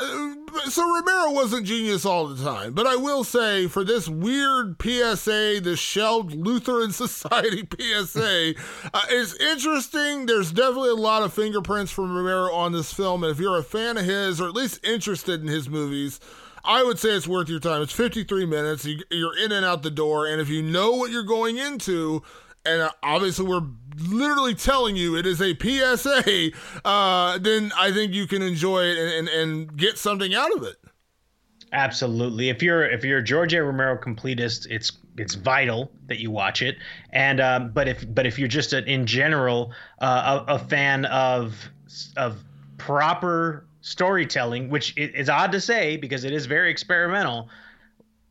so 0.69 0.83
Romero 0.83 1.33
wasn't 1.33 1.67
genius 1.67 2.05
all 2.05 2.29
the 2.29 2.43
time, 2.43 2.73
but 2.73 2.87
I 2.87 2.97
will 2.97 3.25
say 3.25 3.67
for 3.67 3.85
this 3.85 4.09
weird 4.09 4.81
PSA, 4.81 5.61
this 5.63 5.79
shelled 5.79 6.33
Lutheran 6.33 6.93
Society 6.93 7.67
PSA, 7.79 8.55
uh, 8.93 9.03
it's 9.11 9.35
interesting. 9.41 10.27
There's 10.27 10.53
definitely 10.53 10.91
a 10.91 10.95
lot 10.95 11.23
of 11.23 11.33
fingerprints 11.33 11.93
from 11.93 12.17
Romero 12.17 12.53
on 12.53 12.73
this 12.73 12.93
film, 12.93 13.25
and 13.25 13.33
if 13.33 13.39
you're 13.41 13.59
a 13.59 13.63
fan 13.63 13.97
of 13.97 14.05
his 14.05 14.41
or 14.41 14.49
at 14.49 14.55
least 14.55 14.85
interested 14.85 15.41
in 15.41 15.49
his 15.49 15.69
movies. 15.69 16.21
I 16.67 16.83
would 16.83 16.99
say 16.99 17.11
it's 17.11 17.29
worth 17.29 17.51
your 17.51 17.61
time. 17.61 17.83
It's 17.83 17.93
53 17.93 18.47
minutes. 18.47 18.87
You're 19.11 19.37
in 19.37 19.53
and 19.53 19.67
out 19.67 19.83
the 19.83 19.91
door. 19.91 20.27
And 20.27 20.41
if 20.41 20.49
you 20.49 20.63
know 20.63 20.93
what 20.93 21.11
you're 21.11 21.23
going 21.23 21.59
into, 21.59 22.23
and 22.65 22.83
uh, 22.83 22.91
obviously 23.03 23.47
we're 23.47 23.67
literally 23.99 24.55
telling 24.55 24.97
you 24.97 25.17
it 25.17 25.27
is 25.27 25.41
a 25.41 25.57
PSA, 25.57 26.51
uh, 26.85 27.39
then 27.39 27.73
I 27.77 27.93
think 27.93 28.13
you 28.13 28.27
can 28.27 28.43
enjoy 28.43 28.85
it 28.85 28.99
and, 28.99 29.29
and, 29.29 29.29
and, 29.29 29.77
get 29.77 29.99
something 29.99 30.35
out 30.35 30.55
of 30.57 30.65
it. 30.65 30.77
Absolutely. 31.73 32.49
If 32.49 32.63
you're 32.63 32.85
if 32.85 33.05
you're 33.05 33.19
a 33.19 33.25
George 33.25 33.53
A. 33.53 33.63
Romero 33.63 33.99
completist, 34.01 34.69
it's 34.71 34.93
it's 35.19 35.35
vital 35.35 35.91
that 36.07 36.21
you 36.21 36.31
watch 36.31 36.63
it. 36.63 36.77
And 37.11 37.41
um, 37.41 37.73
but 37.73 37.89
if 37.89 38.05
but 38.15 38.27
if 38.27 38.39
you're 38.39 38.49
just 38.49 38.73
a, 38.73 38.85
in 38.85 39.07
general 39.07 39.73
uh, 40.01 40.45
a, 40.49 40.55
a 40.55 40.59
fan 40.59 41.05
of 41.07 41.57
of 42.17 42.45
proper 42.79 43.67
storytelling, 43.81 44.71
which 44.71 44.97
is 44.97 45.29
odd 45.29 45.51
to 45.51 45.61
say 45.61 45.97
because 45.97 46.23
it 46.23 46.33
is 46.33 46.47
very 46.47 46.71
experimental, 46.71 47.49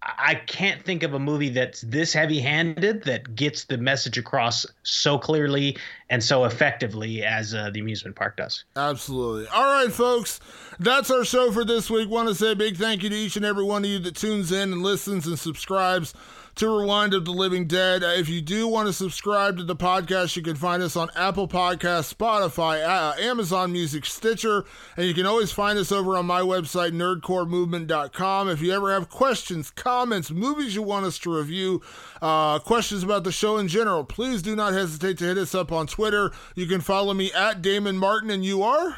I 0.05 0.35
can't 0.35 0.83
think 0.83 1.03
of 1.03 1.13
a 1.13 1.19
movie 1.19 1.49
that's 1.49 1.81
this 1.81 2.13
heavy 2.13 2.39
handed 2.39 3.03
that 3.03 3.35
gets 3.35 3.65
the 3.65 3.77
message 3.77 4.17
across 4.17 4.65
so 4.83 5.17
clearly 5.17 5.77
and 6.09 6.21
so 6.21 6.43
effectively 6.43 7.23
as 7.23 7.53
uh, 7.53 7.69
the 7.69 7.79
amusement 7.79 8.15
park 8.15 8.35
does. 8.35 8.65
Absolutely. 8.75 9.47
All 9.47 9.63
right, 9.63 9.91
folks, 9.91 10.39
that's 10.79 11.09
our 11.09 11.23
show 11.23 11.51
for 11.51 11.63
this 11.63 11.89
week. 11.89 12.09
Want 12.09 12.27
to 12.27 12.35
say 12.35 12.51
a 12.51 12.55
big 12.55 12.75
thank 12.75 13.03
you 13.03 13.09
to 13.09 13.15
each 13.15 13.37
and 13.37 13.45
every 13.45 13.63
one 13.63 13.85
of 13.85 13.89
you 13.89 13.99
that 13.99 14.15
tunes 14.15 14.51
in 14.51 14.73
and 14.73 14.83
listens 14.83 15.25
and 15.25 15.39
subscribes 15.39 16.13
to 16.55 16.69
Rewind 16.69 17.13
of 17.13 17.25
the 17.25 17.31
Living 17.31 17.65
Dead. 17.65 18.03
Uh, 18.03 18.07
if 18.07 18.29
you 18.29 18.41
do 18.41 18.67
want 18.67 18.87
to 18.87 18.93
subscribe 18.93 19.57
to 19.57 19.63
the 19.63 19.75
podcast, 19.75 20.35
you 20.35 20.43
can 20.43 20.55
find 20.55 20.83
us 20.83 20.95
on 20.95 21.09
Apple 21.15 21.47
Podcasts, 21.47 22.13
Spotify, 22.13 22.83
uh, 22.87 23.19
Amazon 23.19 23.71
Music, 23.71 24.05
Stitcher, 24.05 24.63
and 24.95 25.07
you 25.07 25.13
can 25.13 25.25
always 25.25 25.51
find 25.51 25.79
us 25.79 25.91
over 25.91 26.15
on 26.15 26.25
my 26.25 26.41
website, 26.41 26.91
nerdcoremovement.com. 26.91 28.49
If 28.49 28.61
you 28.61 28.71
ever 28.71 28.93
have 28.93 29.09
questions, 29.09 29.71
comments, 29.71 30.29
movies 30.29 30.75
you 30.75 30.83
want 30.83 31.05
us 31.05 31.17
to 31.19 31.35
review, 31.35 31.81
uh, 32.21 32.59
questions 32.59 33.03
about 33.03 33.23
the 33.23 33.31
show 33.31 33.57
in 33.57 33.67
general, 33.67 34.03
please 34.03 34.41
do 34.41 34.55
not 34.55 34.73
hesitate 34.73 35.17
to 35.19 35.25
hit 35.25 35.37
us 35.37 35.55
up 35.55 35.71
on 35.71 35.87
Twitter. 35.87 36.31
You 36.55 36.67
can 36.67 36.81
follow 36.81 37.13
me 37.13 37.31
at 37.33 37.61
Damon 37.61 37.97
Martin, 37.97 38.29
and 38.29 38.45
you 38.45 38.61
are? 38.63 38.97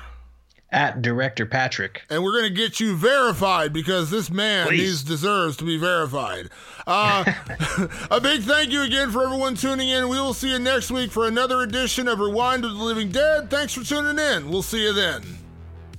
At 0.72 1.02
Director 1.02 1.46
Patrick. 1.46 2.04
And 2.10 2.24
we're 2.24 2.40
going 2.40 2.54
to 2.54 2.62
get 2.62 2.80
you 2.80 2.96
verified 2.96 3.72
because 3.72 4.10
this 4.10 4.30
man 4.30 4.70
needs 4.70 5.04
deserves 5.04 5.58
to 5.58 5.64
be 5.64 5.78
verified. 5.78 6.50
Uh, 6.86 7.24
a 8.12 8.20
big 8.20 8.42
thank 8.42 8.72
you 8.72 8.82
again 8.82 9.12
for 9.12 9.24
everyone 9.24 9.56
tuning 9.56 9.90
in. 9.90 10.10
We 10.10 10.20
will 10.20 10.34
see 10.34 10.52
you 10.52 10.60
next 10.60 10.92
week 10.92 11.12
for 11.12 11.28
another 11.28 11.62
edition 11.62 12.08
of 12.08 12.20
Rewind 12.20 12.66
of 12.66 12.72
the 12.72 12.84
Living 12.84 13.10
Dead. 13.10 13.50
Thanks 13.50 13.74
for 13.74 13.84
tuning 13.84 14.20
in. 14.20 14.50
We'll 14.50 14.62
see 14.62 14.84
you 14.84 14.94
then. 14.94 15.24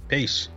Peace. 0.08 0.48